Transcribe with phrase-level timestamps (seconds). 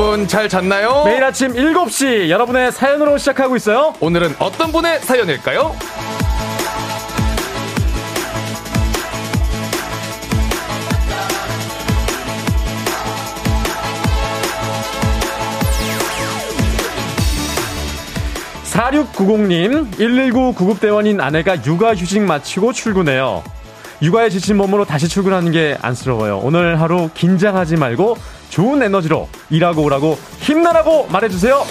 [0.00, 1.02] 여러분 잘 잤나요?
[1.04, 3.92] 매일 아침 7시 여러분의 사연으로 시작하고 있어요.
[4.00, 5.76] 오늘은 어떤 분의 사연일까요?
[18.64, 23.44] 4690님, 119 구급대원인 아내가 육아휴직 마치고 출근해요.
[24.00, 26.38] 육아에 지친 몸으로 다시 출근하는 게 안쓰러워요.
[26.38, 28.16] 오늘 하루 긴장하지 말고
[28.50, 31.64] 좋은 에너지로 일하고 오라고 힘내라고 말해주세요.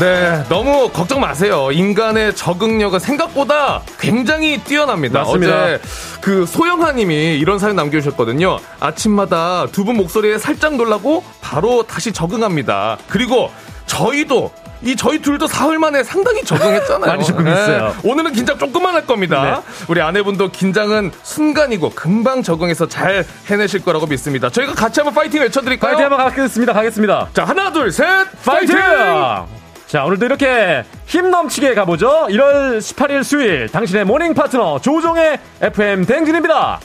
[0.00, 1.70] 네, 너무 걱정 마세요.
[1.70, 5.20] 인간의 적응력은 생각보다 굉장히 뛰어납니다.
[5.20, 5.62] 맞습니다.
[5.64, 5.80] 어제
[6.20, 8.58] 그 소영아님이 이런 사연 남겨주셨거든요.
[8.80, 12.98] 아침마다 두 분 목소리에 살짝 놀라고 바로 다시 적응합니다.
[13.08, 13.50] 그리고
[13.86, 14.50] 저희도
[14.82, 17.10] 이 저희 둘도 사흘 만에 상당히 적응했잖아요.
[17.10, 17.94] 많이 적응했어요.
[18.02, 19.62] 네, 오늘은 긴장 조금만 할 겁니다.
[19.88, 24.50] 우리 아내분도 긴장은 순간이고 금방 적응해서 잘 해내실 거라고 믿습니다.
[24.50, 25.96] 저희가 같이 한번 파이팅 외쳐드릴까요?
[25.96, 26.72] 파이팅 한번 가겠습니다.
[26.72, 27.28] 가겠습니다.
[27.32, 28.06] 자, 하나, 둘, 셋,
[28.44, 28.76] 파이팅!
[28.76, 29.46] 파이팅!
[29.86, 32.26] 자, 오늘도 이렇게 힘 넘치게 가보죠.
[32.30, 36.80] 1월 18일 수요일 당신의 morning 파트너 조우종의 FM 대행진입니다.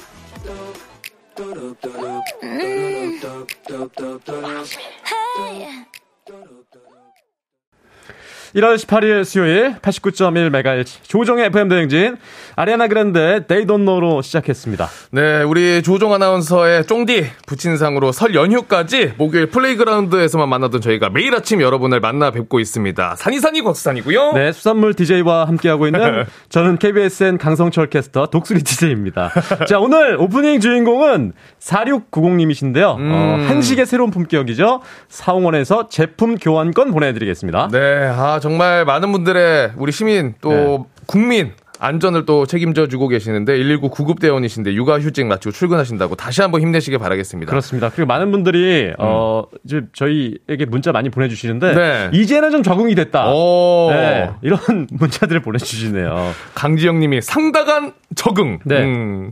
[8.55, 12.17] 1월 18일 수요일 89.1MHz 조우종의 FM 대행진
[12.55, 14.87] 아리아나 They Don't Know로 시작했습니다.
[15.11, 21.99] 네, 우리 조우종 아나운서의 쫑디 부친상으로 설 연휴까지 목요일 플레이그라운드에서만 만나던 저희가 매일 아침 여러분을
[21.99, 23.15] 만나 뵙고 있습니다.
[23.17, 24.33] 산이산이 곽수산이고요.
[24.33, 29.31] 네, 수산물 DJ와 함께하고 있는 저는 KBSN 강성철 캐스터 독수리 DJ입니다.
[29.67, 32.97] 자, 오늘 오프닝 주인공은 4690님이신데요.
[32.97, 33.11] 음.
[33.11, 34.81] 어, 한식의 새로운 품격이죠.
[35.09, 37.69] 사홍원에서 제품 교환권 보내드리겠습니다.
[37.71, 40.79] 네, 아 정말 많은 분들의 우리 시민 또 네.
[41.05, 46.97] 국민 안전을 또 책임져 주고 계시는데 119 구급 대원이신데 육아휴직 마치고 출근하신다고 다시 한번 힘내시길
[46.97, 47.49] 바라겠습니다.
[47.49, 47.89] 그렇습니다.
[47.89, 51.75] 그리고 많은 분들이 어 이제 저희에게 문자 많이 보내주시는데 음.
[51.75, 52.09] 네.
[52.13, 53.33] 이제는 좀 적응이 됐다.
[53.33, 54.59] 오, 네, 이런
[54.91, 56.31] 문자들을 보내주시네요.
[56.55, 58.59] 강지영님이 상당한 적응.
[58.63, 58.81] 네.
[58.81, 59.31] 음.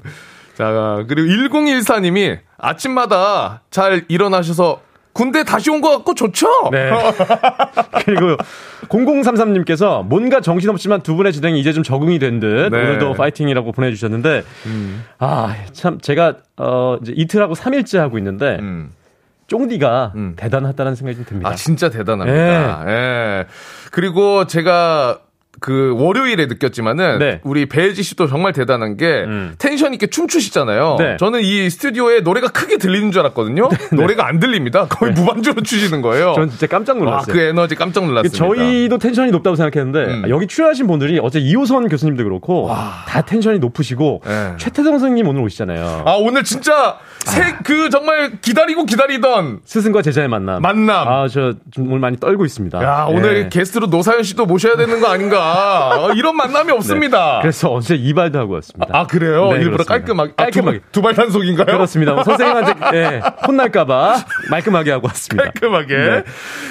[0.55, 4.81] 자 그리고 1014님이 아침마다 잘 일어나셔서
[5.15, 6.45] 군대 다시 온 것 같고 좋죠.
[6.71, 6.91] 네.
[8.05, 8.35] 그리고
[8.89, 12.77] 0033님께서 뭔가 정신없지만 두 분의 진행이 이제 좀 적응이 된듯 네.
[12.77, 14.43] 오늘도 파이팅이라고 보내주셨는데
[15.17, 18.91] 아참 제가 어 이제 이틀하고 3일째 하고 있는데 음.
[19.47, 20.33] 쫑디가 음.
[20.35, 21.49] 대단하다는 생각이 좀 듭니다.
[21.49, 22.83] 아 진짜 대단합니다.
[22.87, 23.45] 예.
[23.91, 25.19] 그리고 제가
[25.59, 27.39] 그 월요일에 느꼈지만은 네.
[27.43, 29.55] 우리 배지 씨도 정말 대단한 게 음.
[29.57, 30.95] 텐션 있게 춤추시잖아요.
[30.99, 31.17] 네.
[31.19, 33.69] 저는 이 스튜디오에 노래가 크게 들리는 줄 알았거든요.
[33.93, 34.87] 노래가 안 들립니다.
[34.87, 36.33] 거의 무반주로 추시는 거예요.
[36.35, 37.33] 전 진짜 깜짝 와, 놀랐어요.
[37.33, 38.37] 그 에너지 깜짝 놀랐습니다.
[38.37, 40.29] 저희도 텐션이 높다고 생각했는데 음.
[40.29, 42.69] 여기 출연하신 분들이 어제 이호선 교수님도 그렇고
[43.07, 44.53] 다 텐션이 높으시고 네.
[44.57, 46.03] 최태성 선생님 오늘 오시잖아요.
[46.05, 50.61] 아 오늘 진짜 새그 정말 기다리고 기다리던 스승과 제자의 만남.
[50.61, 51.07] 만남.
[51.07, 52.83] 아저 오늘 많이 떨고 있습니다.
[52.83, 53.49] 야 오늘 예.
[53.49, 55.44] 게스트로 노사연 씨도 모셔야 되는 거 아닌가?
[55.45, 57.35] 어, 이런 만남이 없습니다.
[57.35, 57.41] 네.
[57.41, 58.87] 그래서 어제 이발도 하고 왔습니다.
[58.97, 59.51] 아 그래요?
[59.51, 59.83] 네, 일부러.
[59.83, 60.77] 깔끔하게 깔끔하게.
[60.77, 61.65] 아, 두, 발 단속인가요?
[61.65, 62.13] 그렇습니다.
[62.13, 65.43] 뭐 선생님한테 예, 혼날까봐 말끔하게 하고 왔습니다.
[65.51, 65.95] 깔끔하게.
[65.95, 66.23] 네.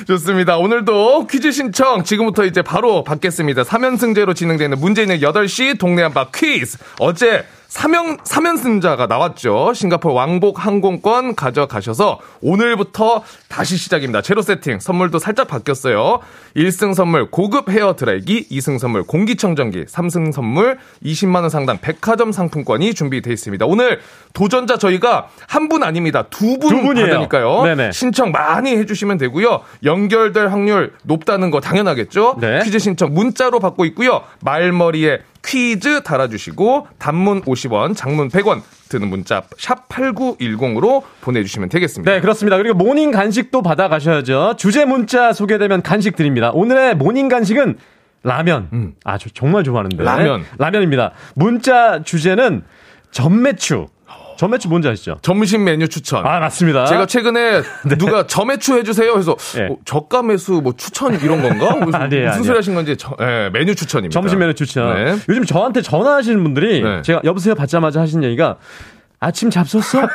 [0.07, 0.57] 좋습니다.
[0.59, 3.63] 오늘도 퀴즈 신청 지금부터 이제 바로 받겠습니다.
[3.63, 6.79] 3연승제로 진행되는 문제는 8시 동네 한바 퀴즈.
[6.99, 7.45] 어제
[7.79, 9.73] 3연, 3연승자가 나왔죠.
[9.75, 14.23] 싱가포르 왕복 항공권 가져가셔서 오늘부터 다시 시작입니다.
[14.23, 14.79] 제로 세팅.
[14.79, 16.21] 선물도 살짝 바뀌었어요.
[16.57, 23.33] 1승 선물 고급 헤어 드라이기, 2승 선물 공기청정기, 3승 선물 20만원 상당 백화점 상품권이 준비되어
[23.33, 23.67] 있습니다.
[23.67, 24.01] 오늘
[24.33, 26.25] 도전자 저희가 한 분 아닙니다.
[26.29, 26.95] 두분 두.
[26.95, 27.63] 받으니까요.
[27.65, 27.93] 네네.
[27.93, 29.63] 신청 많이 해주시면 되고요.
[29.83, 32.37] 연결될 확률 높다는 거 당연하겠죠.
[32.39, 32.61] 네.
[32.63, 34.21] 퀴즈 신청 문자로 받고 있고요.
[34.43, 42.11] 말머리에 퀴즈 달아주시고 단문 50원, 장문 100원 드는 문자 샵 8910으로 보내주시면 되겠습니다.
[42.11, 42.57] 네, 그렇습니다.
[42.57, 44.55] 그리고 모닝 간식도 받아가셔야죠.
[44.57, 46.51] 주제 문자 소개되면 간식 드립니다.
[46.53, 47.79] 오늘의 모닝 간식은
[48.23, 48.95] 라면.
[49.05, 50.03] 아, 저 정말 좋아하는데.
[50.03, 50.05] 음.
[50.05, 50.45] 라면.
[50.59, 51.13] 라면입니다.
[51.35, 52.63] 문자 주제는
[53.11, 53.89] 전매추.
[54.37, 55.19] 전매추 뭔지 아시죠?
[55.23, 56.27] 점심 메뉴 추천.
[56.27, 56.87] 아, 맞습니다.
[56.87, 57.63] 제가 최근에
[57.99, 59.69] 누가 점매추 해주세요 해서 네.
[59.71, 61.77] 어, 저가 매수 뭐 추천 이런 건가?
[61.85, 62.43] 무슨, 아니에요, 무슨 아니에요.
[62.43, 64.13] 소리 하신 건지 저- 예, 메뉴 추천입니다.
[64.21, 64.95] 점심 메뉴 추천.
[65.05, 65.17] 네.
[65.29, 67.03] 요즘 저한테 전화하시는 분들이 네.
[67.03, 68.57] 제가 여보세요 받자마자 하신 얘기가
[69.25, 70.07] 아침 잡섰어?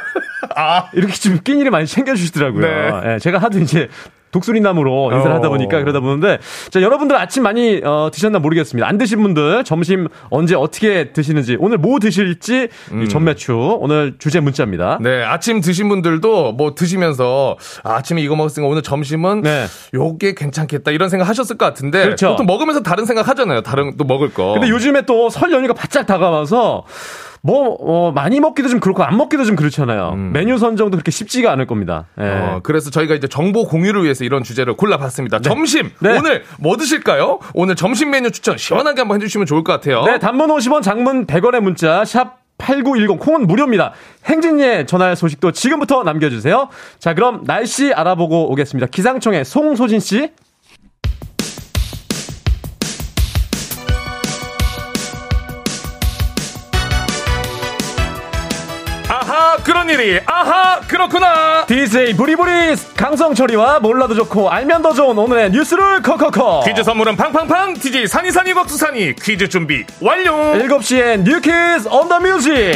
[0.56, 0.86] 아.
[0.94, 2.62] 이렇게 좀 끼니를 많이 챙겨주시더라고요.
[2.62, 3.14] 네.
[3.14, 3.90] 예, 제가 하도 이제
[4.32, 5.80] 독수리나무로 인사를 하다 보니까 어.
[5.80, 6.38] 그러다 보는데
[6.70, 8.88] 자 여러분들 아침 많이 어, 드셨나 모르겠습니다.
[8.88, 12.68] 안 드신 분들 점심 언제 어떻게 드시는지 오늘 뭐 드실지
[13.04, 15.00] 이 전매추 오늘 주제 문자입니다.
[15.02, 19.66] 네, 아침 드신 분들도 뭐 드시면서 아, 아침에 이거 먹었으니까 오늘 점심은 네.
[19.96, 22.30] 요게 괜찮겠다 이런 생각 하셨을 것 같은데 그렇죠.
[22.30, 23.62] 보통 먹으면서 다른 생각 하잖아요.
[23.64, 24.54] 다른 또 먹을 거.
[24.54, 26.84] 근데 요즘에 또 설 연휴가 바짝 다가와서
[27.42, 30.16] 뭐 어, 많이 먹기도 좀 그렇고 안 먹기도 좀 그렇잖아요.
[30.16, 32.08] 메뉴 선정도 그렇게 쉽지가 않을 겁니다.
[32.20, 32.24] 예.
[32.24, 35.40] 어, 그래서 저희가 이제 정보 공유를 위해서 이런 주제를 골라봤습니다.
[35.40, 36.18] 점심 네.
[36.18, 37.40] 오늘 뭐 드실까요?
[37.54, 40.04] 오늘 점심 메뉴 추천 시원하게 한번 해주시면 좋을 것 같아요.
[40.04, 43.94] 네, 단문 50원, 장문 100원의 문자 샵 8910 콩은 무료입니다.
[44.26, 46.68] 행진이의 전화할 소식도 지금부터 남겨주세요.
[47.00, 48.88] 자, 그럼 날씨 알아보고 오겠습니다.
[48.88, 50.32] 기상청의 송소진 씨.
[59.90, 61.66] 그런 일이 아하 그렇구나.
[61.66, 66.62] DJ 부리부리 강성철이와 몰라도 좋고 알면 더 좋은 오늘의 뉴스를 커커커.
[66.66, 70.34] 퀴즈 선물은 팡팡팡 DJ 산이산이 곽수산이 퀴즈 준비 완료.
[70.54, 72.72] 7시엔 New Quiz on the Music.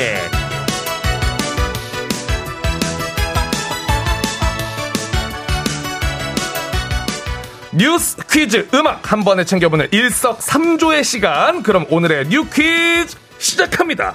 [7.75, 14.13] 뉴스 퀴즈 음악 한 번에 챙겨보는 일석삼조의 시간 그럼 오늘의 New Quiz 시작합니다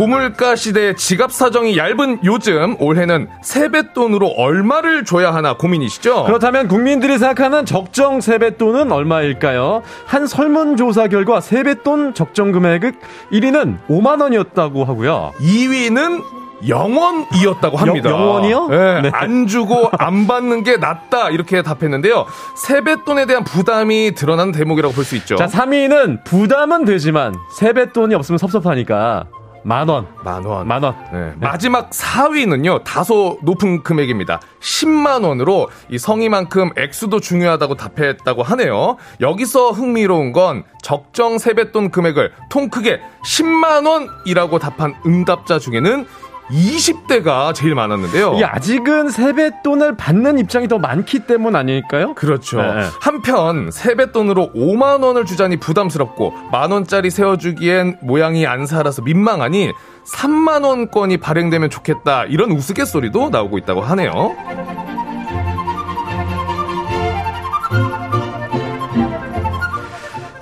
[0.00, 6.24] 고물가 시대의 지갑 사정이 얇은 요즘 올해는 세뱃돈으로 얼마를 줘야 하나 고민이시죠?
[6.24, 9.82] 그렇다면 국민들이 생각하는 적정 세뱃돈은 얼마일까요?
[10.06, 12.92] 한 설문조사 결과 세뱃돈 적정 금액은
[13.30, 15.32] 1위는 5만 원이었다고 하고요.
[15.38, 16.22] 2위는
[16.66, 18.08] 영원이었다고 합니다.
[18.10, 18.68] 영- 영원이요?
[18.68, 19.10] 네, 네.
[19.12, 22.24] 안 주고 안 받는 게 낫다 이렇게 답했는데요.
[22.56, 25.36] 세뱃돈에 대한 부담이 드러난 대목이라고 볼 수 있죠.
[25.36, 29.26] 자, 3위는 부담은 되지만 세뱃돈이 없으면 섭섭하니까
[29.62, 30.06] 만 원.
[30.24, 30.66] 만 원.
[30.66, 30.96] 만 원.
[31.12, 34.40] 네, 마지막 4위는요, 다소 높은 금액입니다.
[34.60, 38.96] 10만 원으로 이 성의만큼 액수도 중요하다고 답했다고 하네요.
[39.20, 46.06] 여기서 흥미로운 건 적정 세뱃돈 금액을 통 크게 10만 원이라고 답한 응답자 중에는
[46.50, 48.34] 20대가 제일 많았는데요.
[48.34, 52.14] 이게 아직은 세뱃돈을 받는 입장이 더 많기 때문 아닐까요?
[52.14, 52.60] 그렇죠.
[52.60, 52.86] 네.
[53.00, 59.72] 한편 세뱃돈으로 5만 원을 주자니 부담스럽고 만 원짜리 세워주기엔 모양이 안 살아서 민망하니
[60.06, 64.34] 3만 원권이 발행되면 좋겠다 이런 우스갯소리도 나오고 있다고 하네요.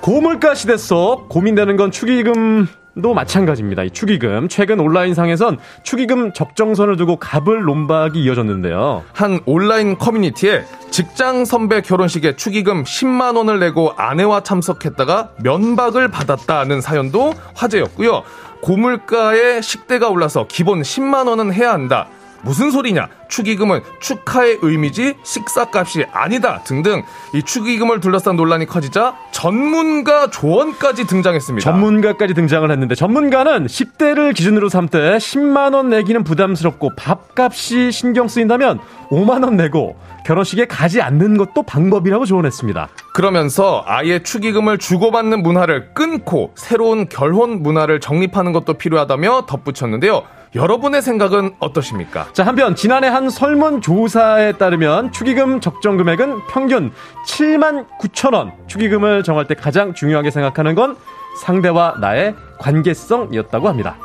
[0.01, 2.67] 고물가 시대 속 고민되는 건 축의금
[3.01, 3.83] 도 마찬가지입니다.
[3.83, 9.03] 이 축의금 최근 온라인상에선 축의금 적정선을 두고 갑을 논박이 이어졌는데요.
[9.13, 17.33] 한 온라인 커뮤니티에 직장 선배 결혼식에 축의금 10만 원을 내고 아내와 참석했다가 면박을 받았다는 사연도
[17.53, 18.23] 화제였고요.
[18.61, 22.07] 고물가에 식대가 올라서 기본 10만 원은 해야 한다.
[22.43, 23.07] 무슨 소리냐?
[23.29, 27.03] 축의금은 축하의 의미지 식사값이 아니다 등등
[27.33, 31.63] 이 축의금을 둘러싼 논란이 커지자 전문가 조언까지 등장했습니다.
[31.71, 38.79] 전문가까지 등장을 했는데 전문가는 10대를 기준으로 삼 때 10만 원 내기는 부담스럽고 밥값이 신경 쓰인다면
[39.11, 42.89] 5만 원 내고 결혼식에 가지 않는 것도 방법이라고 조언했습니다.
[43.13, 50.23] 그러면서 아예 축의금을 주고받는 문화를 끊고 새로운 결혼 문화를 정립하는 것도 필요하다며 덧붙였는데요.
[50.55, 52.29] 여러분의 생각은 어떠십니까?
[52.33, 56.91] 자, 한편 지난해 한 설문조사에 따르면 축의금 적정 금액은 평균
[57.27, 58.53] 7만 9천 원.
[58.67, 60.97] 축의금을 정할 때 가장 중요하게 생각하는 건
[61.41, 63.97] 상대와 나의 관계성이었다고 합니다.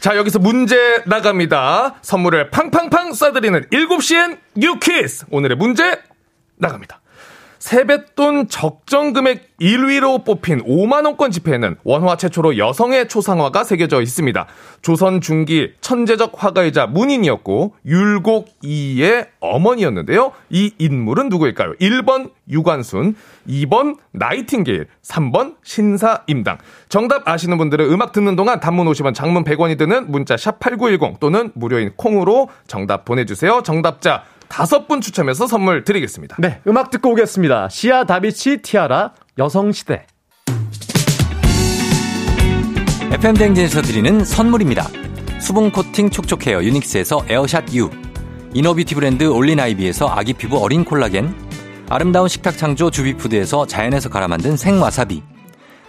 [0.00, 1.96] 자, 여기서 문제 나갑니다.
[2.00, 5.26] 선물을 팡팡팡 쏴드리는 7시엔 뉴키스!
[5.30, 6.00] 오늘의 문제
[6.56, 7.01] 나갑니다.
[7.62, 14.46] 세뱃돈 적정 금액 1위로 뽑힌 5만원권 지폐에는 원화 최초로 여성의 초상화가 새겨져 있습니다.
[14.82, 20.32] 조선 중기 천재적 화가이자 문인이었고, 율곡 이의 어머니였는데요.
[20.50, 21.74] 이 인물은 누구일까요?
[21.74, 23.14] 1번 유관순,
[23.48, 26.58] 2번 나이팅게일, 3번 신사임당.
[26.88, 31.92] 정답 아시는 분들은 음악 듣는 동안 단문 50원, 장문 100원이 드는 문자 샵8910 또는 무료인
[31.94, 33.62] 콩으로 정답 보내주세요.
[33.62, 36.36] 정답자 다섯 분 추첨해서 선물 드리겠습니다.
[36.38, 37.70] 네, 음악 듣고 오겠습니다.
[37.70, 40.04] 시아 다비치 티아라 여성시대.
[43.12, 44.86] FM 댕진에서 드리는 선물입니다.
[45.40, 47.88] 수분 코팅 촉촉 헤어 유닉스에서 에어샷 U
[48.52, 51.34] 이너비티 브랜드 올린아이비에서 아기 피부 어린 콜라겐
[51.88, 55.22] 아름다운 식탁 창조 주비푸드에서 자연에서 갈아 만든 생와사비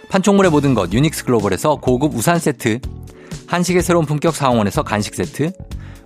[0.08, 2.80] 판촉물의 모든 것 유닉스 글로벌에서 고급 우산 세트
[3.46, 5.52] 한식의 새로운 품격 상황원에서 간식 세트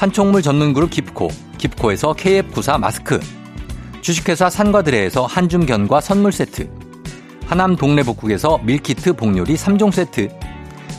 [0.00, 1.28] 판촉물 전문 그룹 깁코,
[1.58, 3.20] 깁코에서 KF94 마스크,
[4.00, 6.70] 주식회사 산과드레에서 한줌견과 선물 세트,
[7.44, 10.30] 하남 동래복국에서 밀키트 복요리 3종 세트,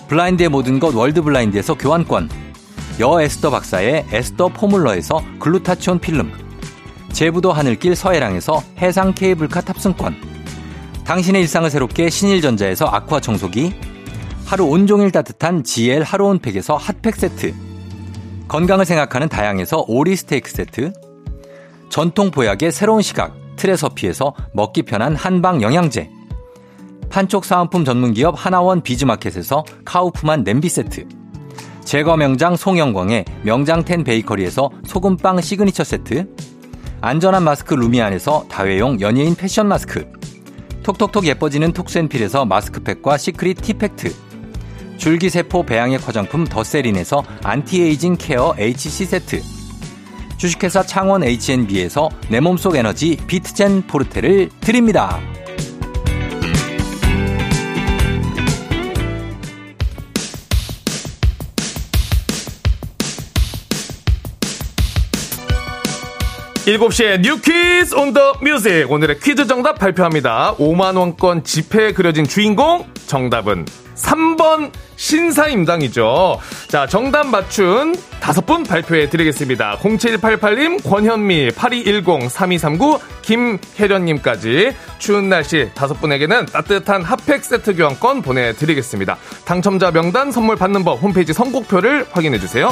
[0.07, 2.29] 블라인드의 모든 것 월드블라인드에서 교환권,
[2.99, 6.31] 여 에스더 박사의 에스더 포뮬러에서 글루타치온 필름,
[7.11, 10.15] 제부도 하늘길 서해랑에서 해상 케이블카 탑승권,
[11.05, 13.73] 당신의 일상을 새롭게 신일전자에서 아쿠아 청소기,
[14.45, 17.70] 하루 온종일 따뜻한 GL 하루 온팩에서 핫팩 세트,
[18.51, 20.91] 건강을 생각하는 다양에서 오리 스테이크 세트,
[21.87, 26.09] 전통 보약의 새로운 시각 트레서피에서 먹기 편한 한방 영양제,
[27.09, 31.07] 판촉 사은품 전문기업 하나원 비즈마켓에서 카우프만 냄비 세트,
[31.85, 36.27] 제과 명장 송영광의 명장텐 베이커리에서 소금빵 시그니처 세트,
[36.99, 40.11] 안전한 마스크 루미안에서 다회용 연예인 패션 마스크,
[40.83, 44.13] 톡톡톡 예뻐지는 톡센필에서 마스크팩과 시크릿 티팩트,
[45.01, 49.41] 줄기세포 배양액 화장품 더세린에서 anti-aging care HC 세트,
[50.37, 55.19] 주식회사 창원 H&B에서 내 몸속 에너지 비트젠 포르테를 드립니다.
[66.67, 70.55] 일곱 시에 New Quiz on the Music 오늘의 퀴즈 정답 발표합니다.
[70.57, 73.65] 5만원권 지폐에 그려진 주인공 정답은
[74.01, 76.39] 3번 신사임당이죠.
[76.67, 79.77] 자, 정답 맞춘 다섯 분 발표해 드리겠습니다.
[79.79, 89.17] 0788님, 권현미, 8210, 3239, 김혜련님까지 추운 날씨 다섯 분에게는 따뜻한 핫팩 세트 교환권 보내드리겠습니다.
[89.45, 92.71] 당첨자 명단 선물 받는 법 홈페이지 선곡표를 확인해 주세요.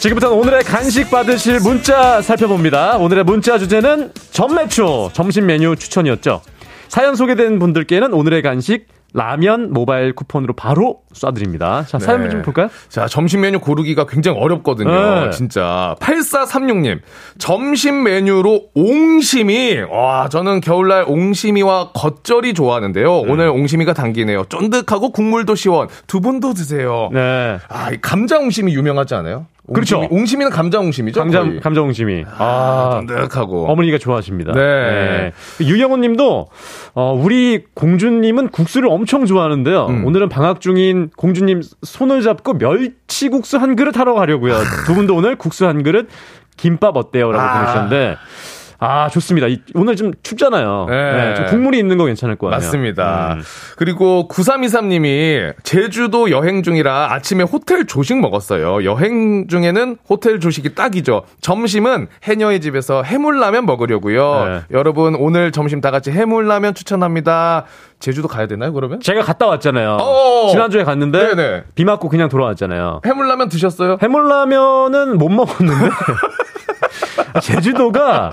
[0.00, 2.96] 지금부터 오늘의 간식 받으실 문자 살펴봅니다.
[2.98, 6.42] 오늘의 문자 주제는 전매추 점심 메뉴 추천이었죠.
[6.88, 11.86] 사연 소개된 분들께는 오늘의 간식 라면 모바일 쿠폰으로 바로 쏴드립니다.
[11.88, 12.28] 자, 사연 네.
[12.28, 12.68] 좀 볼까요?
[12.90, 15.24] 자, 점심 메뉴 고르기가 굉장히 어렵거든요.
[15.24, 15.30] 네.
[15.30, 15.96] 진짜.
[16.00, 17.00] 8436님.
[17.38, 19.78] 점심 메뉴로 옹심이.
[19.90, 23.22] 와, 저는 겨울날 옹심이와 겉절이 좋아하는데요.
[23.22, 23.30] 음.
[23.30, 24.44] 오늘 옹심이가 당기네요.
[24.50, 25.88] 쫀득하고 국물도 시원.
[26.06, 27.08] 두 분도 드세요.
[27.12, 27.58] 네.
[27.70, 29.46] 아, 감자 옹심이 유명하지 않아요?
[29.72, 30.06] 그렇죠.
[30.10, 31.20] 옹심이, 는 감자 옹심이죠.
[31.20, 31.60] 감자 거의.
[31.60, 32.24] 감자 옹심이.
[32.38, 33.66] 아, 쫀득하고.
[33.66, 34.52] 어머니가 좋아하십니다.
[34.52, 34.60] 네.
[34.60, 35.32] 네.
[35.64, 36.46] 유영훈 님도
[36.94, 39.86] 어, 우리 공주님은 국수를 엄청 좋아하는데요.
[39.86, 40.06] 음.
[40.06, 44.54] 오늘은 방학 중인 공주님 손을 잡고 멸치국수 한 그릇 하러 가려고요.
[44.86, 46.08] 두 분도 오늘 국수 한 그릇
[46.56, 47.32] 김밥 어때요?
[47.32, 47.54] 라고 아.
[47.54, 48.16] 보내주셨는데
[48.78, 49.46] 아, 좋습니다.
[49.74, 50.86] 오늘 좀 춥잖아요.
[50.88, 51.12] 네.
[51.12, 52.66] 네, 좀 국물이 있는 거 괜찮을 것 같아요.
[52.66, 53.34] 맞습니다.
[53.34, 53.42] 음.
[53.76, 58.84] 그리고 9323님이 제주도 여행 중이라 아침에 호텔 조식 먹었어요.
[58.84, 61.22] 여행 중에는 호텔 조식이 딱이죠.
[61.40, 64.44] 점심은 해녀의 집에서 해물라면 먹으려고요.
[64.44, 64.60] 네.
[64.70, 67.64] 여러분, 오늘 점심 다 같이 해물라면 추천합니다.
[67.98, 69.00] 제주도 가야 되나요, 그러면?
[69.00, 69.96] 제가 갔다 왔잖아요.
[70.00, 70.50] 어어.
[70.50, 71.64] 지난주에 갔는데 네네.
[71.74, 73.00] 비 맞고 그냥 돌아왔잖아요.
[73.06, 73.96] 해물라면 드셨어요?
[74.02, 75.90] 해물라면은 못 먹었는데.
[77.42, 78.30] 제주도가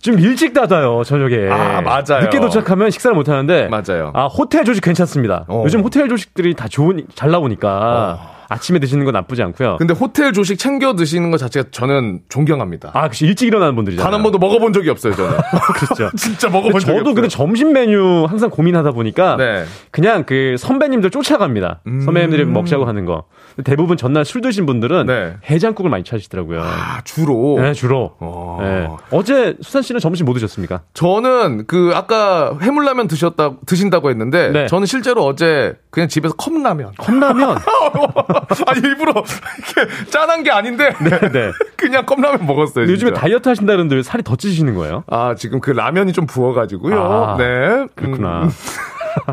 [0.00, 1.48] 좀 일찍 닫아요, 저녁에.
[1.48, 2.22] 아, 맞아요.
[2.24, 3.68] 늦게 도착하면 식사를 못 하는데.
[3.68, 4.10] 맞아요.
[4.14, 5.44] 아, 호텔 조식 괜찮습니다.
[5.48, 5.62] 어.
[5.64, 8.18] 요즘 호텔 조식들이 다 좋은, 잘 나오니까.
[8.20, 8.32] 어.
[8.48, 9.76] 아침에 드시는 건 나쁘지 않고요.
[9.78, 12.90] 근데 호텔 조식 챙겨 드시는 것 자체가 저는 존경합니다.
[12.92, 13.24] 아, 그치.
[13.24, 14.04] 일찍 일어나는 분들이잖아요.
[14.04, 15.38] 단 한 번도 먹어본 적이 없어요, 저는.
[15.74, 16.10] 그렇죠.
[16.18, 19.64] 진짜 먹어본 적이 저도 근데 점심 메뉴 항상 고민하다 보니까 네.
[19.90, 21.80] 그냥 그 선배님들 쫓아갑니다.
[21.86, 22.00] 음...
[22.02, 23.24] 선배님들이 먹자고 하는 거.
[23.64, 25.36] 대부분 전날 술 드신 분들은 네.
[25.48, 26.62] 해장국을 많이 찾으시더라고요.
[26.62, 27.58] 아, 주로?
[27.60, 28.16] 네, 주로.
[28.18, 28.58] 어...
[28.60, 28.88] 네.
[29.10, 30.82] 어제 수산 씨는 점심 뭐 드셨습니까?
[30.94, 34.66] 저는 그 아까 해물라면 드셨다 드신다고 했는데 네.
[34.66, 36.92] 저는 실제로 어제 그냥 집에서 컵라면.
[36.98, 37.58] 컵라면?
[38.66, 41.52] 아니 일부러 이렇게 짠한 게 아닌데 네, 네.
[41.76, 42.86] 그냥 컵라면 먹었어요.
[42.86, 45.04] 요즘에 다이어트 하신다는데 왜 살이 더 찌시는 거예요?
[45.06, 47.00] 아 지금 그 라면이 좀 부어가지고요.
[47.00, 48.44] 아, 네, 그렇구나.
[48.44, 48.50] 음,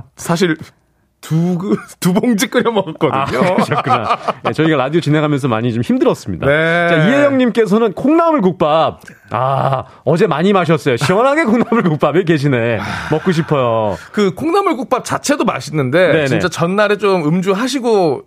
[0.15, 0.57] 사실
[1.21, 3.19] 두, 두 봉지 끓여 먹었거든요.
[3.21, 4.17] 아, 그러셨구나.
[4.43, 6.45] 네, 저희가 라디오 진행하면서 많이 좀 힘들었습니다.
[6.45, 6.87] 네.
[6.89, 9.01] 자, 이혜영님께서는 콩나물 국밥.
[9.31, 10.97] 아, 어제 많이 마셨어요.
[10.97, 12.79] 시원하게 콩나물 국밥에 계시네.
[13.11, 13.97] 먹고 싶어요.
[14.11, 16.27] 그 콩나물 국밥 자체도 맛있는데, 네네.
[16.27, 18.23] 진짜 전날에 좀 음주하시고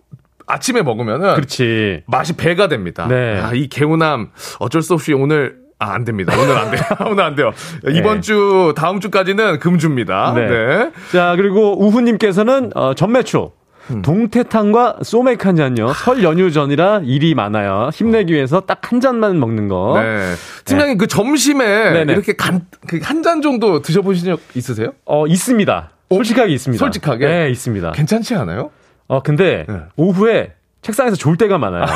[0.46, 1.34] 아침에 먹으면은.
[1.34, 2.02] 그렇지.
[2.06, 3.06] 맛이 배가 됩니다.
[3.08, 3.40] 네.
[3.40, 6.32] 아, 이 개운함 어쩔 수 없이 오늘 아, 안 됩니다.
[6.38, 6.82] 오늘 안 돼요.
[7.10, 7.52] 오늘 안 돼요.
[7.90, 8.20] 이번 네.
[8.20, 10.32] 주, 다음 주까지는 금주입니다.
[10.36, 10.46] 네.
[10.46, 10.90] 네.
[11.12, 13.50] 자, 그리고 우후님께서는, 어, 전매추.
[13.90, 14.00] 음.
[14.02, 15.92] 동태탕과 소맥 한 잔요.
[15.92, 17.90] 설 연휴 전이라 일이 많아요.
[17.92, 19.94] 힘내기 위해서 딱 한 잔만 먹는 거.
[20.00, 20.34] 네.
[20.66, 20.98] 팀장님 네.
[20.98, 22.12] 그 점심에 네네.
[22.12, 24.92] 이렇게 간, 그한잔 정도 드셔보신 적 있으세요?
[25.06, 25.90] 어, 있습니다.
[26.10, 26.78] 솔직하게 있습니다.
[26.84, 27.26] 솔직하게?
[27.26, 27.92] 네, 있습니다.
[27.92, 28.70] 괜찮지 않아요?
[29.08, 29.74] 어, 근데 네.
[29.96, 31.86] 오후에 책상에서 졸 때가 많아요.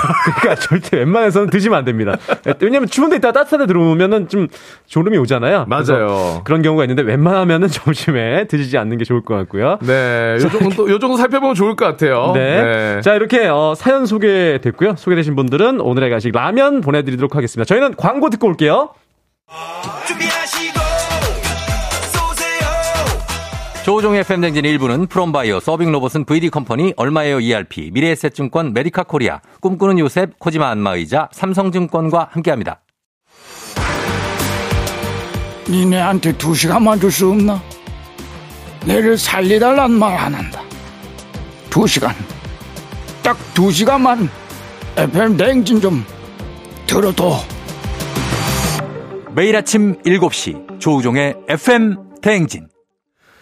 [0.40, 2.16] 그러니까 절대 웬만해서는 드시면 안 됩니다.
[2.60, 4.46] 왜냐면 추운 데 있다가 따뜻한 데 들어오면은 좀
[4.86, 5.66] 졸음이 오잖아요.
[5.66, 6.42] 맞아요.
[6.44, 9.78] 그런 경우가 있는데 웬만하면은 점심에 드시지 않는 게 좋을 것 같고요.
[9.82, 12.32] 네, 요 정도 또, 요 정도 살펴보면 좋을 것 같아요.
[12.34, 13.00] 네.
[13.02, 14.94] 자, 이렇게 어, 사연 소개됐고요.
[14.96, 17.66] 소개되신 분들은 오늘의 간식 라면 보내드리도록 하겠습니다.
[17.66, 18.90] 저희는 광고 듣고 올게요.
[20.06, 20.85] 준비하시고
[23.86, 30.36] 조우종의 FM대행진 1부는 프롬바이오, 서빙 로봇은 VD 컴퍼니, 얼마에요 ERP, 미래에셋증권, 메디카 코리아, 꿈꾸는 요셉,
[30.40, 32.80] 코지마 안마의자, 삼성증권과 함께합니다.
[35.70, 37.62] 니네한테 두 시간만 줄 수 없나?
[38.84, 40.62] 내를 살리달란 말 안 한다.
[41.70, 42.12] 두 시간.
[43.22, 44.28] 딱 두 시간만
[44.96, 46.04] FM 냉진 좀
[46.88, 47.34] 들어도.
[49.32, 52.66] 매일 아침 7시 조우종의 FM 대행진.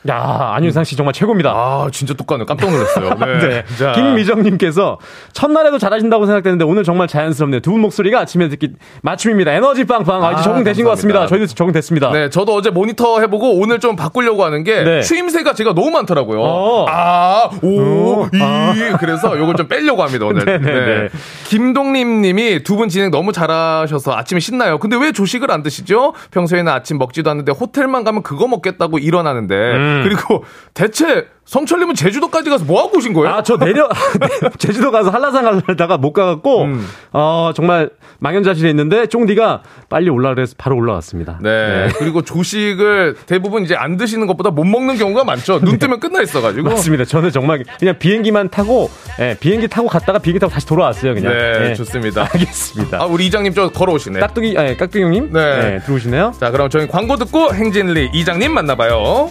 [0.08, 1.50] 야, 안윤상 씨 정말 최고입니다.
[1.50, 2.44] 아, 진짜 똑같네.
[2.44, 3.11] 깜짝 놀랐어요.
[3.20, 3.38] 네.
[3.49, 3.64] 네.
[3.78, 3.92] 자.
[3.92, 4.99] 김미정님께서
[5.32, 7.61] 첫날에도 잘하신다고 생각되는데 오늘 정말 자연스럽네요.
[7.61, 8.70] 두 분 목소리가 아침에 듣기
[9.02, 9.52] 맞춤입니다.
[9.52, 10.23] 에너지 빵빵.
[10.25, 11.26] 아, 이제 아, 적응되신 것 같습니다.
[11.26, 12.11] 저희도 적응됐습니다.
[12.12, 15.00] 네, 저도 어제 모니터 해보고 오늘 좀 바꾸려고 하는 게 네.
[15.00, 16.40] 추임새가 제가 너무 많더라고요.
[16.42, 16.87] 어.
[16.88, 18.38] 아, 오, 어, 이.
[18.40, 18.75] 아.
[19.00, 20.44] 그래서 요걸 좀 빼려고 합니다, 오늘.
[20.44, 21.08] 네네네.
[21.49, 24.78] 김동림 님이 두 분 진행 너무 잘하셔서 아침에 신나요.
[24.78, 26.12] 근데 왜 조식을 안 드시죠?
[26.32, 29.54] 평소에는 아침 먹지도 않는데 호텔만 가면 그거 먹겠다고 일어나는데.
[29.54, 29.93] 음.
[30.02, 33.34] 그리고 대체 성철님은 제주도까지 가서 뭐 하고 오신 거예요?
[33.34, 33.88] 아, 저 내려,
[34.58, 36.86] 제주도 가서 한라산 가려다가 못 가갖고, 음.
[37.12, 41.38] 어, 정말 망연자실해 있는데, 쫑디가 빨리 올라 그래서 바로 올라왔습니다.
[41.42, 41.88] 네.
[41.98, 45.60] 그리고 조식을 대부분 이제 안 드시는 것보다 못 먹는 경우가 많죠.
[45.60, 46.70] 눈 뜨면 끝나 있어가지고.
[46.70, 47.04] 맞습니다.
[47.04, 51.30] 저는 정말 그냥 비행기만 타고, 예, 비행기 타고 갔다가 비행기 타고 다시 돌아왔어요, 그냥.
[51.30, 51.74] 네, 예.
[51.74, 52.22] 좋습니다.
[52.32, 53.02] 알겠습니다.
[53.02, 54.18] 아, 우리 이장님 저 걸어오시네.
[54.18, 55.30] 깍두기, 예, 깍두기 형님?
[55.32, 55.80] 네.
[55.84, 56.32] 들어오시네요.
[56.40, 59.30] 자, 그럼 저희 광고 듣고 행진리 이장님 만나봐요.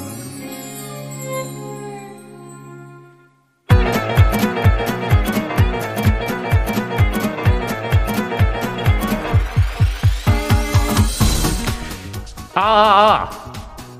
[12.53, 13.29] 아, 아, 아.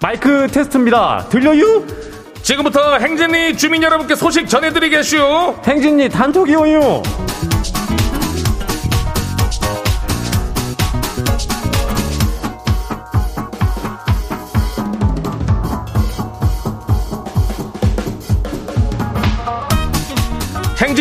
[0.02, 1.26] 마이크 테스트입니다.
[1.30, 1.86] 들려요?
[2.42, 5.56] 지금부터 행진리 주민 여러분께 소식 전해드리겠슈.
[5.66, 7.04] 행진이 단톡이오요.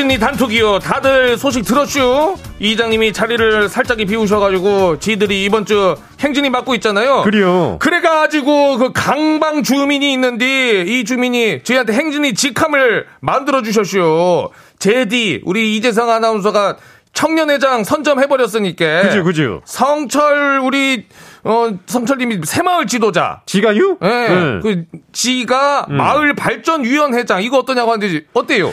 [0.00, 0.78] 행진리 단톡이요.
[0.78, 2.34] 다들 소식 들었슈?
[2.58, 7.20] 이장님이 자리를 살짝 비우셔가지고 지들이 이번 주 행진이 맡고 있잖아요.
[7.20, 7.76] 그래요.
[7.80, 14.48] 그래가지고 그 강방 주민이 있는데 이 주민이 저희한테 행진이 직함을 만들어 주셨슈.
[14.78, 16.78] 제디 우리 이재성 아나운서가
[17.12, 19.02] 청년회장 선점해버렸으니까.
[19.02, 19.60] 그죠, 그죠.
[19.66, 21.04] 성철 우리
[21.44, 23.42] 어 성철님이 새마을 지도자.
[23.44, 23.98] 지가요?
[24.02, 24.06] 예.
[24.06, 24.60] 네.
[24.62, 28.72] 그 지가 마을 발전 위원회장 이거 어떠냐고 하는데 어때요?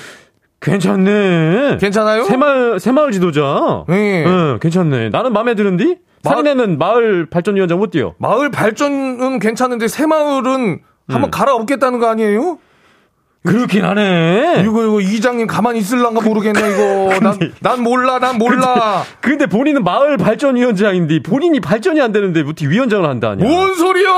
[0.71, 1.77] 괜찮네.
[1.79, 2.23] 괜찮아요?
[2.25, 3.85] 새마을, 새마을 지도자.
[3.89, 4.25] 예.
[4.25, 5.09] 응, 괜찮네.
[5.09, 5.97] 나는 마음에 드는디?
[6.23, 8.13] 마- 사인에는 마을 발전위원장 못 뛰어.
[8.17, 12.57] 마을 발전은 괜찮은데 새마을은 한번 갈아엎겠다는 거 아니에요?
[13.47, 14.61] 그렇긴 하네.
[14.63, 17.19] 이거 이거 이장님 가만히 있을란가 모르겠네 이거.
[17.21, 19.03] 난, 난 몰라 난 몰라.
[19.21, 23.43] 근데 본인은 마을 발전 위원장인데 본인이 발전이 안 되는데 어떻게 위원장을 한다냐?
[23.45, 24.09] 뭔 소리야?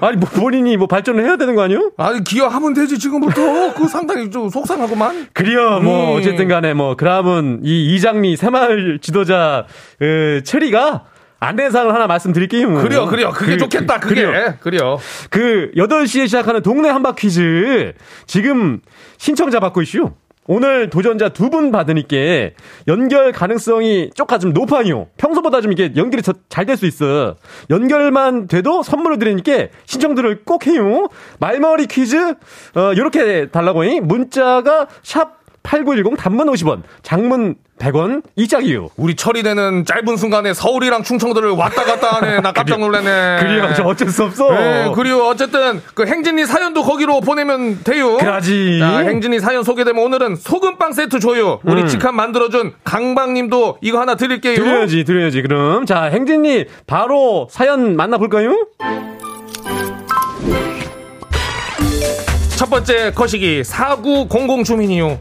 [0.00, 1.90] 아니 뭐 본인이 뭐 발전을 해야 되는 거 아니요?
[1.96, 3.74] 아니 기여하면 되지 지금부터.
[3.74, 5.28] 그거 상당히 좀 속상하구만.
[5.32, 5.80] 그래요.
[5.80, 6.18] 뭐 음.
[6.18, 9.66] 어쨌든 간에 뭐 그러면 이 이장미 새마을 지도자
[10.00, 11.04] 어, 체리가
[11.46, 12.74] 안내사항을 하나 말씀드릴게요.
[12.74, 14.54] 그래요 그래요 그게 그, 좋겠다 그, 그게 그래요.
[14.60, 14.98] 그래요.
[15.30, 17.92] 그 8시에 시작하는 동네 한바 퀴즈
[18.26, 18.80] 지금
[19.18, 20.10] 신청자 받고 있슈.
[20.48, 22.16] 오늘 도전자 두 분 받으니까
[22.86, 25.08] 연결 가능성이 조금 좀 높아요.
[25.16, 27.34] 평소보다 좀 이게 연결이 잘될 수 있어.
[27.70, 31.08] 연결만 돼도 선물을 드리니까 신청들을 꼭 해요.
[31.40, 32.16] 말머리 퀴즈
[32.76, 33.98] 어 요렇게 달라고 해.
[34.00, 35.35] 문자가 샵
[35.70, 38.90] 8910 단문 50원, 장문 100원 이 짝이요.
[38.96, 42.40] 우리 처리되는 짧은 순간에 서울이랑 충청도를 왔다 갔다 하네.
[42.40, 43.38] 나 깜짝 놀랐네.
[43.40, 43.74] 그래요.
[43.76, 44.50] 저 어쩔 수 없어.
[44.52, 48.16] 네, 그리고 어쨌든 그 행진이 사연도 거기로 보내면 돼요.
[48.16, 48.78] 그러지.
[48.80, 51.60] 자, 행진이 사연 소개되면 오늘은 소금빵 세트 줘요.
[51.64, 51.86] 우리 음.
[51.88, 54.54] 직함 만들어준 강방님도 이거 하나 드릴게요.
[54.54, 55.42] 드려야지, 드려야지.
[55.42, 58.68] 그럼 자, 행진님 바로 사연 만나볼까요?
[62.56, 65.18] 첫 번째 거시기 4900 주민이요.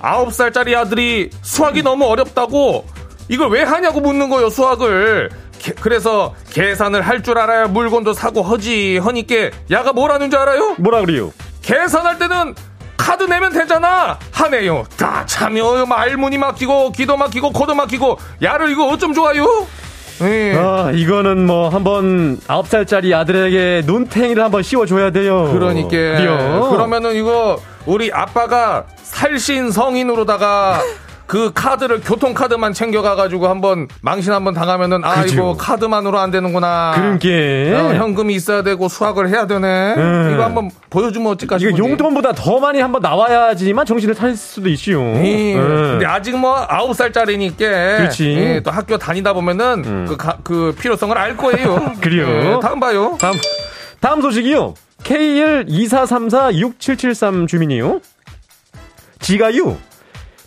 [0.00, 2.84] 아홉 살짜리 아들이 수학이 너무 어렵다고
[3.28, 5.30] 이걸 왜 하냐고 묻는 거예요, 수학을.
[5.58, 10.76] 게- 그래서 계산을 할 줄 알아야 물건도 사고 허지 허니께 야가 뭐라는 줄 알아요?
[10.78, 11.32] 뭐라 그래요?
[11.62, 12.54] 계산할 때는
[12.96, 19.12] 카드 내면 되잖아 하네요 다 참여 말문이 막히고 귀도 막히고 코도 막히고 야를 이거 어쩜
[19.14, 19.66] 좋아요
[20.22, 20.54] 예.
[20.56, 25.48] 아, 이거는 뭐 한번 아홉 살짜리 아들에게 눈탱이를 한번 씌워줘야 돼요.
[25.52, 26.70] 그러니까.
[26.70, 30.80] 그러면은 이거 우리 아빠가 살신 성인으로다가
[31.26, 35.34] 그 카드를 교통카드만 챙겨가가지고 한번 망신 한번 당하면은 아 그죠.
[35.34, 40.30] 이거 카드만으로 안 되는구나 그런 게 어, 현금이 있어야 되고 수학을 해야 되네 음.
[40.32, 45.02] 이거 한번 보여주면 이거 싶은데 용돈보다 더 많이 한번 나와야지만 정신을 차릴 수도 있지요.
[45.02, 45.50] 예.
[45.50, 45.54] 예.
[45.54, 47.58] 근데 아직 뭐 아홉 살짜리니까
[47.98, 48.24] 그렇지.
[48.24, 48.38] 음.
[48.38, 51.92] 예, 또 학교 다니다 보면은 그, 가- 그 필요성을 알 거예요.
[52.00, 52.26] 그래요.
[52.26, 53.18] 예, 다음 봐요.
[53.20, 53.34] 다음,
[54.00, 54.74] 다음 소식이요.
[55.02, 58.00] K124346773 주민이요.
[59.20, 59.76] 지가요.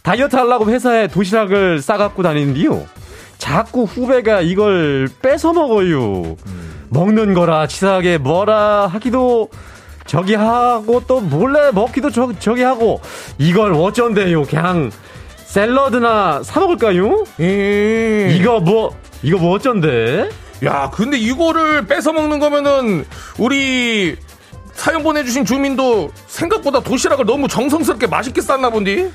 [0.03, 2.85] 다이어트 하려고 회사에 도시락을 싸갖고 다니는데요.
[3.37, 6.35] 자꾸 후배가 이걸 뺏어 먹어요.
[6.89, 9.49] 먹는 거라 치사하게 뭐라 하기도
[10.05, 12.99] 저기 하고 또 몰래 먹기도 저, 저기 하고
[13.37, 14.43] 이걸 어쩐대요.
[14.43, 14.91] 그냥
[15.45, 17.23] 샐러드나 사 먹을까요?
[17.39, 18.35] 예.
[18.35, 20.29] 이거 뭐 이거 뭐 어쩐데?
[20.63, 23.05] 야, 근데 이거를 뺏어 먹는 거면은
[23.39, 24.15] 우리
[24.73, 29.11] 사연 보내주신 주민도 생각보다 도시락을 너무 정성스럽게 맛있게 쌌나 본디.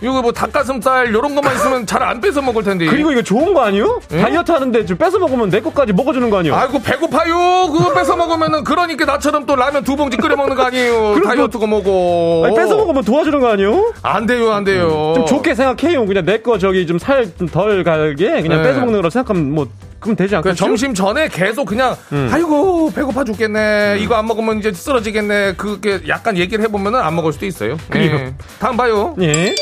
[0.00, 2.86] 이거 뭐 닭가슴살 요런 것만 있으면 잘 안 뺏어 먹을 텐데.
[2.86, 4.00] 그리고 이거 좋은 거 아니요?
[4.08, 6.54] 다이어트 하는데 좀 뺏어 먹으면 내 것까지 먹어주는 거 아니요?
[6.54, 7.72] 아이고 배고파요.
[7.72, 11.20] 그거 뺏어 먹으면은 그러니까 나처럼 또 라면 두 봉지 끓여 먹는 거 아니에요.
[11.24, 12.44] 다이어트 거 먹어.
[12.46, 13.92] 아니, 뺏어 먹으면 도와주는 거 아니요?
[14.02, 15.14] 안 돼요, 안 돼요.
[15.16, 16.06] 좀 좋게 생각해요.
[16.06, 18.68] 그냥 내 거 저기 좀살좀덜 갈게 그냥 네.
[18.68, 19.66] 뺏어 먹는 거라고 생각하면 뭐
[20.00, 20.54] 그럼 되지 그 않겠죠?
[20.56, 22.30] 점심 전에 계속 그냥 음.
[22.32, 27.46] 아이고 배고파 죽겠네 이거 안 먹으면 이제 쓰러지겠네 그게 약간 얘기를 해보면은 안 먹을 수도
[27.46, 27.76] 있어요.
[27.90, 28.14] 그래요.
[28.16, 28.34] 예.
[28.60, 29.16] 다음 봐요.
[29.20, 29.54] 예.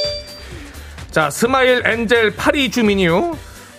[1.10, 3.36] 자 스마일 엔젤 파리 주민이요.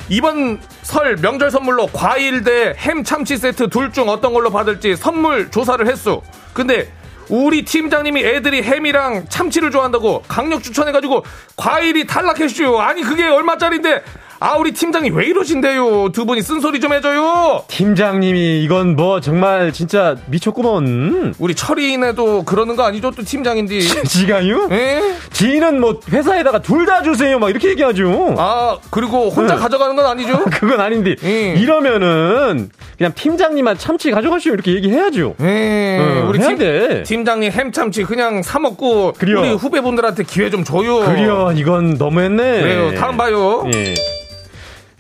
[0.10, 5.52] 이번 설 명절 선물로 과일 대 햄 참치 세트 둘 중 어떤 걸로 받을지 선물
[5.52, 6.22] 조사를 했어.
[6.54, 6.92] 근데
[7.30, 11.26] 우리 팀장님이 애들이 햄이랑 참치를 좋아한다고 강력 추천해가지고
[11.58, 12.78] 과일이 탈락했슈.
[12.80, 14.02] 아니 그게 얼마짜린데?
[14.40, 16.10] 아 우리 팀장님 왜 이러신데요?
[16.12, 17.64] 두 분이 쓴소리 좀 해줘요.
[17.70, 21.34] 팀장님이 이건 뭐 정말 진짜 미쳤구먼.
[21.40, 23.10] 우리 철이네도 그러는 거 아니죠?
[23.12, 23.80] 또 팀장인데.
[23.80, 24.68] 지가요?
[24.72, 25.02] 예?
[25.32, 28.36] 지는 뭐 회사에다가 둘 다 주세요 막 이렇게 얘기하죠.
[28.38, 29.60] 아 그리고 혼자 네.
[29.62, 30.46] 가져가는 건 아니죠?
[30.54, 31.54] 그건 아닌데 예.
[31.58, 35.36] 이러면은 그냥 팀장님만 참치 가져가시오 이렇게 얘기해야죠.
[35.42, 35.98] 예.
[36.00, 37.04] 어, 우리 팀, 돼.
[37.04, 39.40] 팀장님 햄 참치 그냥 사 먹고 그래요.
[39.42, 41.00] 우리 후배분들한테 기회 좀 줘요.
[41.00, 42.62] 그래요 이건 너무했네.
[42.62, 42.94] 그래요.
[42.96, 43.66] 다음 봐요.
[43.74, 43.94] 예.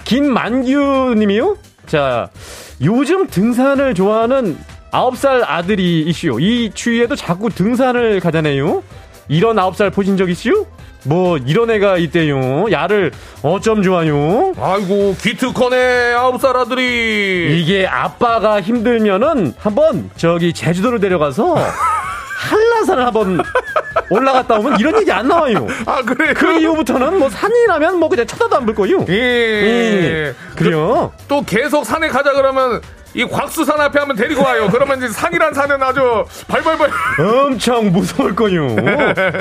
[0.07, 1.57] 김만규 님이요?
[1.85, 2.29] 자,
[2.81, 4.57] 요즘 등산을 좋아하는
[4.91, 6.39] 9살 아들이 이슈요.
[6.39, 8.83] 이 추위에도 자꾸 등산을 가잖아요.
[9.27, 10.65] 이런 9살 보신 적 있슈?
[11.03, 12.71] 뭐, 이런 애가 있대요.
[12.71, 13.11] 야를
[13.43, 14.53] 어쩜 좋아요?
[14.57, 17.61] 아이고 기특하네 아홉 살 아들이.
[17.61, 21.55] 이게 아빠가 힘들면은 한번 저기 제주도를 데려가서
[22.37, 23.39] 한라산을 한번
[24.09, 25.67] 올라갔다 오면 이런 얘기 안 나와요.
[25.85, 26.33] 아 그래.
[26.33, 29.05] 그 이후부터는 뭐 산이라면 뭐 그냥 쳐다도 안 볼 거요.
[29.09, 29.13] 예.
[29.13, 30.35] 예.
[30.55, 31.11] 그래요.
[31.27, 32.81] 또 계속 산에 가자 그러면
[33.17, 34.69] 이 곽수산 앞에 한번 데리고 와요.
[34.71, 36.87] 그러면 이제 산이란 산은 아주 발발발.
[37.19, 38.75] 엄청 무서울 거요.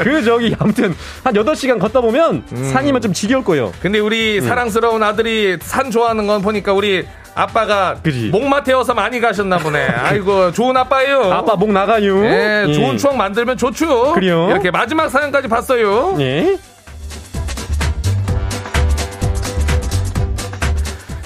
[0.03, 2.71] 그 저기 아무튼 한 8시간 걷다 보면 음.
[2.73, 3.73] 산이면 좀 지겨울 거요.
[3.83, 8.31] 근데 우리 사랑스러운 아들이 산 좋아하는 건 보니까 우리 아빠가 그지.
[8.31, 9.89] 목마 태워서 많이 가셨나 보네.
[9.89, 11.31] 아이고 좋은 아빠예요.
[11.31, 12.25] 아빠 목 나가요.
[12.25, 12.73] 예, 예.
[12.73, 14.12] 좋은 추억 만들면 좋죠.
[14.15, 14.49] 그래요.
[14.51, 16.17] 이렇게 마지막 사연까지 봤어요.
[16.19, 16.57] 예.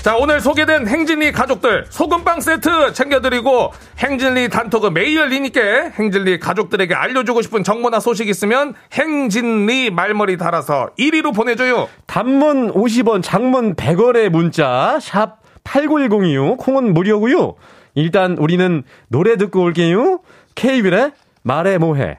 [0.02, 5.60] 자, 오늘 소개된 행진리 가족들 소금빵 세트 챙겨드리고 행진리 단톡은 매일 열리니까
[5.90, 11.86] 행진리 가족들에게 알려주고 싶은 정보나 소식 있으면 행진리 말머리 달아서 1위로 보내줘요.
[12.06, 16.56] 단문 50원, 장문 100원의 문자 샵 8910이요.
[16.56, 17.56] 콩은 무료고요.
[17.94, 20.20] 일단 우리는 노래 듣고 올게요.
[20.54, 22.18] 케이블의 말해 뭐해.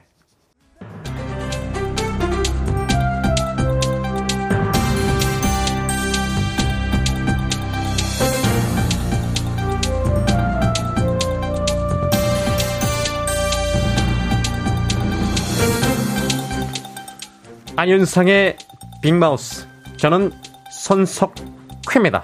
[17.81, 18.57] 안윤상의
[19.01, 19.65] 빅마우스.
[19.97, 20.31] 저는
[20.69, 22.23] 손석회입니다.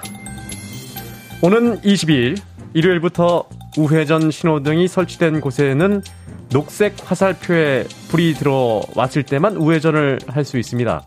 [1.41, 2.39] 오는 22일
[2.75, 6.03] 일요일부터 우회전 신호등이 설치된 곳에는
[6.51, 11.01] 녹색 화살표에 불이 들어왔을 때만 우회전을 할 수 있습니다.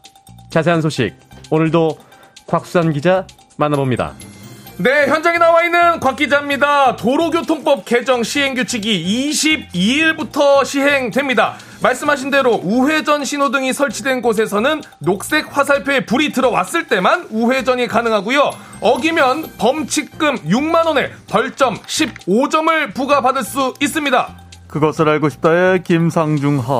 [0.50, 1.14] 자세한 소식
[1.50, 1.96] 오늘도
[2.48, 4.14] 곽수산 기자 만나봅니다.
[4.78, 6.96] 네, 현장에 나와 있는 곽 기자입니다.
[6.96, 11.56] 도로교통법 개정 시행 규칙이 22일부터 시행됩니다.
[11.82, 18.50] 말씀하신 대로 우회전 신호등이 설치된 곳에서는 녹색 화살표에 불이 들어왔을 때만 우회전이 가능하고요.
[18.80, 24.40] 어기면 범칙금 6만 원에 벌점 15점을 부과받을 수 있습니다.
[24.68, 26.70] 그것을 알고 싶다의 김상중하입니다.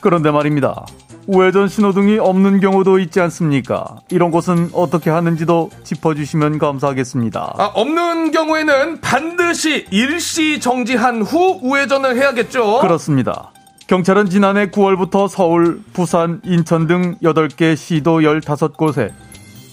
[0.00, 0.86] 그런데 말입니다.
[1.26, 3.96] 우회전 신호등이 없는 경우도 있지 않습니까?
[4.10, 7.54] 이런 곳은 어떻게 하는지도 짚어주시면 감사하겠습니다.
[7.58, 12.80] 아, 없는 경우에는 반드시 일시 정지한 후 우회전을 해야겠죠.
[12.80, 13.52] 그렇습니다.
[13.86, 19.10] 경찰은 지난해 9월부터 서울, 부산, 인천 등 8개 시도 15곳에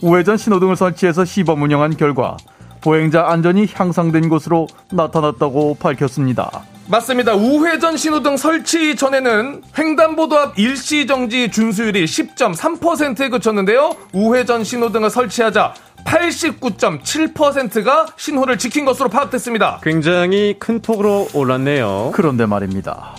[0.01, 2.37] 우회전 신호등을 설치해서 시범 운영한 결과
[2.81, 6.63] 보행자 안전이 향상된 것으로 나타났다고 밝혔습니다.
[6.89, 7.35] 맞습니다.
[7.35, 13.95] 우회전 신호등 설치 전에는 횡단보도 앞 일시 정지 준수율이 10.3%에 그쳤는데요.
[14.11, 19.81] 우회전 신호등을 설치하자 89.7%가 신호를 지킨 것으로 파악됐습니다.
[19.83, 22.09] 굉장히 큰 폭으로 올랐네요.
[22.15, 23.15] 그런데 말입니다.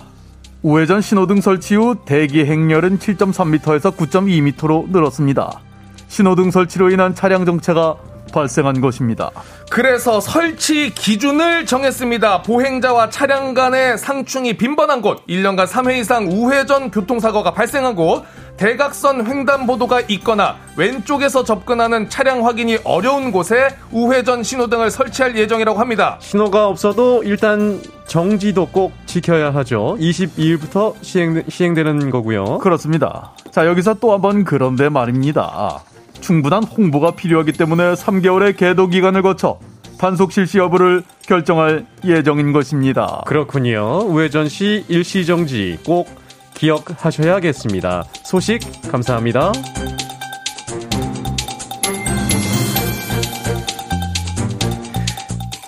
[0.63, 5.61] 우회전 신호등 설치 후 대기 행렬은 7.3m에서 9.2m로 늘었습니다.
[6.09, 9.31] 신호등 설치로 인한 차량 정체가 발생한 것입니다.
[9.71, 12.43] 그래서 설치 기준을 정했습니다.
[12.43, 18.25] 보행자와 차량 간의 상충이 빈번한 곳, 1년간 3회 이상 우회전 교통사고가 발생한 곳,
[18.57, 26.19] 대각선 횡단보도가 있거나 왼쪽에서 접근하는 차량 확인이 어려운 곳에 우회전 신호등을 설치할 예정이라고 합니다.
[26.21, 29.97] 신호가 없어도 일단 정지도 꼭 지켜야 하죠.
[29.99, 32.59] 22일부터 시행, 시행되는 거고요.
[32.59, 33.33] 그렇습니다.
[33.51, 35.81] 자, 여기서 또 한번 그런데 말입니다.
[36.21, 39.59] 충분한 홍보가 필요하기 때문에 3개월의 계도 기간을 거쳐
[39.99, 43.23] 단속 실시 여부를 결정할 예정인 것입니다.
[43.27, 43.99] 그렇군요.
[44.07, 46.09] 우회전 시 일시 정지 꼭
[46.55, 48.05] 기억하셔야겠습니다.
[48.25, 49.53] 소식 감사합니다.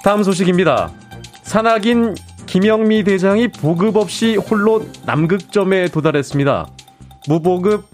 [0.02, 0.90] 다음 소식입니다.
[1.42, 2.14] 산악인
[2.46, 6.68] 김영미 대장이 보급 없이 홀로 남극점에 도달했습니다.
[7.28, 7.84] 무보급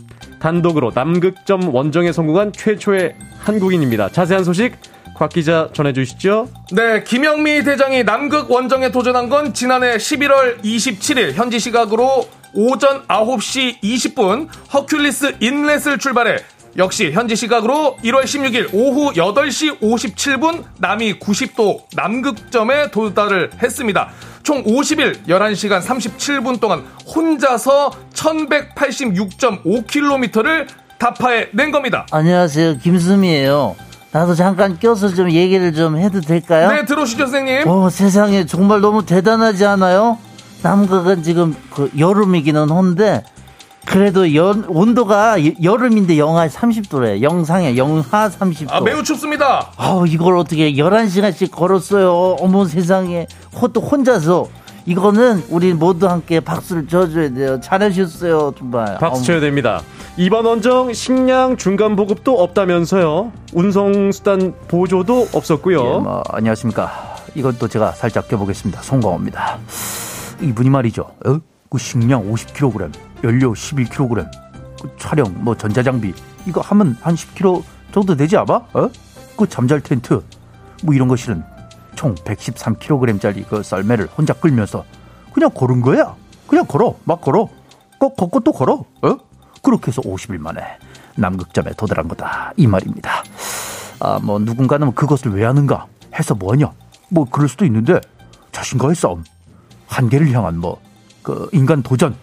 [0.41, 4.11] 단독으로 남극점 원정에 성공한 최초의 한국인입니다.
[4.11, 4.77] 자세한 소식
[5.15, 6.49] 곽 기자 전해주시죠.
[6.73, 14.49] 네, 김영미 대장이 남극 원정에 도전한 건 지난해 11월 27일 현지 시각으로 오전 9시 20분
[14.71, 16.37] 허큘리스 인렛을 출발해
[16.77, 24.11] 역시 현지 시각으로 1월 16일 오후 8시 57분 남이 90도 남극점에 도달을 했습니다.
[24.49, 26.83] 총 50일 11시간 37분 동안
[27.15, 32.07] 혼자서 1186.5km를 타파해 낸 겁니다.
[32.11, 32.79] 안녕하세요.
[32.79, 33.77] 김수미예요.
[34.11, 36.73] 나도 잠깐 껴서 좀 얘기를 좀 해도 될까요?
[36.73, 37.69] 네, 들어오시죠, 선생님.
[37.69, 40.17] 어, 세상에 정말 너무 대단하지 않아요?
[40.63, 43.23] 남극은 지금 그 여름이기는 한데
[43.89, 47.23] 그래도 연, 온도가 여름인데 영하 30도래.
[47.23, 48.71] 영상에 영하 30도.
[48.71, 49.71] 아, 매우 춥습니다.
[49.77, 52.37] 아, 이걸 어떻게 11시간씩 걸었어요.
[52.39, 53.27] 어머 세상에.
[53.73, 54.49] 또 혼자서.
[54.85, 57.61] 이거는 우리 모두 함께 박수를 쳐줘야 돼요.
[57.61, 58.97] 잘하셨어요, 정말.
[58.99, 59.83] 박수 쳐야 됩니다.
[60.17, 63.33] 이번 원정 식량 중간 보급도 없다면서요.
[63.53, 65.79] 운송수단 보조도 없었고요.
[65.79, 67.17] 예, 뭐, 안녕하십니까.
[67.35, 68.81] 이것도 제가 살짝 껴보겠습니다.
[68.83, 69.59] 송광호입니다.
[70.41, 71.11] 이분이 말이죠.
[71.27, 71.39] 어?
[71.71, 72.91] 그 식량 50kg,
[73.25, 74.29] 연료 11kg,
[74.81, 76.13] 그 촬영, 뭐 전자장비
[76.47, 78.55] 이거 하면 한 10kg 정도 되지 않아?
[78.73, 78.91] 어?
[79.37, 80.23] 그 잠잘 텐트
[80.83, 81.43] 뭐 이런 거 실은
[81.95, 84.85] 총 113kg짜리 그 썰매를 혼자 끌면서
[85.33, 86.15] 그냥 걸은 거야.
[86.47, 87.49] 그냥 걸어, 막 걸어.
[87.99, 88.85] 꼭 걷고 또 걸어.
[89.03, 89.17] 어?
[89.63, 90.61] 그렇게 해서 50일 만에
[91.17, 93.25] 남극점에 도달한 거다 이 말입니다.
[94.01, 96.71] 아, 뭐 누군가는 그것을 왜 하는가 해서 뭐냐?
[97.11, 98.01] 뭐 그럴 수도 있는데
[98.53, 99.25] 자신과의 싸움,
[99.89, 100.89] 한계를 향한 뭐
[101.29, 102.17] 그 인간 도전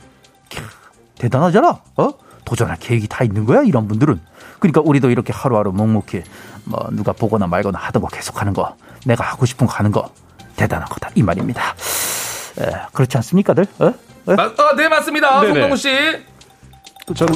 [1.18, 1.80] 대단하잖아.
[1.98, 2.10] 어?
[2.46, 4.20] 도전할 계획이 다 있는 거야, 이런 분들은.
[4.60, 6.24] 그러니까 우리도 이렇게 하루하루 묵묵히
[6.66, 8.76] 뭐 누가 보거나 말거나 하던 거 계속하는 거,
[9.06, 10.10] 내가 하고 싶은 거 하는 거
[10.56, 11.76] 대단한 거다 이 말입니다.
[12.60, 13.66] 에, 그렇지 않습니까들?
[13.80, 13.86] 어?
[13.88, 14.34] 어?
[14.34, 15.42] 마, 어, 네 맞습니다.
[15.42, 15.90] 송동우 씨.
[17.14, 17.28] 전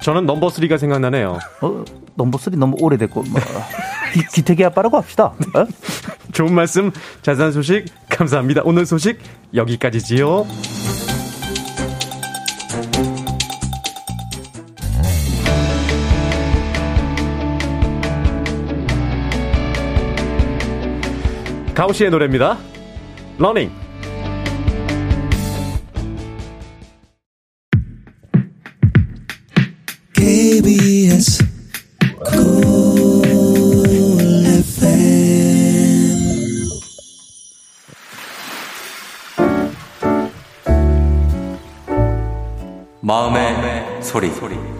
[0.00, 1.38] 저는 넘버 3가 생각나네요.
[1.60, 3.40] 어, 넘버 3 너무 오래됐고 뭐,
[4.14, 5.32] 기, 기태기 아빠라고 합시다.
[5.54, 5.66] 어?
[6.32, 8.62] 좋은 말씀, 자세한 소식 감사합니다.
[8.64, 9.18] 오늘 소식
[9.54, 10.46] 여기까지지요.
[21.78, 22.58] 가호씨의 노래입니다.
[23.38, 23.70] Running.
[30.12, 31.44] KBS
[43.00, 44.30] 마음의, 마음의 소리.
[44.32, 44.77] 소리.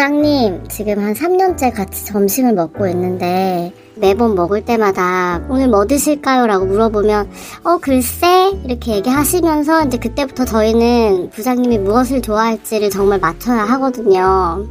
[0.00, 6.46] 부장님, 지금 한 3년째 같이 점심을 먹고 있는데, 매번 먹을 때마다 오늘 뭐 드실까요?
[6.46, 7.28] 라고 물어보면
[7.64, 14.64] 어 글쎄 이렇게 얘기하시면서 이제 그때부터 저희는 부장님이 무엇을 좋아할지를 정말 맞춰야 하거든요.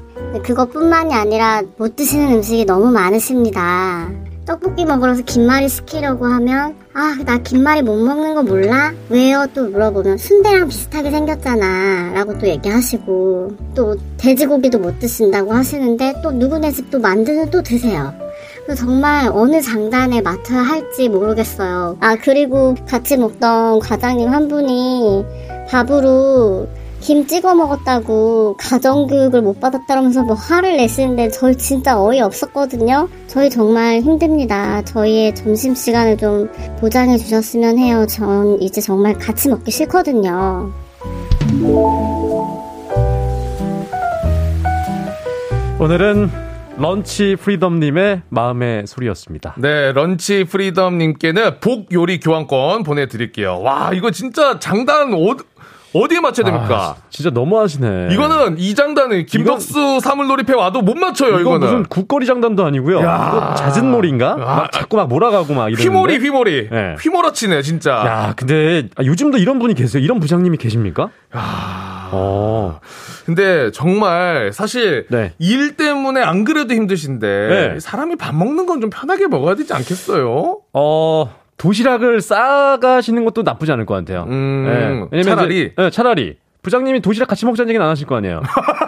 [0.44, 4.10] 그것뿐만이 아니라 못 드시는 음식이 너무 많으십니다.
[4.48, 8.94] 떡볶이 먹으러서 김말이 시키려고 하면 아 나 김말이 못 먹는 거 몰라?
[9.10, 9.48] 왜요?
[9.54, 16.72] 또 물어보면 순대랑 비슷하게 생겼잖아 라고 또 얘기하시고 또 돼지고기도 못 드신다고 하시는데 또 누구네
[16.72, 18.14] 집 또 만드는 또 드세요
[18.76, 25.26] 정말 어느 장단에 맡아야 할지 모르겠어요 아 그리고 같이 먹던 과장님 한 분이
[25.70, 26.68] 밥으로
[27.02, 33.08] 김 찍어 먹었다고 가정교육을 못 받았다면서 뭐 화를 내시는데 저희 진짜 어이 없었거든요.
[33.28, 34.84] 저희 정말 힘듭니다.
[34.84, 38.06] 저희의 점심 시간을 좀 보장해 주셨으면 해요.
[38.08, 40.72] 전 이제 정말 같이 먹기 싫거든요.
[45.80, 46.30] 오늘은
[46.80, 49.56] Lunch Freedom님의 마음의 소리였습니다.
[49.58, 53.60] 네, Lunch Freedom님께는 복 요리 교환권 보내드릴게요.
[53.62, 55.36] 와, 이거 진짜 장단 어,
[55.94, 56.96] 어디에 맞춰야 됩니까?
[56.98, 58.10] 아, 진짜 너무하시네.
[58.12, 61.58] 이거는 이 장단은 김덕수 사물놀이패 와도 못 맞춰요, 이거.
[61.58, 63.00] 무슨 굿거리 장단도 아니고요.
[63.02, 63.32] 야.
[63.34, 64.36] 이거 자진모린가?
[64.36, 65.84] 막 자꾸 막 몰아가고 막 이러는데.
[65.84, 66.70] 휘몰이, 휘몰이.
[66.72, 66.96] 네.
[67.02, 67.92] 휘몰아치네, 진짜.
[67.92, 70.04] 야, 근데 아, 요즘도 이런 분이 계세요.
[70.04, 71.10] 이런 부장님이 계십니까?
[72.12, 72.80] 어.
[73.26, 75.34] 근데 정말 사실 네.
[75.38, 77.28] 일 때문에 안 그래도 힘드신데
[77.74, 77.80] 네.
[77.80, 80.60] 사람이 밥 먹는 건 좀 편하게 먹어야 되지 않겠어요?
[80.74, 84.26] 어, 도시락을 싸가시는 것도 나쁘지 않을 것 같아요.
[84.28, 85.18] 음, 네.
[85.18, 85.60] 왜냐면 차라리?
[85.60, 86.38] 이제, 네, 차라리.
[86.62, 88.42] 부장님이 도시락 같이 먹자는 얘기는 안 하실 거 아니에요.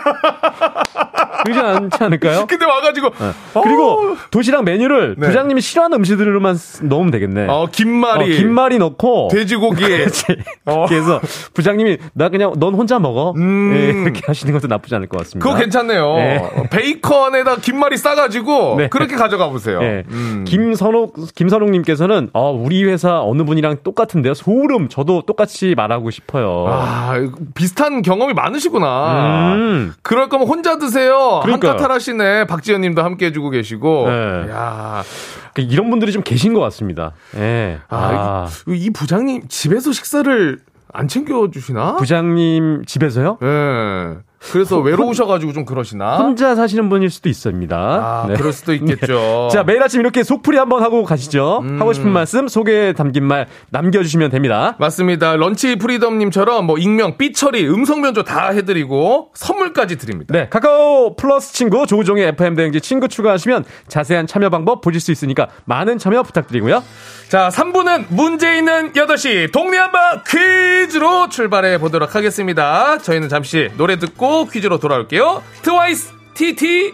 [1.44, 2.46] 그러지 않지 않을까요?
[2.50, 3.32] 근데 와가지고 네.
[3.64, 5.28] 그리고 도시락 메뉴를 네.
[5.28, 7.48] 부장님이 싫어하는 음식들로만 쓰- 넣으면 되겠네.
[7.50, 9.84] 어, 김말이, 어, 김말이 넣고 돼지고기.
[10.66, 10.86] 어.
[10.88, 11.20] 그래서
[11.54, 13.34] 부장님이 나 그냥 넌 혼자 먹어.
[13.38, 13.74] 음.
[13.76, 15.48] 예, 이렇게 하시는 것도 나쁘지 않을 것 같습니다.
[15.48, 16.16] 그거 괜찮네요.
[16.16, 16.42] 네.
[16.70, 18.88] 베이컨에다 김말이 싸가지고 네.
[18.90, 19.80] 그렇게 가져가 보세요.
[19.82, 20.04] 예.
[20.10, 20.44] 음.
[20.48, 24.34] 김선옥 김선옥님께서는 어, 우리 회사 어느 분이랑 똑같은데요.
[24.34, 24.90] 소름.
[24.90, 26.66] 저도 똑같이 말하고 싶어요.
[26.70, 27.14] 아,
[27.56, 29.54] 비슷한 경험이 많으시구나.
[29.56, 29.94] 음.
[30.04, 31.39] 그럴 거면 혼자 드세요.
[31.43, 31.71] 그러니까요.
[31.71, 32.45] 한타탈 하시네.
[32.45, 34.08] 박지현 님도 함께 해주고 계시고.
[34.08, 34.50] 네.
[34.50, 37.13] 야그 이런 분들이 좀 계신 것 같습니다.
[37.36, 37.80] 예.
[37.89, 40.60] 아, 아, 이, 이 부장님 집에서 식사를
[40.93, 41.95] 안 챙겨 주시나?
[41.95, 43.38] 부장님 집에서요?
[43.41, 44.17] 예.
[44.51, 46.17] 그래서 외로우셔가지고 좀 그러시나?
[46.17, 47.77] 혼자 사시는 분일 수도 있습니다.
[47.77, 48.34] 아, 네.
[48.34, 49.49] 그럴 수도 있겠죠.
[49.51, 51.60] 자, 매일 아침 이렇게 속풀이 한번 하고 가시죠.
[51.62, 51.80] 음.
[51.80, 54.75] 하고 싶은 말씀, 소개에 담긴 말 남겨주시면 됩니다.
[54.80, 55.36] 맞습니다.
[55.36, 60.34] Lunch Freedom님처럼 뭐 익명, 삐처리, 음성 변조 다 해드리고 선물까지 드립니다.
[60.34, 65.47] 네, 카카오 플러스 친구 조우종의 FM 대행진 친구 추가하시면 자세한 참여 방법 보실 수 있으니까
[65.65, 66.84] 많은 참여 부탁드리고요.
[67.30, 72.97] 자, 3부는 문제 있는 8시 동네 한바 퀴즈로 출발해 보도록 하겠습니다.
[72.97, 75.44] 저희는 잠시 노래 듣고 퀴즈로 돌아올게요.
[75.62, 76.94] 트와이스 TT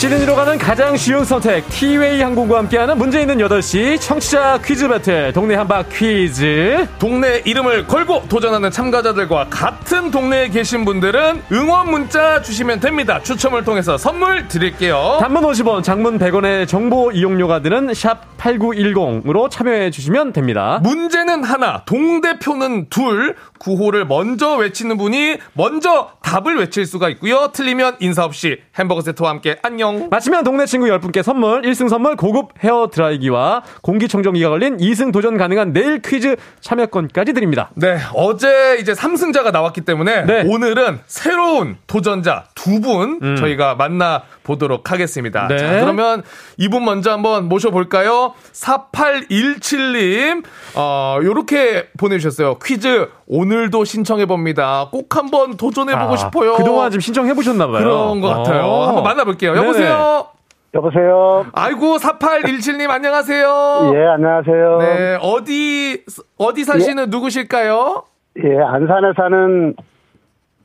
[0.00, 5.54] 시드니로 가는 가장 쉬운 선택 티웨이 항공과 함께하는 문제 있는 8시 청취자 퀴즈 배틀 동네
[5.56, 13.20] 한바 퀴즈 동네 이름을 걸고 도전하는 참가자들과 같은 동네에 계신 분들은 응원 문자 주시면 됩니다.
[13.22, 15.18] 추첨을 통해서 선물 드릴게요.
[15.20, 22.88] 단문 50원 장문 100원의 정보 이용료가 드는 샵 8910으로 참여해 주시면 됩니다 문제는 하나, 동대표는
[22.88, 27.50] 둘, 구호를 먼저 외치는 분이 먼저 답을 외칠 수가 있고요.
[27.52, 29.89] 틀리면 인사 없이 햄버거 세트와 함께 안녕.
[30.10, 35.72] 마치면 동네 친구 10분께 선물, 1승 선물 고급 헤어 드라이기와 공기청정기가 걸린 2승 도전 가능한
[35.72, 37.70] 내일 퀴즈 참여권까지 드립니다.
[37.74, 40.44] 네, 어제 이제 3승자가 나왔기 때문에 네.
[40.46, 45.42] 오늘은 새로운 도전자 두분 저희가 만나 보도록 하겠습니다.
[45.44, 45.48] 음.
[45.48, 45.58] 네.
[45.58, 46.22] 자, 그러면
[46.56, 48.34] 이분 먼저 한번 모셔볼까요?
[48.52, 52.58] 4817님, 어, 요렇게 보내주셨어요.
[52.58, 54.88] 퀴즈 오늘도 신청해봅니다.
[54.90, 56.56] 꼭 한번 도전해보고 아, 싶어요.
[56.56, 57.78] 그동안 좀 신청해보셨나봐요.
[57.78, 58.62] 그런 것 같아요.
[58.62, 58.86] 어.
[58.88, 59.54] 한번 만나볼게요.
[59.54, 59.66] 네네.
[59.84, 60.26] 여보세요?
[60.74, 61.46] 여보세요.
[61.52, 63.92] 아이고, 4817님, 안녕하세요.
[63.94, 64.78] 예, 안녕하세요.
[64.78, 66.04] 네, 어디,
[66.38, 68.04] 어디 사시는 누구실까요?
[68.44, 69.74] 예, 안산에 사는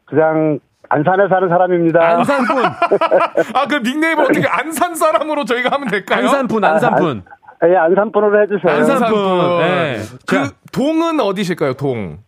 [0.06, 0.60] 그냥
[0.90, 2.00] 안산에 사는 사람입니다.
[2.00, 2.64] 안산분,
[3.56, 6.20] 아, 그 닉네임을 어떻게 안산 사람으로 저희가 하면 될까요?
[6.26, 7.24] 안산분, 안산분.
[7.62, 8.72] 아, 예, 안산분으로 해주세요.
[8.72, 9.20] 안산- 안산분.
[9.20, 9.60] 안산분.
[9.60, 9.98] 네.
[10.28, 10.52] 그 자.
[10.72, 11.74] 동은 어디실까요?
[11.74, 12.20] 동.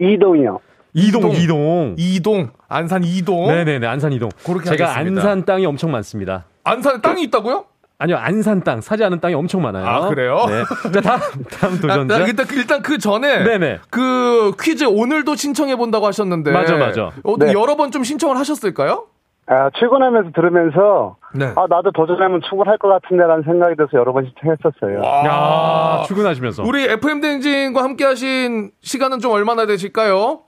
[0.00, 0.60] 이동이요.
[0.98, 1.32] 이동, 이동.
[1.32, 1.94] 이동.
[1.96, 2.50] 이동.
[2.68, 3.46] 안산 이동.
[3.48, 4.28] 네네네, 안산 이동.
[4.44, 5.20] 그렇게 제가 하겠습니다.
[5.22, 6.44] 안산 땅이 엄청 많습니다.
[6.64, 7.64] 안산에 땅이 있다고요?
[8.00, 9.84] 아니요, 안산 땅, 사지 않은 땅이 엄청 많아요.
[9.86, 10.44] 아, 그래요?
[10.46, 10.62] 네.
[10.92, 11.20] 자, 다음,
[11.50, 12.18] 다음 아, 도전자.
[12.18, 13.78] 나 일단, 그- 일단 그 전에 네네.
[13.90, 17.10] 그 퀴즈 오늘도 신청해 본다고 하셨는데 맞아, 맞아.
[17.24, 17.52] 어, 네.
[17.52, 19.06] 여러 번 좀 신청을 하셨을까요?
[19.50, 21.46] 아, 출근하면서 들으면서 네.
[21.56, 25.02] 아, 나도 도전하면 충분할 것 같은데라는 생각이 들어서 여러 번 신청했었어요.
[25.26, 26.62] 야, 출근하시면서.
[26.64, 30.40] 우리 FM 댕진과 함께 하신 시간은 좀 얼마나 되실까요?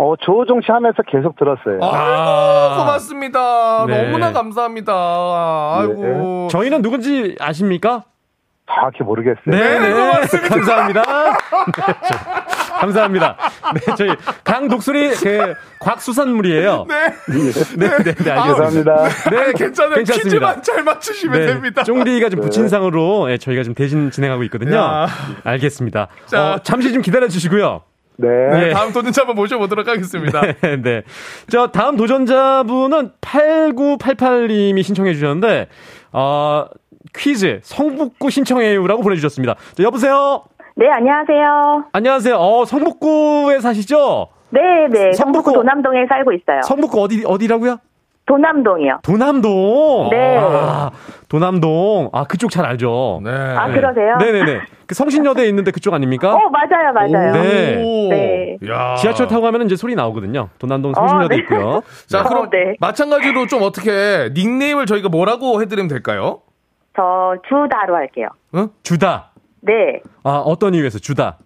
[0.00, 1.80] 어, 조우종 씨 하면서 계속 들었어요.
[1.82, 2.76] 아이고, 아.
[2.78, 3.84] 고맙습니다.
[3.88, 4.02] 네.
[4.04, 4.92] 너무나 감사합니다.
[5.80, 6.46] 아이고.
[6.52, 8.04] 저희는 누군지 아십니까?
[8.72, 9.40] 정확히 모르겠어요.
[9.46, 9.92] 네, 네.
[9.92, 10.48] 고맙습니다.
[10.54, 11.02] 감사합니다.
[11.02, 13.36] 네, 저- 감사합니다.
[13.74, 14.10] 네, 저희
[14.44, 16.84] 강 독수리 그 곽수산물이에요.
[16.86, 16.94] 네.
[17.28, 18.44] 네, 네, 네, 알겠습니다.
[18.46, 19.30] 죄송합니다.
[19.30, 19.94] 네, 괜찮아요.
[19.96, 20.14] 괜찮습니다.
[20.14, 21.82] 퀴즈만 잘 맞추시면 네, 됩니다.
[21.82, 24.76] 쫑디가 좀 부친상으로 예, 저희가 좀 대신 진행하고 있거든요.
[24.76, 25.06] 야.
[25.44, 26.06] 알겠습니다.
[26.26, 26.52] 자.
[26.54, 27.82] 어, 잠시 좀 기다려 주시고요.
[28.20, 28.28] 네.
[28.50, 28.70] 네.
[28.70, 30.40] 다음 도전자 한번 모셔보도록 하겠습니다.
[30.60, 31.02] 네, 네.
[31.48, 35.68] 저 다음 도전자분은 8988님이 신청해 주셨는데
[36.12, 36.66] 어,
[37.16, 39.54] 퀴즈 성북구 신청해요라고 보내주셨습니다.
[39.74, 40.44] 자, 여보세요.
[40.74, 41.84] 네, 안녕하세요.
[41.92, 42.36] 안녕하세요.
[42.36, 44.28] 어, 성북구에 사시죠?
[44.50, 44.60] 네,
[44.90, 45.10] 네.
[45.10, 46.60] 성북구- 성북구 도남동에 살고 있어요.
[46.62, 47.78] 성북구 어디 어디라고요?
[48.28, 49.00] 도남동이요.
[49.02, 50.10] 도남동.
[50.10, 50.36] 네.
[50.38, 50.90] 아,
[51.28, 52.10] 도남동.
[52.12, 53.20] 아, 그쪽 잘 알죠.
[53.24, 53.30] 네.
[53.30, 54.16] 아, 그러세요?
[54.18, 54.60] 네네네.
[54.86, 56.34] 그 성신여대에 있는데 그쪽 아닙니까?
[56.34, 57.32] 어, 맞아요, 맞아요.
[57.32, 57.82] 네.
[57.82, 58.08] 오.
[58.10, 58.56] 네.
[58.68, 58.96] 야.
[58.96, 60.50] 지하철 타고 가면 이제 소리 나오거든요.
[60.58, 61.40] 도남동 어, 성신여대 네.
[61.42, 61.82] 있고요.
[62.06, 62.74] 자, 그럼 어, 네.
[62.80, 66.42] 마찬가지로 좀 어떻게 닉네임을 저희가 뭐라고 해드리면 될까요?
[66.94, 68.28] 저 주다로 할게요.
[68.54, 68.68] 응?
[68.82, 69.30] 주다.
[69.62, 70.00] 네.
[70.22, 71.38] 아, 어떤 이유에서 주다?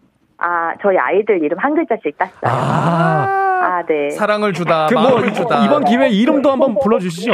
[0.42, 2.40] 아, 저희 아이들 이름 한 글자씩 땄어요.
[2.42, 3.28] 아,
[3.62, 3.82] 아.
[3.86, 4.10] 네.
[4.10, 5.64] 사랑을 주다, 그 뭐, 마음을 주다.
[5.64, 7.32] 이번 기회에 이름도 한번 불러주시죠.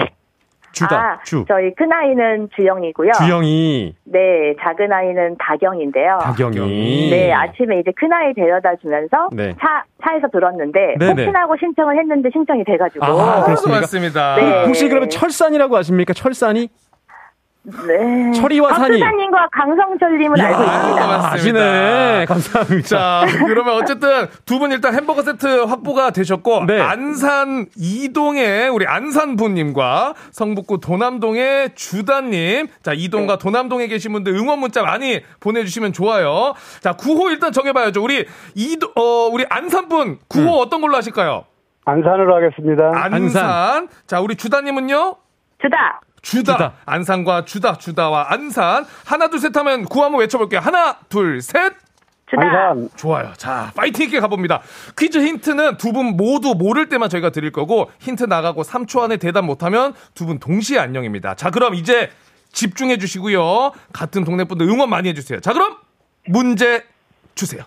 [0.72, 0.96] 주다.
[0.96, 1.44] 아, 주.
[1.48, 3.12] 저희 큰 아이는 주영이고요.
[3.12, 3.94] 주영이.
[4.04, 6.18] 네, 작은 아이는 다경인데요.
[6.22, 7.11] 박영이.
[7.11, 9.54] 네, 아침에 이제 큰 아이 데려다 주면서 네.
[9.61, 11.22] 차, 차에서 들었는데 네네.
[11.24, 13.80] 혹시나고 신청을 했는데 신청이 돼가지고 아, 그렇습니까?
[13.80, 14.36] 맞습니다.
[14.36, 14.64] 네.
[14.66, 16.12] 혹시 그러면 철산이라고 아십니까?
[16.12, 16.68] 철산이?
[17.64, 18.32] 네.
[18.32, 18.98] 철이와 산이.
[19.00, 21.04] 박수사님과 강성철님은 알고 있습니다.
[21.04, 21.32] 고맙습니다.
[21.32, 22.24] 아시네.
[22.26, 22.88] 감사합니다.
[22.88, 26.80] 자, 그러면 어쨌든 두 분 일단 햄버거 세트 확보가 되셨고 네.
[26.80, 33.38] 안산 이동의 우리 안산부님과 성북구 도남동의 주다님, 자 이동과 네.
[33.42, 36.54] 도남동에 계신 분들 응원 문자 많이 보내주시면 좋아요.
[36.80, 38.02] 자 구호 일단 정해봐야죠.
[38.02, 40.61] 우리 이도 어 우리 안산분 구호 음.
[40.66, 41.44] 어떤 걸로 하실까요?
[41.84, 42.92] 안산으로 하겠습니다.
[42.94, 43.88] 안산.
[44.06, 45.16] 자 우리 주다님은요?
[45.61, 46.00] 주다.
[46.22, 46.52] 주다.
[46.52, 46.72] 주다.
[46.86, 48.84] 안산과 주다, 주다와 안산.
[49.04, 50.61] 하나, 둘, 셋 하면 구호 한번 외쳐볼게요.
[50.61, 51.72] 하나, 둘, 셋.
[52.30, 52.42] 주다.
[52.42, 52.88] 안산.
[52.96, 53.32] 좋아요.
[53.36, 54.61] 자, 파이팅 있게 가봅니다.
[54.98, 59.44] 퀴즈 힌트는 두 분 모두 모를 때만 저희가 드릴 거고, 힌트 나가고 3초 안에 대답
[59.44, 61.34] 못하면 두 분 동시에 안녕입니다.
[61.34, 62.11] 자, 그럼 이제
[62.52, 63.72] 집중해 주시고요.
[63.92, 65.40] 같은 동네 분들 응원 많이 해주세요.
[65.40, 65.76] 자, 그럼
[66.26, 66.84] 문제
[67.34, 67.62] 주세요.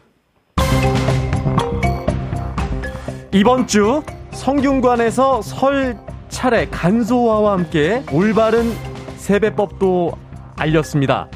[3.33, 5.97] 이번 주 성균관에서 설
[6.31, 8.73] 차례 간소화와 함께 올바른
[9.17, 10.13] 세배법도
[10.57, 11.27] 알렸습니다.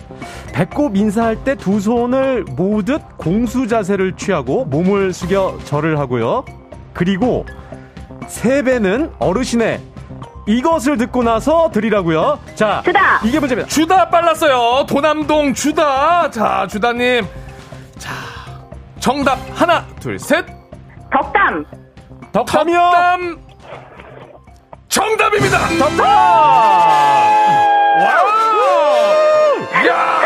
[0.53, 6.45] 배꼽 인사할 때 두 손을 모듯 공수 자세를 취하고 몸을 숙여 절을 하고요.
[6.93, 7.45] 그리고
[8.27, 9.81] 세배는 어르신의
[10.47, 12.39] 이것을 듣고 나서 드리라고요.
[12.55, 13.19] 자, 주다.
[13.25, 13.67] 이게 문제입니다.
[13.67, 14.85] 주다 빨랐어요.
[14.85, 16.29] 도남동 주다.
[16.29, 17.25] 자, 주다님.
[17.97, 18.11] 자,
[18.99, 20.45] 정답 하나, 둘, 셋.
[21.11, 21.65] 덕담.
[22.31, 22.77] 덕담이요.
[22.79, 23.37] 덕담
[24.95, 25.57] 정답입니다.
[25.77, 25.99] 덕담.
[27.99, 28.25] 와우.
[29.87, 30.21] 야,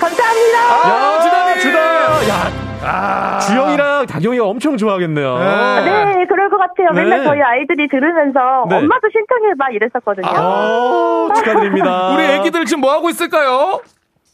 [0.00, 0.58] 감사합니다.
[0.58, 1.58] 아, 주다님.
[1.60, 1.78] 주다.
[2.28, 2.50] 야,
[2.82, 5.38] 아, 주영이랑 다경이가 엄청 좋아하겠네요.
[5.38, 6.90] 네, 그럴 것 같아요.
[6.94, 7.02] 네.
[7.04, 8.76] 맨날 저희 아이들이 들으면서 네.
[8.78, 10.26] 엄마도 신청해봐 이랬었거든요.
[10.34, 12.08] 아, 축하드립니다.
[12.08, 13.82] 우리 애기들 지금 뭐 하고 있을까요?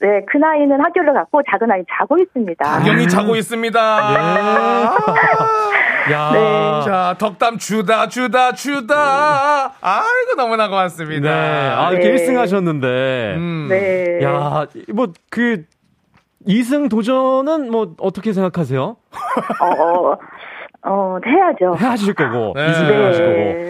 [0.03, 2.65] 네, 큰 아이는 학교를 갔고 작은 아이 자고 있습니다.
[2.65, 3.79] 박영이 자고 있습니다.
[6.11, 6.31] 야.
[6.33, 6.83] 네.
[6.85, 9.73] 자, 덕담 주다, 주다, 주다.
[9.81, 11.31] 아이고, 너무나 고맙습니다.
[11.31, 11.69] 네.
[11.71, 12.17] 아, 이렇게 네.
[12.17, 13.35] 1승 하셨는데.
[13.37, 13.69] 음.
[13.71, 14.21] 네.
[14.25, 15.63] 야, 뭐, 그,
[16.49, 18.97] 2승 도전은 뭐, 어떻게 생각하세요?
[19.61, 20.17] 어,
[20.85, 21.73] 어, 어, 해야죠.
[21.79, 22.53] 하실 거고.
[22.57, 22.67] 네.
[22.67, 23.05] 2승 네.
[23.07, 23.25] 하실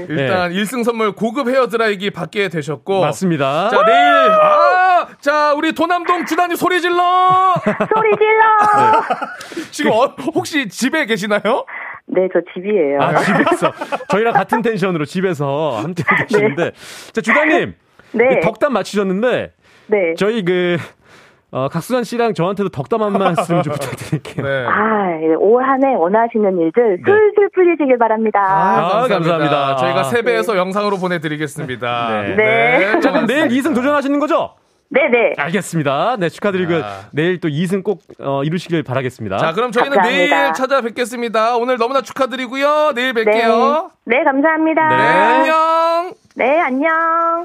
[0.07, 0.13] 거고.
[0.13, 3.01] 일단 일 1승 선물 고급 헤어 드라이기 받게 되셨고.
[3.01, 3.69] 맞습니다.
[3.69, 3.99] 자, 내일,
[4.31, 5.09] 아!
[5.21, 7.55] 자, 우리 도남동 주단이 소리 질러!
[7.95, 9.71] 소리 질러!
[9.71, 11.65] 지금 어, 혹시 집에 계시나요?
[12.07, 13.01] 네, 저 집이에요.
[13.01, 13.73] 아, 집에서.
[14.09, 16.73] 저희랑 같은 텐션으로 집에서 함께 계시는데.
[17.13, 17.75] 자, 주다님.
[18.13, 18.41] 네.
[18.41, 19.53] 덕담 맞히셨는데.
[19.87, 20.15] 네.
[20.17, 20.77] 저희 그,
[21.55, 24.45] 어, 각수산 씨랑 저한테도 덕담 한 말씀 좀 부탁드릴게요.
[24.47, 24.67] 네.
[24.67, 28.41] 아, 올한해 원하시는 일들 슬슬 풀리시길 바랍니다.
[28.43, 29.77] 아, 감사합니다.
[29.77, 30.05] 저희가 아.
[30.05, 32.23] 세배해서 영상으로 보내드리겠습니다.
[32.23, 32.37] 네.
[32.37, 33.01] 네.
[33.01, 34.55] 자, 그럼 내일 2승 도전하시는 거죠?
[34.89, 35.35] 네네.
[35.37, 36.17] 알겠습니다.
[36.19, 36.79] 네, 축하드리고요.
[36.85, 37.01] 아.
[37.13, 39.37] 내일 또 2승 꼭 어, 이루시길 바라겠습니다.
[39.37, 40.37] 자, 그럼 저희는 감사합니다.
[40.37, 41.57] 내일 찾아뵙겠습니다.
[41.59, 42.93] 오늘 너무나 축하드리고요.
[42.95, 43.25] 내일 네.
[43.25, 43.91] 뵐게요.
[44.07, 44.89] 네, 감사합니다.
[44.89, 46.15] 네, 안녕.
[46.35, 47.45] 네, 안녕.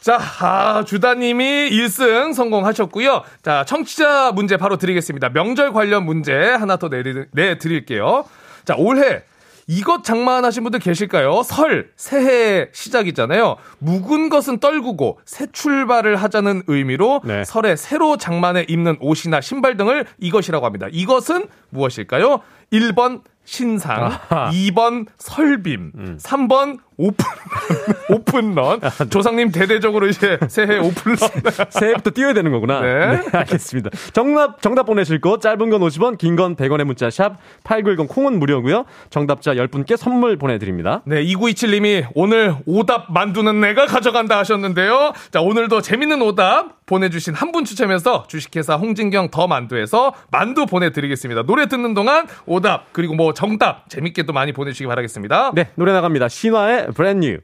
[0.00, 3.22] 자, 아, 주다님이 1승 성공하셨고요.
[3.42, 5.28] 자, 청취자 문제 바로 드리겠습니다.
[5.30, 8.24] 명절 관련 문제 하나 더 내리, 내드릴게요.
[8.64, 9.22] 자, 올해
[9.66, 11.42] 이것 장만하신 분들 계실까요?
[11.44, 13.56] 설, 새해 시작이잖아요.
[13.78, 17.44] 묵은 것은 떨구고 새 출발을 하자는 의미로 네.
[17.44, 20.88] 설에 새로 장만에 입는 옷이나 신발 등을 이것이라고 합니다.
[20.90, 22.40] 이것은 무엇일까요?
[22.72, 24.50] 1번 신상, 아하.
[24.50, 27.24] 2번 설빔, 3번 오픈,
[28.10, 28.80] 오픈런.
[29.10, 31.16] 조상님 대대적으로 이제 새해 오픈런.
[31.70, 32.80] 새해부터 뛰어야 되는 거구나.
[32.80, 33.22] 네.
[33.32, 33.90] 알겠습니다.
[34.12, 38.84] 정답, 정답 보내실 곳, 짧은 건 50원, 긴 건 100원의 문자, 샵 8910 콩은 무료고요
[39.10, 41.02] 정답자 10분께 선물 보내드립니다.
[41.04, 45.12] 네, 2927님이 오늘 오답 만두는 내가 가져간다 하셨는데요.
[45.30, 51.42] 자, 오늘도 재밌는 오답 보내주신 한 분 추첨해서 주식회사 홍진경 더 만두에서 만두 보내드리겠습니다.
[51.42, 55.50] 노래 듣는 동안 오답, 그리고 뭐 정답 재밌게 또 많이 보내주시기 바라겠습니다.
[55.56, 56.28] 네, 노래 나갑니다.
[56.28, 57.38] 신화의 Brand New.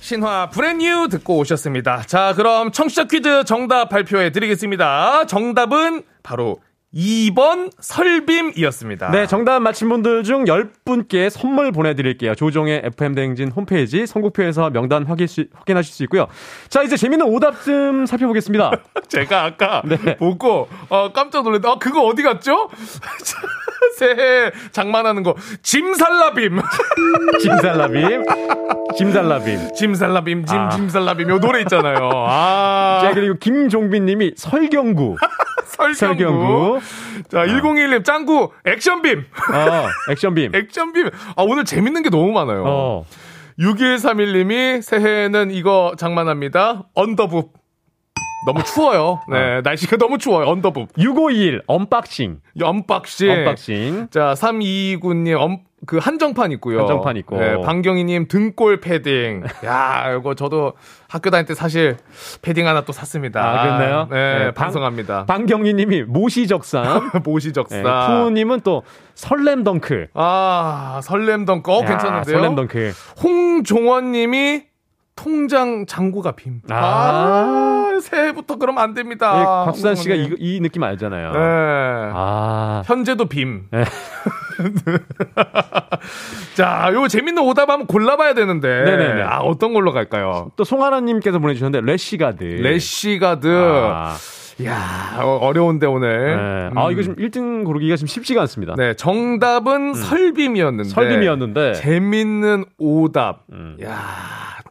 [0.00, 2.02] 신화 브랜뉴 듣고 오셨습니다.
[2.06, 5.26] 자, 그럼 청취자 퀴즈 정답 발표해 드리겠습니다.
[5.26, 6.60] 정답은 바로
[6.94, 9.10] 2번 설빔이었습니다.
[9.10, 12.34] 네, 정답 맞힌 분들 중 10분께 선물 보내드릴게요.
[12.34, 16.26] 조종의 FM대행진 홈페이지 선곡표에서 명단 확인, 확인하실 수 있고요.
[16.68, 18.72] 자, 이제 재밌는 오답 좀 살펴보겠습니다.
[19.08, 20.16] 제가 아까 네.
[20.16, 22.68] 보고 어, 깜짝 놀랐는데 아, 그거 어디 갔죠?
[23.96, 26.60] 새해 장만하는 거 짐살라빔
[27.40, 28.24] 짐살라빔.
[28.96, 29.74] 짐살라빔.
[29.74, 30.68] 짐살라빔 짐 아.
[30.70, 32.10] 짐살라빔 요 노래 있잖아요.
[32.26, 35.16] 아 자, 그리고 김종빈 님이 설경구.
[35.66, 35.94] 설경구.
[35.94, 36.79] 설경구.
[37.28, 40.52] 자 101님 짱구 액션빔 어, 액션빔.
[40.56, 42.64] 액션빔 아 오늘 재밌는 게 너무 많아요.
[42.66, 43.04] 어.
[43.58, 46.84] 6131님이 새해에는 이거 장만합니다.
[46.94, 47.52] 언더북.
[48.46, 49.20] 너무 추워요.
[49.28, 50.46] 네, 날씨가 너무 추워요.
[50.48, 50.88] 언더북.
[50.96, 52.40] 6521 언박싱.
[52.62, 53.30] 언박싱.
[53.30, 54.08] 언박싱.
[54.10, 56.80] 자, 3229님, 엄, 그 한정판 있고요.
[56.80, 57.38] 한정판 있고.
[57.38, 59.44] 네, 방경희님 등골 패딩.
[59.64, 60.74] 야, 이거 저도
[61.08, 61.96] 학교 다닐 때 사실
[62.42, 63.40] 패딩 하나 또 샀습니다.
[63.42, 64.06] 아, 그랬나요?
[64.10, 65.24] 네, 네, 방- 방송합니다.
[65.26, 67.10] 방경희 님이 모시적삼.
[67.24, 67.76] 모시적삼.
[67.76, 68.82] 네, 푸우님은 또
[69.14, 70.08] 설렘 덩크.
[70.14, 71.70] 아, 설렘덩크.
[71.72, 72.36] 어, 야, 괜찮은데요?
[72.38, 72.92] 설렘 덩크.
[73.22, 74.64] 홍종원님이
[75.22, 76.62] 통장 잔고가 빔.
[76.70, 76.74] 아.
[76.76, 79.38] 아, 새해부터 그러면 안 됩니다.
[79.38, 80.30] 네, 곽수산 씨가 이.
[80.38, 81.32] 이 느낌 알잖아요.
[81.32, 81.38] 네.
[82.14, 82.82] 아.
[82.86, 83.64] 현재도 빔.
[83.70, 83.84] 네.
[86.56, 88.84] 자, 요 재밌는 오답 한번 골라봐야 되는데.
[88.84, 89.22] 네네네.
[89.22, 90.52] 아, 어떤 걸로 갈까요?
[90.56, 92.42] 또 송하나님께서 보내주셨는데 레시가드.
[92.42, 93.46] 레시가드.
[93.46, 94.16] 아,
[94.64, 96.36] 야 어, 어려운데 오늘.
[96.36, 96.70] 네.
[96.80, 96.92] 아 음.
[96.92, 98.74] 이거 지금 1등 고르기가 지금 쉽지가 않습니다.
[98.76, 100.88] 네, 정답은 설빔이었는데.
[100.88, 101.74] 설빔이었는데.
[101.74, 103.44] 재밌는 오답.
[103.52, 103.76] 음.
[103.82, 103.94] 야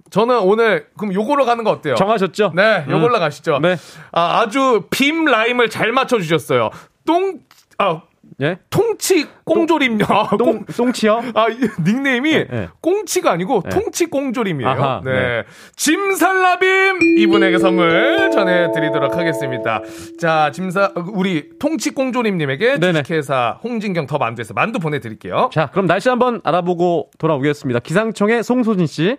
[0.10, 1.95] 저는 오늘 그럼 요거로 가는 거 어때요?
[1.95, 2.53] 정하셨죠?
[2.55, 3.20] 네, 요걸로 음.
[3.20, 3.60] 가시죠.
[3.60, 3.76] 네.
[4.12, 6.70] 아, 아주 빔 라임을 잘 맞춰 주셨어요.
[7.05, 7.39] 똥,
[7.78, 8.01] 아,
[8.41, 8.57] 예?
[8.70, 9.99] 통치 꽁조림.
[10.07, 11.22] 아, 똥, 똥치요?
[11.34, 12.70] 아, 이 닉네임이 네, 네.
[12.80, 13.70] 꽁치가 아니고 네.
[13.70, 14.70] 통치 꽁조림이에요.
[14.70, 15.12] 아하, 네.
[15.12, 15.43] 네.
[15.76, 19.82] 짐살라빔 이분에게 선물 전해 드리도록 하겠습니다.
[20.20, 23.01] 자, 짐사 우리 통치 꽁조림 님에게 네네.
[23.03, 25.49] 주식회사 홍진경 더 만두에서 만두 보내 드릴게요.
[25.53, 27.80] 자, 그럼 날씨 한번 알아보고 돌아오겠습니다.
[27.80, 29.18] 기상청의 송소진 씨.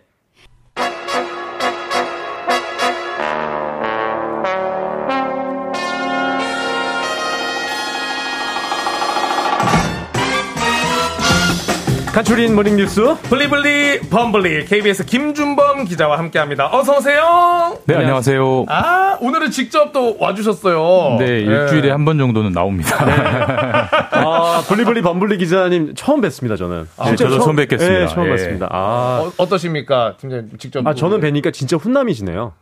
[12.21, 13.01] 간추린 모닝 뉴스.
[13.31, 16.69] 블리블리 범블리 KBS 김준범 기자와 함께합니다.
[16.71, 17.79] 어서 오세요.
[17.87, 18.67] 네, 안녕하세요.
[18.69, 21.17] 아 오늘은 직접 또 와주셨어요.
[21.19, 22.95] 네, 일주일에 한번 정도는 나옵니다.
[24.13, 26.87] 아, 블리블리 범블리 기자님 처음 뵀습니다, 저는.
[27.07, 28.01] 네, 저도 처음 뵙겠습니다.
[28.01, 28.35] 네, 처음 예.
[28.35, 28.69] 뵀습니다.
[28.71, 30.87] 아, 어, 어떠십니까, 팀장님 직접?
[30.87, 32.53] 아, 저는 뵈니까 진짜 훈남이시네요.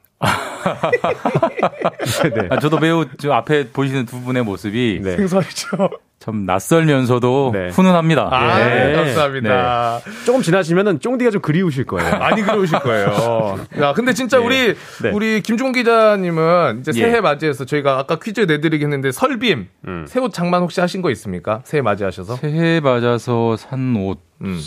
[2.34, 2.48] 네.
[2.50, 5.16] 아, 저도 매우 저 앞에 보시는 두 분의 모습이 네.
[5.16, 5.90] 생선이죠.
[6.18, 7.68] 참 낯설면서도 네.
[7.68, 8.28] 훈훈합니다.
[8.32, 8.92] 아, 네.
[8.92, 10.00] 감사합니다.
[10.26, 12.10] 조금 지나시면은 쫑디가 좀 그리우실 거예요.
[12.18, 13.58] 많이 그러실 거예요.
[13.80, 14.44] 야, 근데 진짜 네.
[14.44, 15.10] 우리 네.
[15.12, 17.00] 우리 김종국 기자님은 이제 예.
[17.00, 20.04] 새해 맞이해서 저희가 아까 퀴즈 내드리겠는데 설빔 음.
[20.08, 21.60] 새옷 장만 혹시 하신 거 있습니까?
[21.64, 22.36] 새해 맞이하셔서?
[22.36, 24.27] 새해 맞아서 산 옷.
[24.42, 24.60] 음.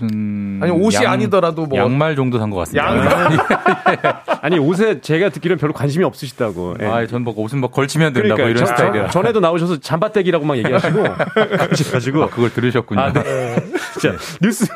[0.00, 2.86] 음, 아니 옷이 양- 아니더라도 뭐 양말 정도 산 것 같습니다.
[2.86, 3.38] 양말?
[4.42, 6.76] 아니 옷에 제가 듣기로는 별로 관심이 없으시다고.
[6.80, 6.86] 예.
[6.86, 9.10] 아, 전뭐 옷은 뭐 걸치면 된다 뭐 이런 저- 스타일이라.
[9.10, 11.02] 전에도 나오셔서 잠바떼기라고 막 얘기하시고
[11.34, 13.00] 그러셔가지고 아, 그걸 들으셨군요.
[13.00, 13.22] 아, 네.
[14.00, 14.66] 자, 뉴스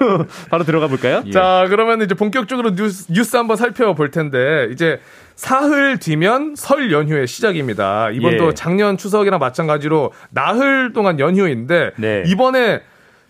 [0.51, 1.23] 바로 들어가 볼까요?
[1.27, 1.31] 예.
[1.31, 4.99] 자, 그러면 이제 본격적으로 뉴스, 뉴스 한번 살펴볼 텐데, 이제
[5.37, 8.11] 사흘 뒤면 설 연휴의 시작입니다.
[8.11, 8.55] 이번도 예.
[8.55, 12.25] 작년 추석이랑 마찬가지로 나흘 동안 연휴인데, 네.
[12.27, 12.81] 이번에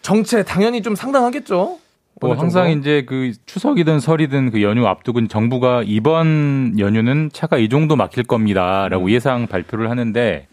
[0.03, 1.79] 정체 당연히 좀 상당하겠죠?
[2.21, 2.79] 뭐 항상 정도?
[2.79, 9.11] 이제 그 추석이든 설이든 그 연휴 앞두고 정부가 이번 연휴는 차가 이 정도 막힐 겁니다라고
[9.11, 10.47] 예상 발표를 하는데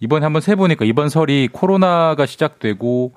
[0.00, 3.12] 이번에 한번 세 보니까 이번 설이 코로나가 시작되고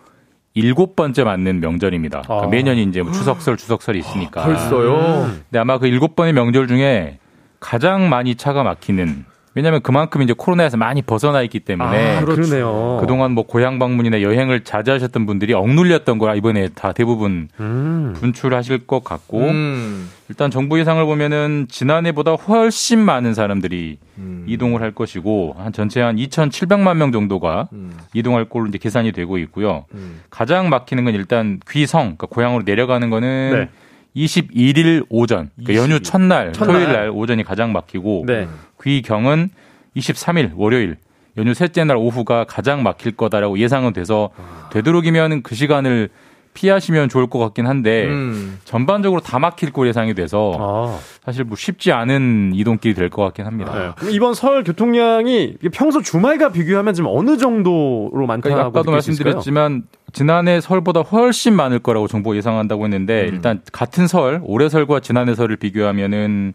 [0.54, 2.22] 일곱 번째 맞는 명절입니다.
[2.22, 2.50] 그러니까 아.
[2.50, 4.44] 매년이 이제 뭐 추석설 추석설이 있으니까.
[4.44, 5.30] 벌써요?
[5.50, 7.20] 근데 아마 그 일곱 번의 명절 중에
[7.60, 12.98] 가장 많이 차가 막히는 왜냐하면 그만큼 이제 코로나에서 많이 벗어나 있기 때문에 아, 그러네요.
[13.02, 18.14] 그동안 뭐 고향 방문이나 여행을 자제하셨던 분들이 억눌렸던 걸 이번에 다 대부분 음.
[18.16, 20.10] 분출하실 것 같고 음.
[20.30, 24.46] 일단 정부 예상을 보면은 지난해보다 훨씬 많은 사람들이 음.
[24.48, 27.92] 이동을 할 것이고 한 전체 한 2,700만 명 정도가 음.
[28.14, 29.84] 이동할 걸로 이제 계산이 되고 있고요.
[29.94, 30.22] 음.
[30.30, 33.70] 가장 막히는 건 일단 귀성, 그러니까 고향으로 내려가는 거는 네.
[34.16, 36.04] 21일 오전, 그러니까 연휴 22일.
[36.04, 36.74] 첫날, 첫날.
[36.74, 38.48] 토요일 날 오전이 가장 막히고 네.
[38.82, 39.50] 귀경은
[39.96, 40.98] 23일 월요일
[41.38, 44.30] 연휴 셋째 날 오후가 가장 막힐 거다라고 예상은 돼서
[44.72, 46.10] 되도록이면 그 시간을
[46.54, 48.60] 피하시면 좋을 것 같긴 한데 음.
[48.66, 51.00] 전반적으로 다 막힐 거 예상이 돼서 아.
[51.24, 53.94] 사실 뭐 쉽지 않은 이동길이 될 것 같긴 합니다.
[54.02, 54.12] 네.
[54.12, 58.92] 이번 설 교통량이 평소 주말과 비교하면 지금 어느 정도로 많다고 그러니까 아까도?
[58.92, 59.84] 말씀드렸지만
[60.14, 63.34] 지난해 설보다 훨씬 많을 거라고 정부가 예상한다고 했는데 음.
[63.34, 66.54] 일단 같은 설 올해 설과 지난해 설을 비교하면은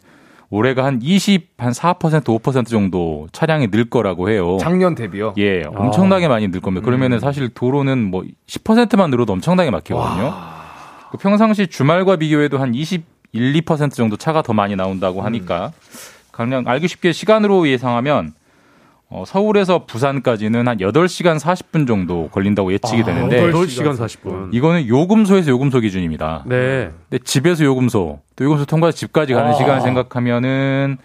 [0.50, 4.58] 올해가 한 20, 한 4%, 5% 정도 차량이 늘 거라고 해요.
[4.60, 5.34] 작년 대비요?
[5.38, 6.84] 예, 엄청나게 많이 늘 겁니다.
[6.84, 10.34] 그러면은 사실 도로는 뭐 10%만 늘어도 엄청나게 막히거든요.
[11.10, 15.72] 그 평상시 주말과 비교해도 한 21, 2% 정도 차가 더 많이 나온다고 하니까
[16.30, 18.32] 그냥 알기 쉽게 시간으로 예상하면
[19.08, 24.48] 어, 서울에서 부산까지는 한 8시간 40분 정도 걸린다고 예측이 되는데 8시간 40분.
[24.52, 26.42] 이거는 요금소에서 요금소 기준입니다.
[26.46, 26.90] 네.
[27.08, 29.54] 근데 집에서 요금소, 또 요금소 통과해서 집까지 가는 아.
[29.54, 30.98] 시간 생각하면은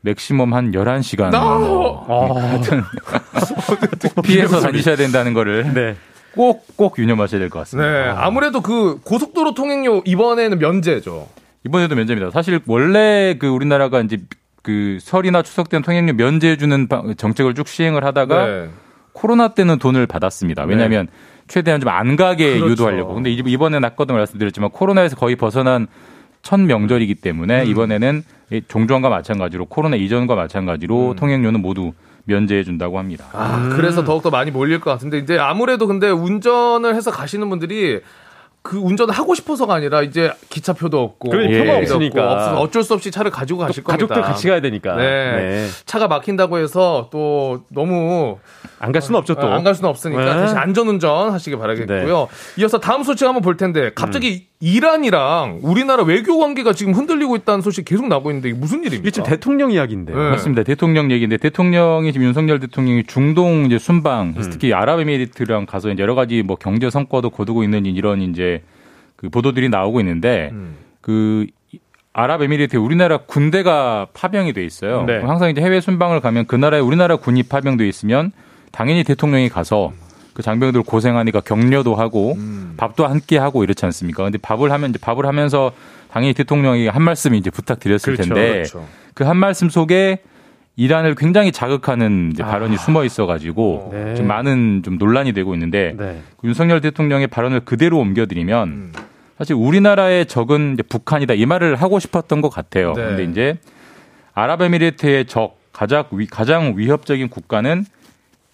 [0.00, 1.30] 맥시멈 한 11시간.
[1.32, 2.48] 뭐 아.
[2.48, 2.82] 하여튼
[4.24, 5.96] 피해서 다니셔야 된다는 거를 네.
[6.34, 7.90] 꼭, 꼭 유념하셔야 될 것 같습니다.
[7.90, 8.08] 네.
[8.16, 11.28] 아무래도 그 고속도로 통행료 이번에는 면제죠.
[11.66, 12.30] 이번에도 면제입니다.
[12.30, 14.18] 사실 원래 그 우리나라가 이제
[14.64, 18.68] 그 설이나 추석 때는 통행료 면제해주는 방- 정책을 쭉 시행을 하다가 네.
[19.12, 20.64] 코로나 때는 돈을 받았습니다.
[20.64, 21.06] 왜냐하면
[21.46, 22.70] 최대한 좀 안 가게 그렇죠.
[22.72, 23.14] 유도하려고.
[23.14, 25.86] 근데 이- 이번에는 아까도 말씀드렸지만 코로나에서 거의 벗어난
[26.42, 27.66] 첫 명절이기 때문에 음.
[27.70, 31.16] 이번에는 이 종전과 마찬가지로 코로나 이전과 마찬가지로 음.
[31.16, 31.92] 통행료는 모두
[32.24, 33.26] 면제해 준다고 합니다.
[33.34, 38.00] 아, 그래서 더욱더 많이 몰릴 것 같은데 이제 아무래도 근데 운전을 해서 가시는 분들이
[38.66, 42.32] 그 운전을 하고 싶어서가 아니라 이제 기차표도 없고 그래, 표가 비행기도 없으니까.
[42.32, 44.06] 없으면 어쩔 수 없이 차를 가지고 가실 겁니다.
[44.06, 44.96] 가족들 같이 가야 되니까.
[44.96, 45.68] 네.
[45.84, 48.38] 차가 막힌다고 해서 또 너무
[48.80, 49.48] 안 갈 수는 없죠 또.
[49.52, 50.40] 안 갈 수는 없으니까 네.
[50.40, 52.28] 대신 안전운전 하시길 바라겠고요.
[52.56, 57.84] 이어서 다음 소식 한번 볼 텐데 갑자기 이란이랑 우리나라 외교 관계가 지금 흔들리고 있다는 소식
[57.84, 59.00] 계속 나고 있는데 이게 무슨 일입니까?
[59.00, 60.14] 이게 지금 대통령 이야기인데.
[60.14, 60.18] 네.
[60.30, 60.62] 맞습니다.
[60.62, 64.42] 대통령 얘기인데 대통령이 지금 윤석열 대통령이 중동 이제 순방 음.
[64.50, 68.62] 특히 아랍에미리트랑 가서 이제 여러 가지 뭐 경제 성과도 거두고 있는 이런 이제
[69.16, 70.76] 그 보도들이 나오고 있는데 음.
[71.02, 71.46] 그
[72.14, 75.04] 아랍에미리트에 우리나라 군대가 파병이 돼 있어요.
[75.04, 75.18] 네.
[75.18, 78.32] 항상 이제 해외 순방을 가면 그 나라에 우리나라 군이 파병돼 있으면
[78.72, 79.92] 당연히 대통령이 가서
[80.34, 82.74] 그 장병들 고생하니까 격려도 하고 음.
[82.76, 84.24] 밥도 함께 하고 이렇지 않습니까?
[84.24, 85.72] 근데 밥을 하면 이제 밥을 하면서
[86.10, 88.86] 당연히 대통령이 한 말씀 이제 부탁드렸을 그렇죠, 텐데 그렇죠.
[89.14, 90.18] 그한 말씀 속에
[90.76, 94.14] 이란을 굉장히 자극하는 이제 발언이 숨어 있어가지고 네.
[94.16, 96.20] 좀 많은 좀 논란이 되고 있는데 네.
[96.36, 98.92] 그 윤석열 대통령의 발언을 그대로 옮겨드리면 음.
[99.38, 102.92] 사실 우리나라의 적은 이제 북한이다 이 말을 하고 싶었던 것 같아요.
[102.94, 103.04] 네.
[103.04, 103.58] 근데 이제
[104.34, 107.84] 아랍에미리트의 적 가장 위, 가장 위협적인 국가는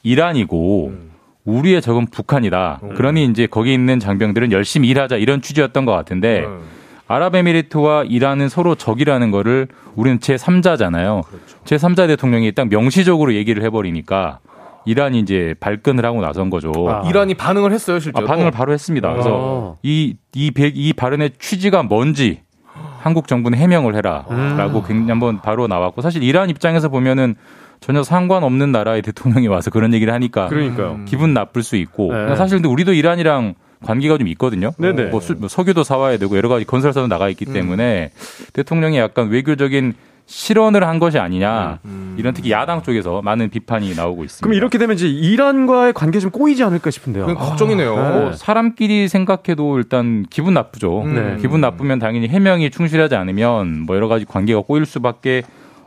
[0.02, 1.09] 이란이고 음.
[1.50, 2.80] 우리의 적은 북한이다.
[2.96, 6.60] 그러니 이제 거기 있는 장병들은 열심히 일하자 이런 취지였던 것 같은데 음.
[7.08, 11.22] 아랍에미리트와 이란은 서로 적이라는 거를 우리는 제3자잖아요.
[11.64, 14.38] 제3자 대통령이 딱 명시적으로 얘기를 해버리니까
[14.84, 16.72] 이란이 이제 발끈을 하고 나선 거죠.
[16.88, 17.02] 아.
[17.08, 18.26] 이란이 반응을 했어요, 아, 실제로.
[18.26, 19.10] 반응을 바로 했습니다.
[19.12, 22.40] 그래서 이, 이, 백- 이 발언의 취지가 뭔지
[23.00, 27.34] 한국 정부는 해명을 해라라고 굉장히 한번 바로 나왔고 사실 이란 입장에서 보면은
[27.80, 31.00] 전혀 상관없는 나라의 대통령이 와서 그런 얘기를 하니까 그러니까요.
[31.06, 32.36] 기분 나쁠 수 있고 네.
[32.36, 34.72] 사실 근데 우리도 이란이랑 관계가 좀 있거든요.
[34.78, 35.04] 네네.
[35.06, 38.10] 뭐, 수- 뭐 석유도 사와야 되고 여러 가지 건설사도 나가 있기 때문에
[38.52, 39.94] 대통령이 약간 외교적인
[40.26, 41.80] 실언을 한 것이 아니냐
[42.16, 44.44] 이런 특히 야당 쪽에서 많은 비판이 나오고 있습니다.
[44.46, 47.26] 그럼 이렇게 되면 이제 이란과의 관계 좀 꼬이지 않을까 싶은데요.
[47.34, 47.96] 걱정이네요.
[47.96, 51.02] 뭐 사람끼리 생각해도 일단 기분 나쁘죠.
[51.06, 51.36] 네.
[51.40, 55.42] 기분 나쁘면 당연히 해명이 충실하지 않으면 뭐 여러 가지 관계가 꼬일 수밖에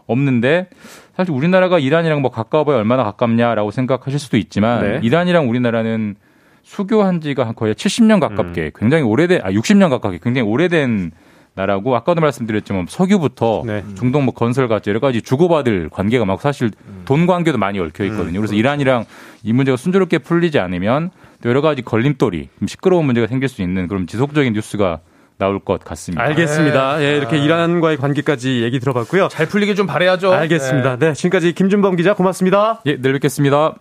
[0.07, 0.67] 없는데
[1.15, 4.99] 사실 우리나라가 이란이랑 뭐 가까워봐야 얼마나 가깝냐라고 생각하실 수도 있지만 네.
[5.03, 6.15] 이란이랑 우리나라는
[6.63, 11.11] 수교한 지가 한 거의 70년 가깝게 굉장히 오래된 아 60년 가깝게 굉장히 오래된
[11.55, 13.83] 나라고 아까도 말씀드렸지만 석유부터 네.
[13.95, 16.71] 중동 뭐 건설까지 여러 가지 주고받을 관계가 막 사실
[17.05, 18.39] 돈 관계도 많이 얽혀 있거든요.
[18.39, 19.05] 그래서 이란이랑
[19.43, 21.11] 이 문제가 순조롭게 풀리지 않으면
[21.41, 25.01] 또 여러 가지 걸림돌이 좀 시끄러운 문제가 생길 수 있는 그런 지속적인 뉴스가
[25.43, 26.23] 나올 것 같습니다.
[26.23, 27.03] 알겠습니다.
[27.03, 29.27] 예, 이렇게 이란과의 관계까지 얘기 들어봤고요.
[29.27, 30.31] 잘 풀리길 좀 바래야죠.
[30.31, 30.97] 알겠습니다.
[30.97, 32.81] 네, 지금까지 김준범 기자 고맙습니다.
[32.85, 33.75] 예, 내일 뵙겠습니다.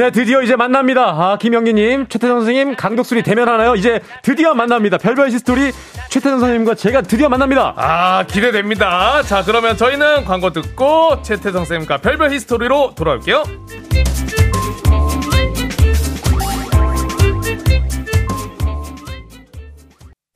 [0.00, 1.02] 네, 드디어 이제 만납니다.
[1.08, 3.74] 아, 김영기님, 최태성 선생님, 강독수리 대면하나요?
[3.74, 4.96] 이제 드디어 만납니다.
[4.96, 5.72] 별별 히스토리
[6.08, 7.74] 최태성 선생님과 제가 드디어 만납니다.
[7.76, 9.22] 아, 기대됩니다.
[9.24, 13.42] 자, 그러면 저희는 광고 듣고 최태성 쌤과 별별 히스토리로 돌아올게요.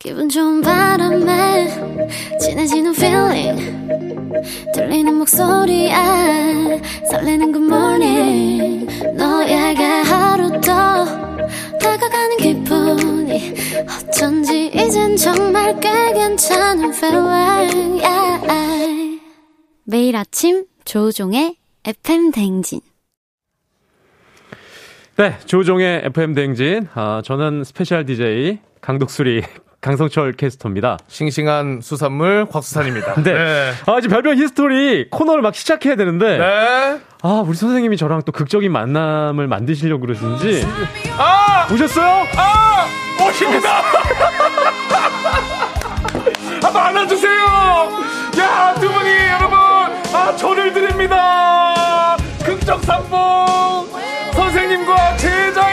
[0.04, 1.66] 기분 좋은 바람에
[2.38, 3.88] 진해지는 feeling
[4.74, 5.94] 들리는 목소리에
[7.10, 8.86] 설레는 good morning
[9.16, 11.06] 너에게 하루 더
[11.78, 13.54] 다가가는 기분이
[13.88, 19.20] 어쩐지 이젠 정말 꽤 괜찮은 feeling yeah.
[19.84, 22.80] 매일 아침 조우종의 FM 대행진
[25.16, 26.88] 네, 조우종의 FM 대행진.
[26.92, 29.44] 아, 저는 스페셜 DJ 강독수리
[29.84, 30.96] 강성철 캐스터입니다.
[31.08, 33.20] 싱싱한 수산물 곽수산입니다.
[33.22, 33.70] 네.
[33.84, 36.38] 아, 이제 별별 히스토리 코너를 막 시작해야 되는데.
[36.38, 37.00] 네.
[37.20, 40.66] 아, 우리 선생님이 저랑 또 극적인 만남을 만드시려고 그러시는지.
[41.18, 41.68] 아!
[41.70, 42.24] 오셨어요?
[42.34, 42.86] 아!
[43.28, 43.82] 오십니다!
[46.62, 47.42] 한번 안아주세요!
[48.38, 49.58] 야, 두 분이 여러분,
[50.14, 52.16] 아, 절을 드립니다!
[52.42, 53.86] 극적 상봉!
[54.32, 55.63] 선생님과 제자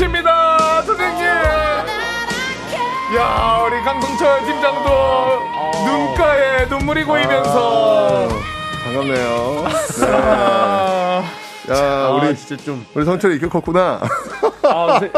[0.00, 1.26] 맺힙니다, 선생님!
[3.18, 5.40] 야, 우리 강성철 팀장도
[5.84, 8.28] 눈가에 눈물이 고이면서.
[8.84, 9.64] 반갑네요.
[10.12, 11.22] 아,
[11.70, 12.86] 야, 아, 우리 진짜 좀.
[12.94, 14.00] 우리 성철이 이렇게 컸구나.
[14.62, 15.10] 아, 세-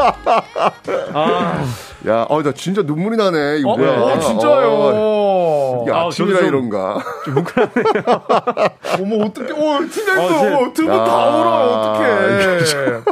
[1.13, 1.63] 아,
[2.07, 3.59] 야, 어, 나 진짜 눈물이 나네.
[3.59, 3.91] 이거 어, 뭐야?
[3.91, 5.81] 어, 어, 진짜요.
[5.83, 6.97] 이게 아, 아침이라 좀- 이런가?
[8.99, 13.03] 어머 어떡해 어 팀장님도 어, 제- 어, 두분 다 야, 울어요 어떡해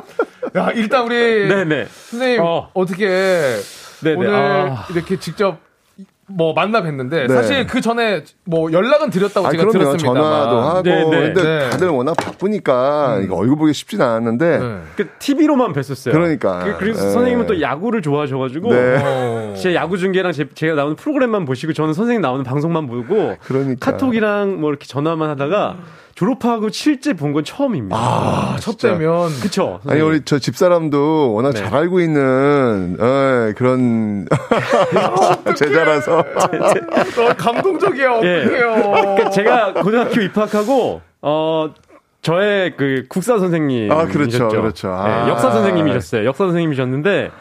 [0.59, 1.87] 야 일단 우리 네네.
[2.09, 2.69] 선생님 어.
[2.73, 2.85] 어.
[2.85, 3.07] 떻게
[4.03, 4.15] 네네.
[4.17, 4.85] 오늘 아.
[4.91, 5.57] 이렇게 직접
[6.33, 7.27] 뭐 만나 뵀는데 네.
[7.27, 9.79] 사실 그 전에 뭐 연락은 드렸다고 아, 제가 그럼요.
[9.79, 10.81] 들었습니다만 전화도 하고.
[10.81, 11.33] 네, 네.
[11.33, 11.69] 근데 네.
[11.69, 14.57] 다들 워낙 바쁘니까 이거 얼굴 보기 쉽진 않았는데.
[14.59, 14.77] 네.
[14.95, 16.11] 그 TV로만 뵀었어요.
[16.11, 16.59] 그러니까.
[16.63, 17.11] 그, 그래서 네.
[17.11, 18.73] 선생님은 또 야구를 좋아하셔가지고.
[18.73, 18.97] 네.
[19.03, 19.53] 어.
[19.57, 23.91] 제 야구 중계랑 제, 제가 나오는 프로그램만 보시고 저는 선생님 나오는 방송만 보고 그러니까.
[23.91, 25.77] 카톡이랑 뭐 이렇게 전화만 하다가
[26.25, 27.95] 졸업하고 실제 본 건 처음입니다.
[27.97, 29.79] 아, 첫 대면 그쵸?
[29.87, 30.07] 아니 선생님?
[30.07, 31.59] 우리 저 집사람도 워낙 네.
[31.61, 34.27] 잘 알고 있는 어, 그런
[35.57, 38.41] 제자라서 어, 감동적이야 예.
[38.43, 41.73] 어떡해요 그러니까 제가 고등학교 입학하고 어
[42.21, 44.89] 저의 그 국사 선생님 아, 그렇죠, 그렇죠.
[44.89, 45.27] 아.
[45.27, 46.25] 역사 선생님이셨어요.
[46.25, 47.31] 역사 선생님이셨는데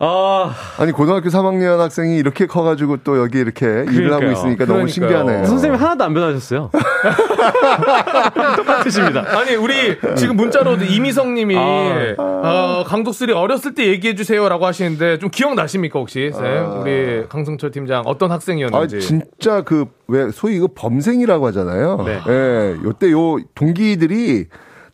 [0.00, 4.30] 아 아니 고등학교 3학년 학생이 이렇게 커가지고 또 여기 이렇게 일을 하고 그러니까요.
[4.32, 4.86] 있으니까 너무 그러니까요.
[4.88, 5.44] 신기하네요.
[5.46, 6.70] 선생님 하나도 안 변하셨어요.
[8.56, 9.24] 똑같으십니다.
[9.38, 12.14] 아니 우리 지금 문자로도 이미성 님이 아.
[12.18, 16.44] 어, 강독수리 어렸을 때 얘기해 주세요라고 하시는데 좀 기억 나십니까 혹시 쌤?
[16.44, 16.68] 아.
[16.80, 22.02] 우리 강성철 팀장 어떤 아 학생이었는지 진짜 그 왜 소위 이거 범생이라고 하잖아요.
[22.06, 22.18] 네.
[22.28, 24.46] 예, 요때 요 동기들이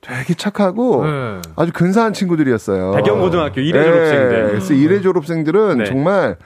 [0.04, 1.40] 되게 착하고 네.
[1.56, 2.92] 아주 근사한 친구들이었어요.
[2.96, 4.46] 대경고등학교 일회 예, 졸업생들.
[4.48, 5.84] 그래서 일회 졸업생들은 네.
[5.86, 6.36] 정말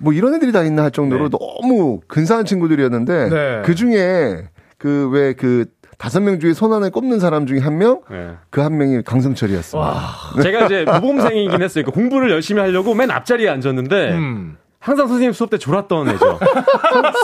[0.00, 1.38] 뭐 이런 애들이 다 있나 할 정도로 네.
[1.38, 3.62] 너무 근사한 친구들이었는데 네.
[3.64, 4.48] 그 중에
[4.78, 8.32] 그왜그 다섯 명 중에 손 안에 꼽는 사람 중에 한 명, 네.
[8.50, 10.42] 그한 명이 강성철이었습니다.
[10.42, 11.84] 제가 이제 모범생이긴 했어요.
[11.84, 14.56] 그 공부를 열심히 하려고 맨 앞자리에 앉았는데 음.
[14.84, 16.38] 항상 선생님 수업 때 졸았던 애죠.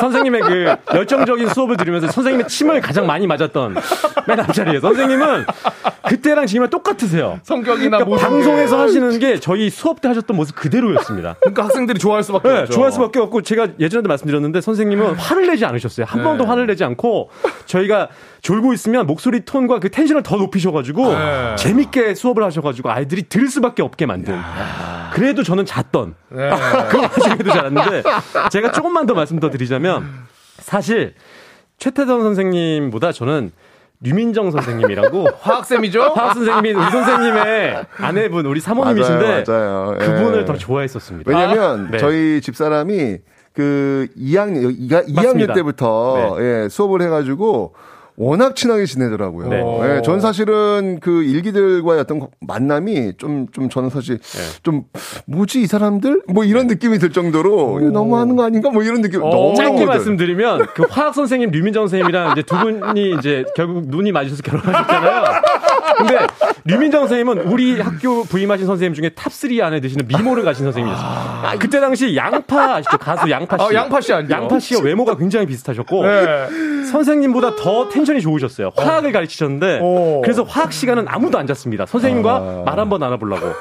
[0.00, 3.76] 선, 생님의그 열정적인 수업을 들으면서 선생님의 침을 가장 많이 맞았던
[4.26, 5.44] 맨 앞자리에 선생님은
[6.08, 7.38] 그때랑 지금이랑 똑같으세요.
[7.42, 8.28] 성격이나 그러니까.
[8.28, 11.36] 방송에서 하시는 게 저희 수업 때 하셨던 모습 그대로였습니다.
[11.40, 12.72] 그러니까 학생들이 좋아할 수밖에 네, 없죠.
[12.72, 16.06] 좋아할 수밖에 없고 제가 예전에도 말씀드렸는데 선생님은 화를 내지 않으셨어요.
[16.08, 16.24] 한 네.
[16.24, 17.28] 번도 화를 내지 않고
[17.66, 18.08] 저희가
[18.42, 21.56] 졸고 있으면 목소리 톤과 그 텐션을 더 높이셔가지고 네.
[21.56, 24.38] 재밌게 수업을 하셔가지고 아이들이 들을 수밖에 없게 만든.
[25.12, 26.14] 그래도 저는 잤던.
[26.30, 26.50] 네.
[26.88, 28.02] 그 와중에도 잘았는데
[28.50, 30.08] 제가 조금만 더 말씀 더 드리자면
[30.58, 31.14] 사실
[31.78, 33.50] 최태선 선생님보다 저는
[34.02, 36.00] 류민정 선생님이라고 화학 쌤이죠?
[36.14, 39.96] 화학 선생님이 우리 선생님의 아내분 우리 사모님이신데 맞아요, 맞아요.
[40.00, 40.06] 예.
[40.06, 41.30] 그분을 더 좋아했었습니다.
[41.30, 41.98] 왜냐면 아, 네.
[41.98, 43.18] 저희 집 사람이
[43.52, 45.54] 그 2학년, 2학년 맞습니다.
[45.54, 47.74] 때부터 예, 수업을 해가지고
[48.16, 49.48] 워낙 친하게 지내더라고요.
[49.48, 49.96] 네.
[49.96, 54.40] 예, 전 사실은 그 1기들과의 어떤 만남이 좀, 좀 저는 사실 네.
[54.62, 54.84] 좀
[55.26, 56.22] 뭐지 이 사람들?
[56.28, 58.70] 뭐 이런 느낌이 들 정도로 너무 하는 거 아닌가?
[58.70, 59.20] 뭐 이런 느낌.
[59.20, 64.42] 너무 짧게 말씀드리면 그 화학 선생님 류민정 선생님이랑 이제 두 분이 이제 결국 눈이 맞으셔서
[64.42, 65.24] 결혼하셨잖아요.
[66.06, 66.26] 근데
[66.64, 71.58] 류민정 선생님은 우리 학교 부임하신 선생님 중에 top3 안에 드시는 미모를 가지신 선생님이었어요.
[71.58, 72.98] 그때 당시 양파 아시죠?
[72.98, 73.64] 가수 양파 씨.
[73.64, 74.34] 아, 양파 씨 알죠?
[74.34, 76.48] 양파 씨와 외모가 굉장히 비슷하셨고 네.
[76.90, 78.70] 선생님보다 더 텐션이 좋으셨어요.
[78.76, 80.20] 화학을 가르치셨는데 오.
[80.22, 81.86] 그래서 화학 시간은 아무도 안 잤습니다.
[81.86, 83.52] 선생님과 말 한 번 나눠보려고.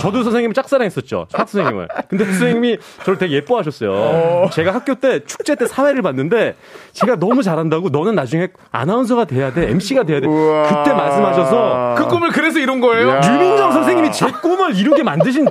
[0.00, 1.26] 저도 선생님을 짝사랑했었죠.
[1.32, 1.88] 화학 선생님을.
[2.08, 4.48] 근데 선생님이 저를 되게 예뻐하셨어요.
[4.52, 6.54] 제가 학교 때 축제 때 사회를 봤는데
[6.92, 10.26] 제가 너무 잘한다고 너는 나중에 아나운서가 돼야 돼, MC가 돼야 돼.
[10.26, 13.20] 그때 말씀하셔서 그 꿈을 그래서 이룬 거예요?
[13.24, 15.46] 유민정 선생님이 제 꿈을 이루게 만드신.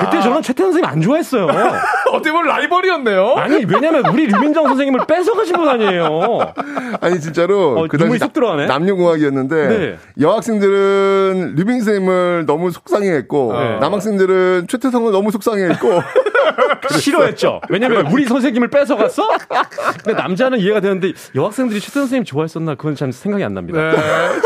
[0.00, 1.46] 그때 저는 최태현 선생님 안 좋아했어요.
[2.12, 3.34] 어떻게 보면 라이벌이었네요.
[3.36, 6.52] 아니 왜냐면 우리 류민정 선생님을 뺏어가신 분 아니에요.
[7.00, 8.18] 아니 진짜로 어, 그 당시.
[8.66, 9.96] 남녀공학이었는데 네.
[10.20, 13.78] 여학생들은 류빈 선생님을 너무 속상해했고 네.
[13.80, 15.88] 남학생들은 최태성을 너무 속상해했고
[16.98, 17.60] 싫어했죠.
[17.68, 19.28] 왜냐면 우리 선생님을 뺏어갔어?
[20.04, 23.90] 근데 남자는 이해가 되는데 여학생들이 최태 선생님 좋아했었나 그건 참 생각이 안 납니다.
[23.90, 23.96] 네.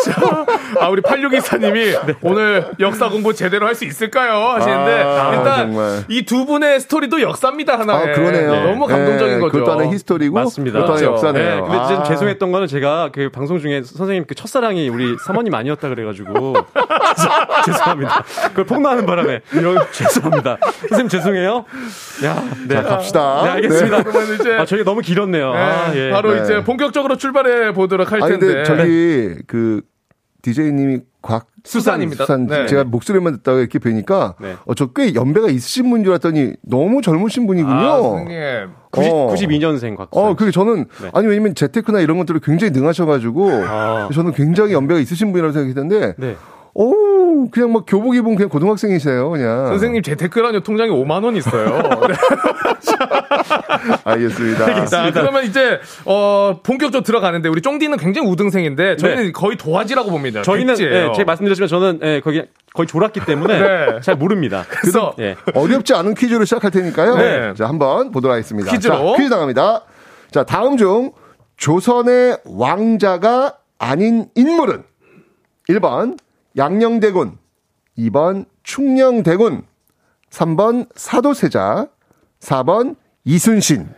[0.04, 0.46] 자,
[0.80, 1.74] 아, 우리 8624님이
[2.06, 2.14] 네.
[2.22, 4.32] 오늘 역사 공부 제대로 할 수 있을까요?
[4.48, 6.04] 하시는데, 아, 일단.
[6.08, 8.10] 이 두 분의 스토리도 역사입니다, 하나에.
[8.10, 8.50] 아 그러네요.
[8.66, 9.52] 너무 감동적인 네, 거죠.
[9.52, 10.80] 그것도 하나의 히스토리고 맞습니다.
[10.80, 11.26] 그것도 하나의 그렇죠.
[11.28, 11.54] 역사네요.
[11.54, 12.04] 네, 근데 좀 아.
[12.04, 16.54] 죄송했던 거는 제가 그 방송 중에 선생님 그 첫사랑이 우리 사모님 아니었다 그래가지고
[17.64, 18.24] 죄송합니다.
[18.48, 20.58] 그걸 폭로하는 바람에 이런 죄송합니다.
[20.88, 21.64] 선생님 죄송해요.
[22.24, 23.42] 야, 네, 자, 갑시다.
[23.44, 24.02] 네, 알겠습니다.
[24.02, 25.52] 그러면 이제 아, 저희가 너무 길었네요.
[25.52, 26.10] 네, 아, 예.
[26.10, 26.42] 바로 네.
[26.42, 28.46] 이제 본격적으로 출발해 보도록 할 아니 텐데.
[28.46, 29.82] 근데 저기 그
[30.42, 32.24] DJ님이 곽 수산입니다.
[32.24, 32.64] 수산 네.
[32.66, 34.56] 제가 목소리만 듣다가 이렇게 뵈니까 네.
[34.64, 37.74] 어, 저 꽤 연배가 있으신 분인 줄 알았더니 너무 젊으신 분이군요.
[37.76, 38.36] 아, 선생님.
[38.90, 39.34] 90, 어.
[39.34, 40.08] 92년생 곽.
[40.16, 41.10] 어, 그게 저는 네.
[41.12, 44.08] 아니 왜냐면 재테크나 이런 것들을 굉장히 능하셔가지고 아.
[44.14, 46.36] 저는 굉장히 연배가 있으신 분이라고 생각했는데, 네.
[46.74, 49.66] 오 그냥 막 교복 입은 그냥 고등학생이세요, 그냥.
[49.68, 51.80] 선생님 재테크라뇨 통장에 5만 원 있어요.
[52.06, 52.14] 네.
[54.04, 54.84] 알겠습니다.
[54.86, 60.42] 자, 그러면 이제 어 본격적으로 들어가는데 우리 쫑디는 굉장히 우등생인데 저희는 거의 도화지라고 봅니다.
[60.42, 60.94] 저희는 백지예요.
[61.08, 62.42] 예, 제가 말씀드렸지만 저는 예, 거기
[62.72, 64.00] 거의 졸았기 때문에 네.
[64.00, 64.64] 잘 모릅니다.
[64.68, 65.36] 그래서 예.
[65.54, 67.16] 어렵지 않은 퀴즈로 시작할 테니까요.
[67.16, 67.54] 네.
[67.54, 68.70] 자, 한번 보도록 하겠습니다.
[68.70, 68.94] 퀴즈로.
[69.16, 69.84] 자, 퀴즈 나갑니다.
[70.30, 71.12] 자, 다음 중
[71.56, 74.84] 조선의 왕자가 아닌 인물은
[75.68, 76.16] 1번
[76.56, 77.38] 양녕대군,
[77.98, 79.62] 2번 충녕대군,
[80.30, 81.86] 3번 사도세자,
[82.40, 83.88] 4번 이순신.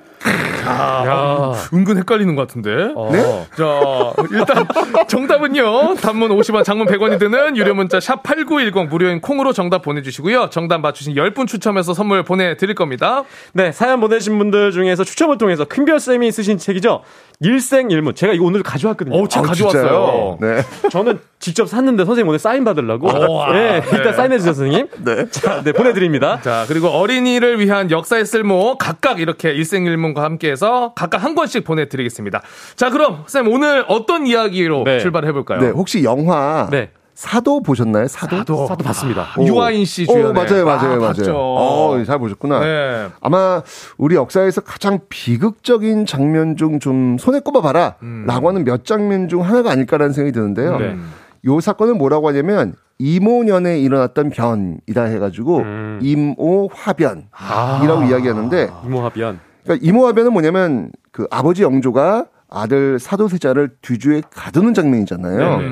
[0.64, 2.92] 아, 은근 헷갈리는 것 같은데.
[2.94, 3.11] 어.
[3.11, 3.20] 네?
[3.57, 4.66] 자, 일단
[5.09, 5.96] 정답은요.
[5.96, 10.50] 단문 50원, 장문 100원이 드는 유료 문자 샵 8910 무료인 콩으로 정답 보내주시고요.
[10.50, 13.24] 정답 맞추신 10분 추첨해서 선물 보내드릴 겁니다.
[13.53, 17.03] 네, 사연 보내신 분들 중에서 추첨을 통해서 큰별쌤이 쓰신 책이죠.
[17.43, 18.14] 일생일문.
[18.14, 19.16] 제가 이거 오늘 가져왔거든요.
[19.16, 20.38] 어, 책 아, 가져왔어요.
[20.38, 20.38] 진짜요?
[20.40, 20.62] 네.
[20.90, 23.09] 저는 직접 샀는데 선생님 오늘 사인 받으려고.
[23.09, 23.88] 와, 네, 네.
[23.93, 24.88] 일단 사인해 주세요, 선생님.
[25.05, 25.28] 네.
[25.30, 26.40] 자, 네, 보내드립니다.
[26.40, 32.43] 자, 그리고 어린이를 위한 역사의 쓸모 각각 이렇게 일생일문과 함께해서 각각 한 권씩 보내드리겠습니다.
[32.76, 35.01] 자, 그럼 쌤 오늘 어떤 이야기로 네.
[35.01, 35.61] 출발해 볼까요?
[35.61, 36.90] 네, 혹시 영화 네.
[37.22, 38.08] 사도 보셨나요?
[38.08, 38.38] 사도?
[38.38, 38.66] 사도.
[38.66, 39.28] 사도 봤습니다.
[39.38, 39.44] 오.
[39.46, 40.24] 유아인 씨 주연의.
[40.26, 41.00] 어, 맞아요, 맞아요, 아, 맞아요.
[41.00, 41.32] 봤죠.
[41.36, 42.58] 어, 잘 보셨구나.
[42.58, 43.08] 네.
[43.20, 43.62] 아마
[43.96, 47.96] 우리 역사에서 가장 비극적인 장면 중 좀 손에 꼽아봐라
[48.26, 50.78] 라고 하는 몇 장면 중 하나가 아닐까라는 생각이 드는데요.
[50.78, 50.96] 네.
[51.44, 55.98] 요 사건은 뭐라고 하냐면 이모년에 일어났던 변이다 해가지고 음.
[56.02, 58.06] 임오화변이라고 아.
[58.08, 59.38] 이야기하는데 이모합연.
[59.62, 65.38] 그러니까 이모화변은 뭐냐면 그 아버지 영조가 아들 사도세자를 뒤주에 가두는 장면이잖아요.
[65.58, 65.68] 네네.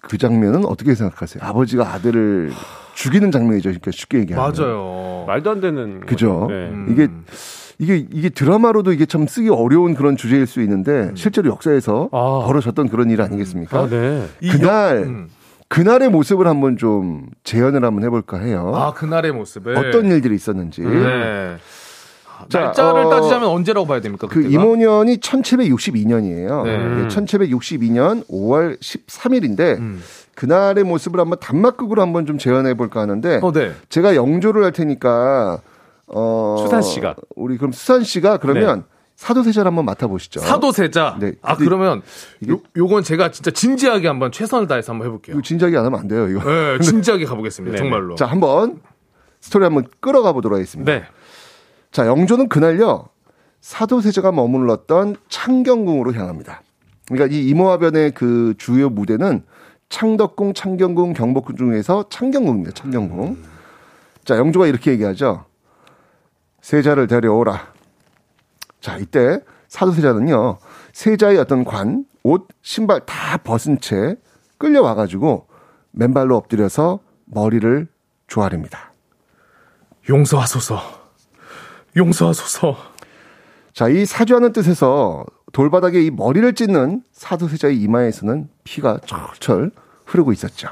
[0.00, 0.02] 음.
[0.02, 1.42] 그, 그 장면은 어떻게 생각하세요?
[1.44, 2.50] 아버지가 아들을
[2.94, 3.68] 죽이는 장면이죠.
[3.70, 4.52] 그러니까 쉽게 얘기하면.
[4.52, 5.24] 맞아요.
[5.26, 6.00] 말도 안 되는.
[6.00, 6.46] 그죠.
[6.48, 6.54] 네.
[6.68, 6.86] 음.
[6.90, 7.08] 이게
[7.78, 12.42] 이게 이게 드라마로도 이게 참 쓰기 어려운 그런 주제일 수 있는데 실제로 역사에서 아.
[12.46, 13.78] 벌어졌던 그런 일 아니겠습니까?
[13.78, 14.26] 아, 네.
[14.40, 15.28] 이 그날 역- 음.
[15.68, 18.72] 그날의 모습을 한번 좀 재현을 한번 해볼까 해요.
[18.74, 19.76] 아, 그날의 모습을.
[19.78, 20.82] 어떤 일들이 있었는지.
[20.82, 21.56] 네.
[22.48, 24.26] 자, 날짜를 어, 따지자면 언제라고 봐야 됩니까?
[24.28, 24.52] 그 그때가?
[24.52, 26.64] 임원년이 1762년이에요.
[26.64, 27.08] 네.
[27.08, 30.02] 1762년 5월 13일인데 음.
[30.34, 33.72] 그날의 모습을 한번 단막극으로 한번 좀 재현해 볼까 하는데 어, 네.
[33.88, 35.60] 제가 영조를 할 테니까
[36.06, 37.14] 어 수산 씨가.
[37.36, 38.84] 우리 그럼 수산 씨가 그러면
[39.16, 40.40] 사도세자를 한번 맡아 보시죠.
[40.40, 41.18] 사도세자.
[41.20, 41.34] 네.
[41.42, 42.00] 아, 그러면
[42.48, 45.34] 요, 요건 제가 진짜 진지하게 한번 최선을 다해서 한번 해볼게요.
[45.34, 46.42] 이거 진작에 안 하면 안 돼요, 이거.
[46.42, 47.76] 네, 진지하게 가보겠습니다.
[47.76, 47.90] 네네.
[47.90, 48.14] 정말로.
[48.14, 48.80] 자, 한번
[49.40, 50.90] 스토리 한번 끌어가 보도록 하겠습니다.
[50.90, 51.04] 네.
[51.90, 53.08] 자, 영조는 그날요,
[53.60, 56.62] 사도세자가 머물렀던 창경궁으로 향합니다.
[57.08, 59.44] 그러니까 이 임오화변의 그 주요 무대는
[59.88, 62.72] 창덕궁, 창경궁, 경복궁 중에서 창경궁입니다.
[62.72, 63.42] 창경궁.
[64.24, 65.44] 자, 영조가 이렇게 얘기하죠.
[66.60, 67.72] 세자를 데려오라.
[68.80, 70.58] 자, 이때 사도세자는요,
[70.92, 74.16] 세자의 어떤 관, 옷, 신발 다 벗은 채
[74.58, 75.48] 끌려와 가지고
[75.90, 77.88] 맨발로 엎드려서 머리를
[78.28, 78.92] 조아립니다.
[80.08, 80.99] 용서하소서.
[81.96, 82.76] 용서하소서.
[83.72, 89.72] 자, 이 사죄하는 뜻에서 돌바닥에 이 머리를 찢는 사도세자의 이마에서는 피가 철철
[90.06, 90.68] 흐르고 있었죠.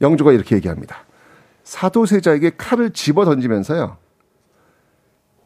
[0.00, 1.04] 영조가 이렇게 얘기합니다.
[1.64, 3.96] 사도세자에게 칼을 집어 던지면서요.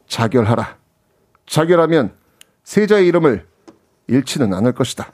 [0.07, 0.77] 자결하라.
[1.45, 2.13] 자결하면
[2.63, 3.45] 세자의 이름을
[4.07, 5.11] 잃지는 않을 것이다.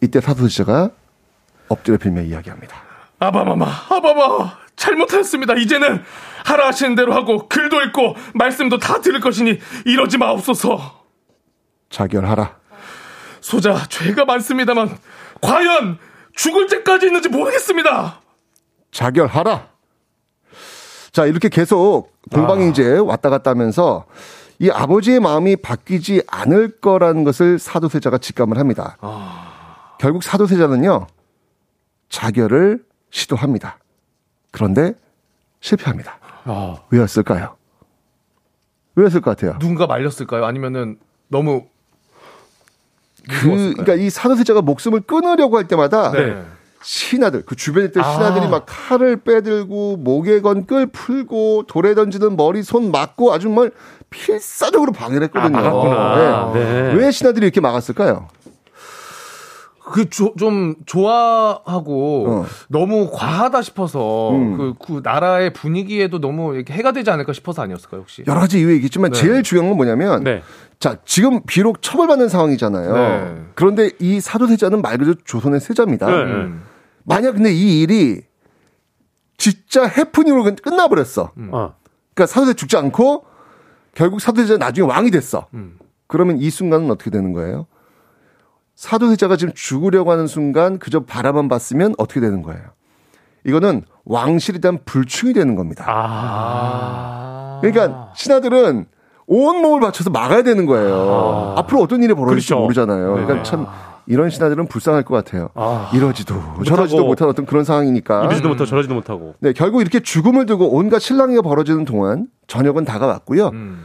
[0.00, 0.90] 이때 사도세자가
[1.68, 2.76] 엎드려 빌며 이야기합니다.
[3.18, 5.54] 아바마마, 아바마, 잘못했습니다.
[5.54, 6.02] 이제는
[6.44, 11.04] 하라 하시는 대로 하고 글도 읽고 말씀도 다 들을 것이니 이러지 마옵소서.
[11.90, 12.56] 자결하라.
[13.40, 14.96] 소자, 죄가 많습니다만
[15.40, 15.98] 과연
[16.34, 18.20] 죽을 죄까지 있는지 모르겠습니다.
[18.92, 19.68] 자결하라.
[21.12, 24.06] 자, 이렇게 계속 공방이 이제 왔다 갔다 하면서
[24.60, 28.96] 이 아버지의 마음이 바뀌지 않을 거라는 것을 사도세자가 직감을 합니다.
[29.98, 31.06] 결국 사도세자는요,
[32.08, 33.78] 자결을 시도합니다.
[34.50, 34.94] 그런데
[35.60, 36.18] 실패합니다.
[36.90, 37.56] 왜였을까요?
[38.94, 39.58] 왜였을 것 같아요?
[39.58, 40.44] 누군가 말렸을까요?
[40.44, 41.66] 아니면은 너무
[43.28, 46.42] 그, 그러니까 이 사도세자가 목숨을 끊으려고 할 때마다 네.
[46.82, 48.12] 신하들, 그 주변에 있던 아.
[48.12, 53.70] 신하들이 막 칼을 빼들고 목에 건 끌 풀고 돌에 던지는 머리 손 맞고 아주 정말
[54.10, 55.58] 필사적으로 방해를 했거든요.
[55.58, 56.52] 아.
[56.54, 56.64] 네.
[56.64, 56.94] 네.
[56.94, 58.28] 왜 신하들이 이렇게 막았을까요?
[59.90, 62.46] 그좀 좋아하고 어.
[62.68, 64.56] 너무 과하다 싶어서 음.
[64.56, 68.22] 그, 그 나라의 분위기에도 너무 이렇게 해가 되지 않을까 싶어서 아니었을까요 혹시?
[68.26, 69.18] 여러 가지 이유 얘기했지만 네.
[69.18, 70.42] 제일 중요한 건 뭐냐면 네.
[70.78, 72.94] 자, 지금 비록 처벌받는 상황이잖아요.
[72.94, 73.42] 네.
[73.54, 76.06] 그런데 이 사도세자는 말 그대로 조선의 세자입니다.
[76.06, 76.14] 네.
[76.16, 76.62] 음.
[77.04, 78.22] 만약 근데 이 일이
[79.36, 81.32] 진짜 해프닝으로 끝나버렸어.
[81.50, 81.74] 어.
[82.14, 83.24] 그러니까 사도세자 죽지 않고
[83.94, 85.46] 결국 사도세자가 나중에 왕이 됐어.
[85.54, 85.78] 음.
[86.06, 87.66] 그러면 이 순간은 어떻게 되는 거예요?
[88.78, 92.62] 사도세자가 지금 죽으려고 하는 순간 그저 바라만 봤으면 어떻게 되는 거예요?
[93.44, 95.84] 이거는 왕실에 대한 불충이 되는 겁니다.
[95.88, 97.58] 아.
[97.60, 98.86] 그러니까 신하들은
[99.26, 101.54] 온 몸을 바쳐서 막아야 되는 거예요.
[101.56, 102.62] 앞으로 어떤 일이 벌어질지 그렇죠.
[102.62, 103.14] 모르잖아요.
[103.14, 103.42] 그러니까 네.
[103.42, 103.66] 참
[104.06, 105.48] 이런 신하들은 불쌍할 것 같아요.
[105.56, 105.90] 아.
[105.92, 108.26] 이러지도 저러지도 못한 어떤 그런 상황이니까.
[108.26, 109.34] 이러지도 못하고 저러지도 못하고.
[109.40, 113.48] 네, 결국 이렇게 죽음을 두고 온갖 신랑이가 벌어지는 동안 저녁은 다가왔고요.
[113.48, 113.84] 음.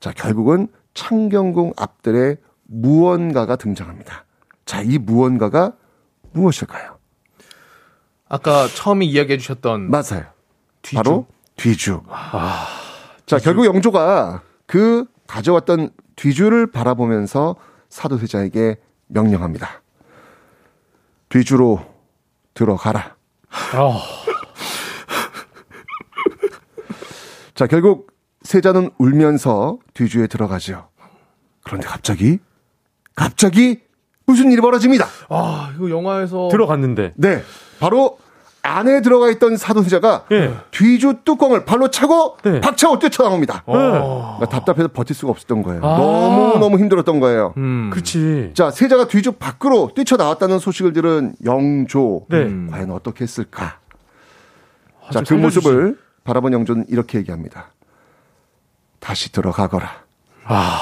[0.00, 2.36] 자, 결국은 창경궁 앞들에
[2.66, 4.24] 무언가가 등장합니다.
[4.64, 5.72] 자, 이 무언가가
[6.32, 6.98] 무엇일까요?
[8.28, 10.24] 아까 처음에 이야기해 주셨던 맞아요.
[10.82, 10.96] 뒤주?
[10.96, 12.02] 바로 뒤주.
[13.26, 17.56] 자, 결국 영조가 그 가져왔던 뒤주를 바라보면서
[17.88, 19.82] 사도세자에게 명령합니다.
[21.28, 21.80] 뒤주로
[22.54, 23.16] 들어가라.
[23.50, 24.02] 아.
[27.54, 28.12] 자, 결국
[28.42, 30.88] 세자는 울면서 뒤주에 들어가죠.
[31.62, 32.38] 그런데 갑자기,
[33.14, 33.80] 갑자기
[34.26, 35.06] 무슨 일이 벌어집니다.
[35.28, 37.12] 아 이거 영화에서 들어갔는데.
[37.16, 37.42] 네.
[37.80, 38.18] 바로
[38.62, 40.54] 안에 들어가 있던 사도세자가 예.
[40.70, 42.60] 뒤주 뚜껑을 발로 차고 네.
[42.62, 43.62] 박차고 뛰쳐나옵니다.
[43.66, 44.36] 어.
[44.38, 45.84] 그러니까 답답해서 버틸 수가 없었던 거예요.
[45.84, 45.98] 아.
[45.98, 47.52] 너무 너무 힘들었던 거예요.
[47.58, 47.90] 음.
[47.92, 48.52] 그치.
[48.54, 52.24] 자, 세자가 뒤주 밖으로 뛰쳐나왔다는 소식을 들은 영조.
[52.30, 52.38] 네.
[52.44, 52.68] 음.
[52.70, 53.80] 과연 어떻게 했을까?
[55.06, 57.66] 아, 자, 좀그 살려주시- 모습을 바라본 영조는 이렇게 얘기합니다.
[58.98, 59.90] 다시 들어가거라.
[60.46, 60.78] 아.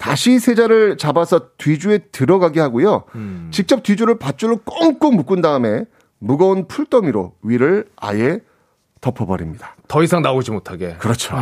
[0.00, 3.04] 다시 세자를 잡아서 뒤주에 들어가게 하고요.
[3.16, 3.50] 음.
[3.52, 5.84] 직접 뒤주를 밧줄로 꽁꽁 묶은 다음에
[6.18, 8.40] 무거운 풀더미로 위를 아예
[9.02, 9.76] 덮어버립니다.
[9.88, 10.96] 더 이상 나오지 못하게.
[10.96, 11.36] 그렇죠.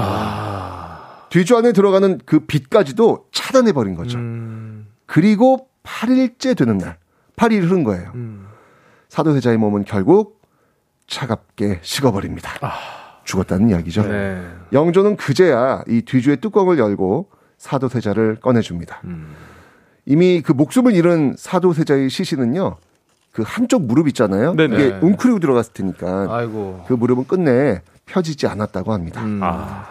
[1.30, 4.18] 뒤주 안에 들어가는 그 빛까지도 차단해버린 거죠.
[4.18, 4.88] 음.
[5.06, 6.98] 그리고 8일째 되는 날,
[7.36, 8.10] 8일 흐른 거예요.
[8.16, 8.48] 음.
[9.08, 10.42] 사도세자의 몸은 결국
[11.06, 12.50] 차갑게 식어버립니다.
[13.22, 14.02] 죽었다는 이야기죠.
[14.02, 14.44] 네.
[14.72, 19.00] 영조는 그제야 이 뒤주의 뚜껑을 열고 사도세자를 꺼내줍니다.
[19.04, 19.34] 음.
[20.06, 22.76] 이미 그 목숨을 잃은 사도세자의 시신은요.
[23.32, 24.54] 그 한쪽 무릎 있잖아요.
[24.54, 24.74] 네네.
[24.74, 26.84] 이게 웅크리고 들어갔을 테니까 아이고.
[26.88, 29.22] 그 무릎은 끝내 펴지지 않았다고 합니다.
[29.22, 29.40] 음.
[29.42, 29.86] 아.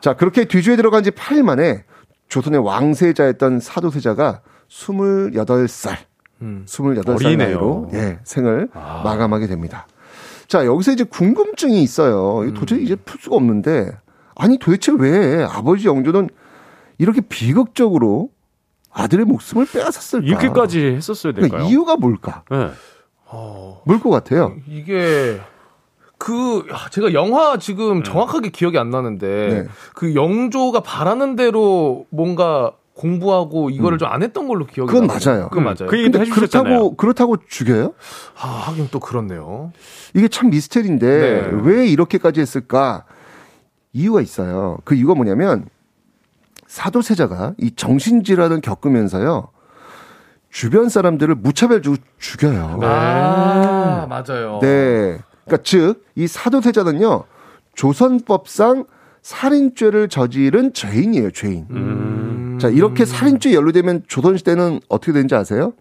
[0.00, 1.84] 자, 그렇게 뒤주에 들어간 지 8일 만에
[2.28, 5.96] 조선의 왕세자였던 사도세자가 28살,
[6.42, 6.64] 음.
[6.66, 7.36] 28살 어리네요.
[7.36, 9.86] 나이로 예, 생을 마감하게 됩니다.
[10.46, 12.44] 자, 여기서 이제 궁금증이 있어요.
[12.44, 13.92] 이거 도저히 이제 풀 수가 없는데
[14.34, 16.28] 아니 도대체 왜 아버지 영조는
[16.98, 18.30] 이렇게 비극적으로
[18.92, 20.26] 아들의 목숨을 빼앗았을까?
[20.26, 21.70] 이렇게까지 했었어야 그러니까 될까요?
[21.70, 22.44] 이유가 뭘까?
[22.50, 22.70] 네.
[23.84, 24.54] 뭘것 같아요?
[24.68, 25.40] 이게
[26.18, 29.68] 그 아, 제가 영화 지금 정확하게 기억이 안 나는데 네.
[29.94, 35.32] 그 영조가 바라는 대로 뭔가 공부하고 이거를 좀안 했던 걸로 기억이 그건 나거든요.
[35.32, 35.48] 맞아요.
[35.48, 35.86] 그건 맞아요.
[35.88, 36.30] 그 얘기도 근데.
[36.32, 37.92] 그렇다고 그렇다고 죽여요?
[38.40, 39.72] 아, 하긴 또 그렇네요.
[40.14, 41.60] 이게 참 미스테리인데 네.
[41.64, 43.04] 왜 이렇게까지 했을까?
[43.92, 44.78] 이유가 있어요.
[44.84, 45.66] 그 이유가 뭐냐면
[46.78, 49.46] 사도세자가 이 정신질환을 겪으면서요.
[50.50, 52.80] 주변 사람들을 무차별적으로 죽여요.
[52.82, 54.58] 아, 맞아요.
[54.60, 55.20] 네.
[55.44, 57.24] 그러니까 즉 이 사도세자는요.
[57.76, 58.86] 조선법상
[59.22, 61.66] 살인죄를 저지른 죄인이에요, 죄인.
[61.70, 62.58] 음.
[62.60, 65.74] 자, 이렇게 살인죄 연루되면 조선시대는 어떻게 되는지 아세요?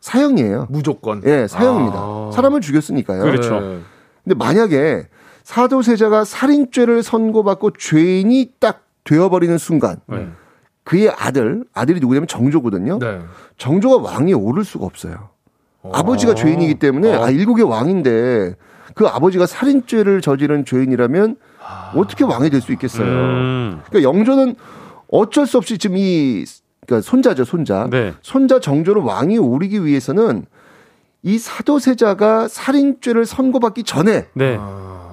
[0.00, 0.66] 사형이에요.
[0.70, 1.22] 무조건.
[1.24, 1.96] 예, 사형입니다.
[1.98, 2.30] 아.
[2.32, 3.22] 사람을 죽였으니까요.
[3.22, 3.60] 그렇죠.
[3.60, 3.78] 네.
[4.24, 5.06] 근데 만약에
[5.44, 10.28] 사도세자가 살인죄를 선고받고 죄인이 딱 되어버리는 순간 네.
[10.84, 12.98] 그의 아들, 아들이 누구냐면 정조거든요.
[12.98, 13.20] 네.
[13.56, 15.30] 정조가 왕위에 오를 수가 없어요.
[15.92, 18.54] 아버지가 죄인이기 때문에 아 일국의 왕인데
[18.94, 21.36] 그 아버지가 살인죄를 저지른 죄인이라면
[21.94, 23.06] 어떻게 왕이 될 수 있겠어요.
[23.06, 23.80] 음.
[23.86, 24.56] 그러니까 영조는
[25.08, 26.44] 어쩔 수 없이 지금 이
[26.86, 27.88] 그러니까 손자죠, 손자.
[27.90, 28.14] 네.
[28.22, 30.44] 손자 정조는 왕위에 오르기 위해서는
[31.22, 34.58] 이 사도세자가 살인죄를 선고받기 전에 네.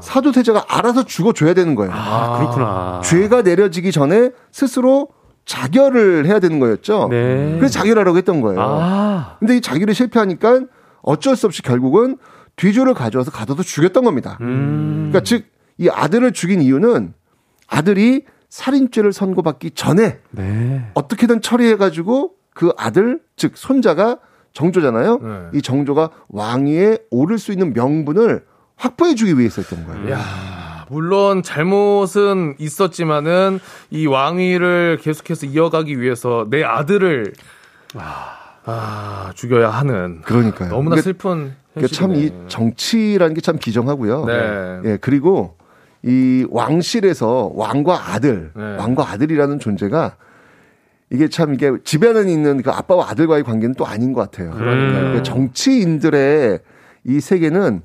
[0.03, 1.91] 사도세자가 알아서 죽어줘야 되는 거예요.
[1.93, 3.01] 아, 그렇구나.
[3.03, 5.09] 죄가 내려지기 전에 스스로
[5.45, 7.07] 자결을 해야 되는 거였죠.
[7.09, 7.55] 네.
[7.57, 8.59] 그래서 자결하라고 했던 거예요.
[8.61, 9.35] 아.
[9.39, 10.61] 근데 이 자결이 실패하니까
[11.01, 12.17] 어쩔 수 없이 결국은
[12.55, 14.37] 뒤조를 가져와서 가둬서 죽였던 겁니다.
[14.41, 15.09] 음.
[15.11, 17.13] 그러니까 즉 이 아들을 죽인 이유는
[17.67, 20.87] 아들이 살인죄를 선고받기 전에 네.
[20.93, 24.19] 어떻게든 처리해가지고 그 아들 즉 손자가
[24.53, 25.17] 정조잖아요.
[25.17, 25.29] 네.
[25.55, 28.45] 이 정조가 왕위에 오를 수 있는 명분을
[28.75, 30.11] 확보해주기 위해서였던 거예요.
[30.11, 33.59] 야, 물론 잘못은 있었지만은
[33.91, 37.33] 이 왕위를 계속해서 이어가기 위해서 내 아들을
[38.65, 40.69] 아, 죽여야 하는 그러니까요.
[40.69, 44.25] 너무나 슬픈 그러니까 참이 정치라는 게 참 비정하고요.
[44.25, 44.81] 네.
[44.85, 45.57] 예, 그리고
[46.03, 48.75] 이 왕실에서 왕과 아들, 네.
[48.77, 50.15] 왕과 아들이라는 존재가
[51.11, 54.51] 이게 참 이게 집에는 있는 그 아빠와 아들과의 관계는 또 아닌 것 같아요.
[54.51, 56.59] 그러니까 정치인들의
[57.05, 57.81] 이 세계는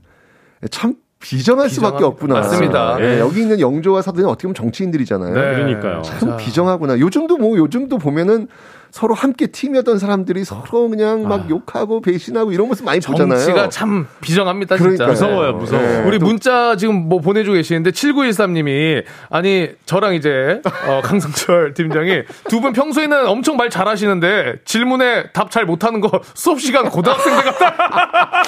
[0.71, 2.05] 참 비정할 수밖에.
[2.05, 2.35] 없구나.
[2.35, 2.97] 맞습니다.
[3.01, 5.35] 예, 여기 있는 영조와 사도는 어떻게 보면 정치인들이잖아요.
[5.35, 5.41] 네.
[5.55, 6.03] 그러니까요.
[6.03, 6.99] 참 비정하구나.
[7.01, 8.47] 요즘도 뭐 요즘도 보면은
[8.93, 13.39] 서로 함께 팀이었던 사람들이 서로 그냥 막 욕하고 배신하고 이런 모습 많이 보잖아요.
[13.39, 14.85] 정치가 참 비정합니다, 진짜.
[15.05, 15.09] 그러니까요.
[15.11, 15.83] 무서워요, 무서워.
[15.83, 16.05] 네.
[16.07, 22.73] 우리 문자 지금 뭐 보내주고 계시는데 7913님이 아니 저랑 이제 어, 강성철 팀장이 두 분
[22.73, 28.43] 평소에는 엄청 말 잘하시는데 질문에 답 잘 못하는 거 수업 시간 고등학생들 같다.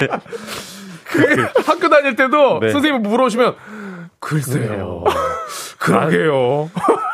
[0.00, 0.08] 그
[1.66, 2.70] 학교 다닐 때도 네.
[2.70, 3.54] 선생님이 물어보시면
[4.20, 5.04] 글쎄요.
[5.78, 6.70] 그러게요.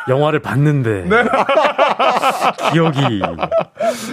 [0.09, 1.05] 영화를 봤는데
[2.71, 3.21] 기억이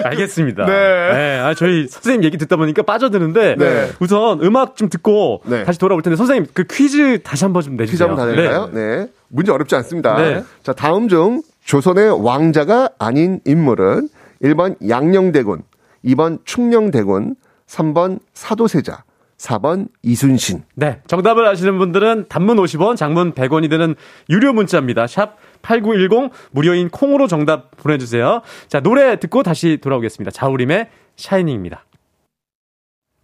[0.02, 0.64] 알겠습니다.
[0.64, 1.38] 네.
[1.40, 3.90] 아, 저희 선생님 얘기 듣다 보니까 빠져드는데 네.
[4.00, 5.64] 우선 음악 좀 듣고 네.
[5.64, 8.08] 다시 돌아올 텐데 선생님 그 퀴즈 다시 한번 좀 퀴즈 내주세요.
[8.08, 8.70] 한번 다 낼까요?
[8.72, 9.08] 네.
[9.28, 10.16] 문제 어렵지 않습니다.
[10.16, 10.42] 네.
[10.62, 14.08] 자, 다음 중 조선의 왕자가 아닌 인물은
[14.42, 15.62] 1번 양녕대군,
[16.04, 17.34] 2번 충녕대군,
[17.66, 19.02] 3번 사도세자,
[19.38, 20.62] 4번 이순신.
[20.74, 21.00] 네.
[21.06, 23.94] 정답을 아시는 분들은 단문 50원, 장문 100원이 드는
[24.30, 25.06] 유료 문자입니다.
[25.06, 28.40] 샵 8910 무료인 콩으로 정답 보내 주세요.
[28.68, 30.30] 자, 노래 듣고 다시 돌아오겠습니다.
[30.30, 31.84] 자우림의 샤이닝입니다.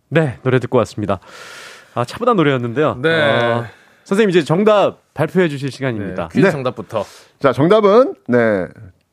[0.09, 1.21] 네, 노래 듣고 왔습니다.
[1.95, 2.99] 아, 차분한 노래였는데요.
[3.01, 3.09] 네.
[3.23, 3.65] 어,
[4.05, 6.29] 선생님 이제 정답 발표해 주실 시간입니다.
[6.29, 6.53] 퀴즈 네.
[6.53, 7.05] 정답부터.
[7.39, 8.67] 자, 정답은 네.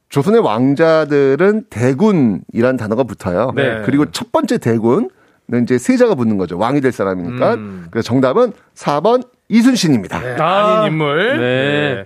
[0.10, 3.54] 조선의 왕자들은 대군이란 단어가 붙어요.
[3.56, 3.84] 네.
[3.86, 5.10] 그리고 첫 번째 대군은
[5.58, 6.58] 이제 세자가 붙는 거죠.
[6.58, 7.56] 왕이 될 사람이니까.
[7.56, 7.88] 음.
[7.92, 10.20] 그래서 정답은 4번 이순신입니다.
[10.20, 11.40] 네, 아, 아닌 인물.
[11.40, 12.06] 네.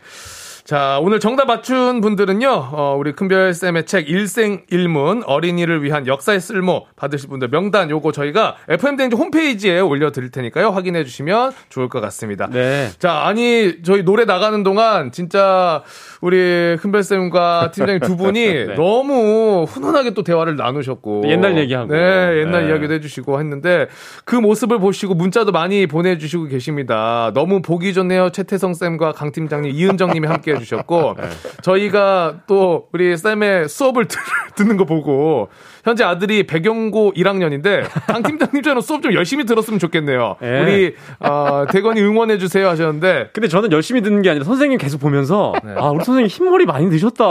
[0.74, 7.30] 자, 오늘 정답 맞춘 분들은요, 어, 우리 큰별쌤의 책 일생일문 어린이를 위한 역사의 쓸모 받으실
[7.30, 10.70] 분들 명단 요거 저희가 FM대행지 홈페이지에 올려드릴 테니까요.
[10.70, 12.48] 확인해 주시면 좋을 것 같습니다.
[12.52, 12.90] 네.
[12.98, 15.84] 자, 아니, 저희 노래 나가는 동안 진짜
[16.22, 21.26] 우리 큰별쌤과 팀장님 두 분이 너무 훈훈하게 또 대화를 나누셨고.
[21.28, 21.94] 옛날 얘기하고.
[21.94, 22.72] 네, 옛날 네.
[22.72, 23.90] 이야기도 해주시고 했는데
[24.26, 27.30] 그 모습을 보시고 문자도 많이 보내주시고 계십니다.
[27.36, 28.32] 너무 보기 좋네요.
[28.32, 30.94] 최태성 쌤과 강 팀장님, 이은정 님이 함께 해 주셨고.
[30.94, 31.16] 보내주셨고
[31.62, 34.20] 저희가 또 우리 쌤의 수업을 들,
[34.56, 35.50] 듣는 거 보고
[35.84, 40.38] 현재 아들이 배경고 1학년인데 강 팀장님처럼 수업 좀 열심히 들었으면 좋겠네요.
[40.42, 40.62] 예.
[40.62, 45.54] 우리 어, 대건이 응원해 주세요 하셨는데 근데 저는 열심히 듣는 게 아니라 선생님 계속 보면서
[45.64, 45.74] 네.
[45.78, 47.26] 아 우리 선생님 흰머리 많이 드셨다.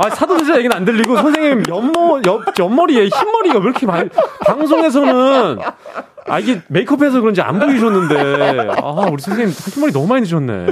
[0.00, 4.08] 아 사도세자 얘기는 안 들리고 선생님 옆머 옆 옆머리에 흰머리가 왜 이렇게 많이
[4.46, 5.58] 방송에서는
[6.28, 10.66] 아 이게 메이크업해서 그런지 안 보이셨는데 아 우리 선생님 흰머리 너무 많이 드셨네.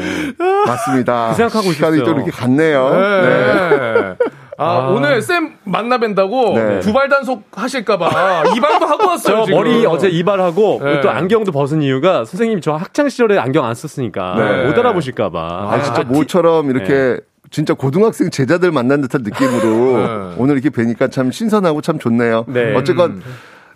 [0.67, 1.29] 맞습니다.
[1.31, 2.05] 그 생각하고 시간이 있었어요.
[2.05, 2.91] 또 이렇게 갔네요.
[2.91, 3.01] 네.
[3.01, 4.15] 네.
[4.59, 4.89] 아, 아.
[4.89, 6.81] 오늘 쌤 만나 뵌다고 네.
[6.81, 9.37] 두발 단속 하실까봐 이발도 하고 왔어요.
[9.41, 9.59] 저 지금.
[9.59, 11.01] 머리 어제 이발하고 네.
[11.03, 14.65] 또 안경도 벗은 이유가 선생님이 저 학창 시절에 안경 안 썼으니까 네.
[14.67, 15.69] 못 알아보실까봐.
[15.71, 17.21] 아, 진짜 모처럼 이렇게
[17.51, 20.35] 진짜 고등학생 제자들 만난 듯한 느낌으로 네.
[20.39, 22.45] 오늘 이렇게 뵈니까 참 신선하고 참 좋네요.
[22.49, 22.75] 네.
[22.75, 23.23] 어쨌건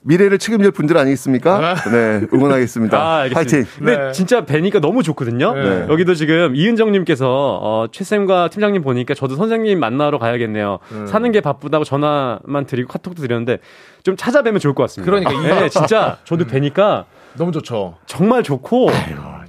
[0.02, 1.74] 미래를 책임질 분들 아니겠습니까?
[1.90, 2.96] 네, 응원하겠습니다.
[2.98, 3.34] 아, 알겠습니다.
[3.34, 3.66] 파이팅.
[3.78, 4.12] 근데 네.
[4.12, 5.52] 진짜 뵈니까 너무 좋거든요.
[5.54, 5.86] 네.
[5.90, 7.28] 여기도 지금 이은정님께서
[7.62, 10.78] 어, 최쌤과 팀장님 보니까 저도 선생님 만나러 가야겠네요.
[10.92, 11.06] 음.
[11.06, 13.58] 사는 게 바쁘다고 전화만 드리고 카톡도 드렸는데
[14.02, 15.10] 좀 찾아뵈면 좋을 것 같습니다.
[15.10, 17.04] 그러니까 이- 네, 진짜 저도 뵈니까
[17.36, 17.96] 너무 좋죠.
[18.06, 18.88] 정말 좋고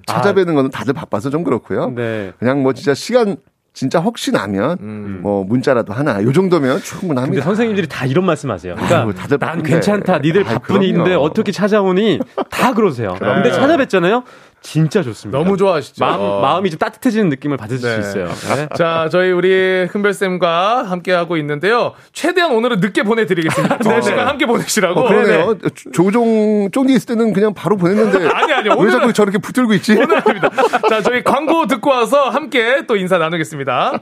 [0.05, 1.91] 찾아뵈는 거는 다들 바빠서 좀 그렇고요.
[1.95, 2.33] 네.
[2.39, 3.37] 그냥 뭐 진짜 시간
[3.73, 7.31] 진짜 혹시 나면 뭐 문자라도 하나 요 정도면 충분합니다.
[7.35, 8.75] 근데 선생님들이 다 이런 말씀하세요.
[8.75, 9.69] 그러니까 아이고, 다들 난 바쁜데.
[9.69, 10.19] 괜찮다.
[10.19, 11.23] 니들 아이, 바쁜인데 그럼요.
[11.23, 12.19] 어떻게 찾아오니
[12.49, 13.15] 다 그러세요.
[13.17, 14.23] 근데 찾아뵀잖아요.
[14.63, 15.39] 진짜 좋습니다.
[15.39, 16.05] 너무 좋아하시죠.
[16.05, 18.01] 마음, 마음이 좀 따뜻해지는 느낌을 받으실 네.
[18.03, 18.27] 수 있어요.
[18.55, 18.67] 네.
[18.77, 21.93] 자, 저희 우리 큰별 쌤과 함께 하고 있는데요.
[22.13, 23.79] 최대한 오늘은 늦게 보내드리겠습니다.
[23.79, 24.01] 두 네.
[24.01, 24.99] 시간 함께 보내시라고.
[24.99, 25.57] 어, 그러네요.
[25.73, 29.73] 조- 조종 쫑디 있을 때는 그냥 바로 보냈는데 아니, 아니, 왜 오늘은- 자꾸 저렇게 붙들고
[29.73, 29.93] 있지?
[29.93, 30.49] 오늘 아닙니다.
[30.89, 33.99] 자, 저희 광고 듣고 와서 함께 또 인사 나누겠습니다.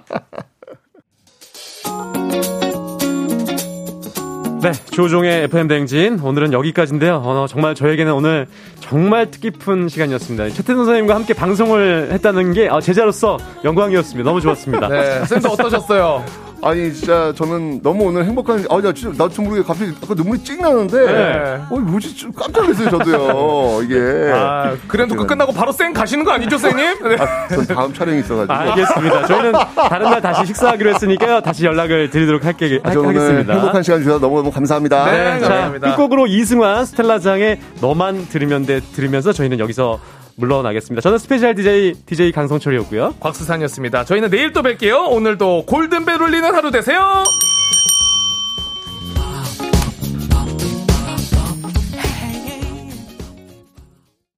[4.61, 7.21] 네, 조종의 FM 대행진 오늘은 여기까지인데요.
[7.23, 8.45] 어, 정말 저에게는 오늘
[8.79, 10.49] 정말 뜻깊은 시간이었습니다.
[10.49, 14.27] 최태선 선생님과 함께 방송을 했다는 게 아, 제자로서 영광이었습니다.
[14.27, 14.87] 너무 좋았습니다.
[14.87, 16.23] 네, 쌤도 어떠셨어요?
[16.61, 21.05] 아니 진짜 저는 너무 오늘 행복한 아나 진짜 나좀 모르게 갑자기 아까 눈물이 찍 나는데
[21.05, 21.61] 네.
[21.69, 26.57] 어 뭐지 좀 깜짝 놀랐어요 저도요 이게 아, 그랜드크 끝나고 바로 쌩 가시는 거 아니죠,
[26.57, 26.77] 쌤님?
[27.07, 27.15] 네.
[27.17, 29.25] 아, 전 다음 촬영이 있어가지고 알겠습니다.
[29.27, 29.53] 저희는
[29.89, 31.41] 다른 날 다시 식사하기로 했으니까요.
[31.41, 33.53] 다시 연락을 드리도록 할게, 아, 저 오늘 하겠습니다.
[33.53, 35.91] 행복한 시간 주셔서 너무너무 감사합니다 네, 자, 감사합니다.
[35.91, 39.99] 끝곡으로 이승환 스텔라장의 너만 들으면 돼 들으면서 저희는 여기서
[40.35, 41.01] 물러나겠습니다.
[41.01, 43.15] 저는 스페셜 DJ DJ 강성철이었고요.
[43.19, 44.05] 곽수산이었습니다.
[44.05, 45.11] 저희는 내일 또 뵐게요.
[45.11, 47.23] 오늘도 골든벨 울리는 하루 되세요.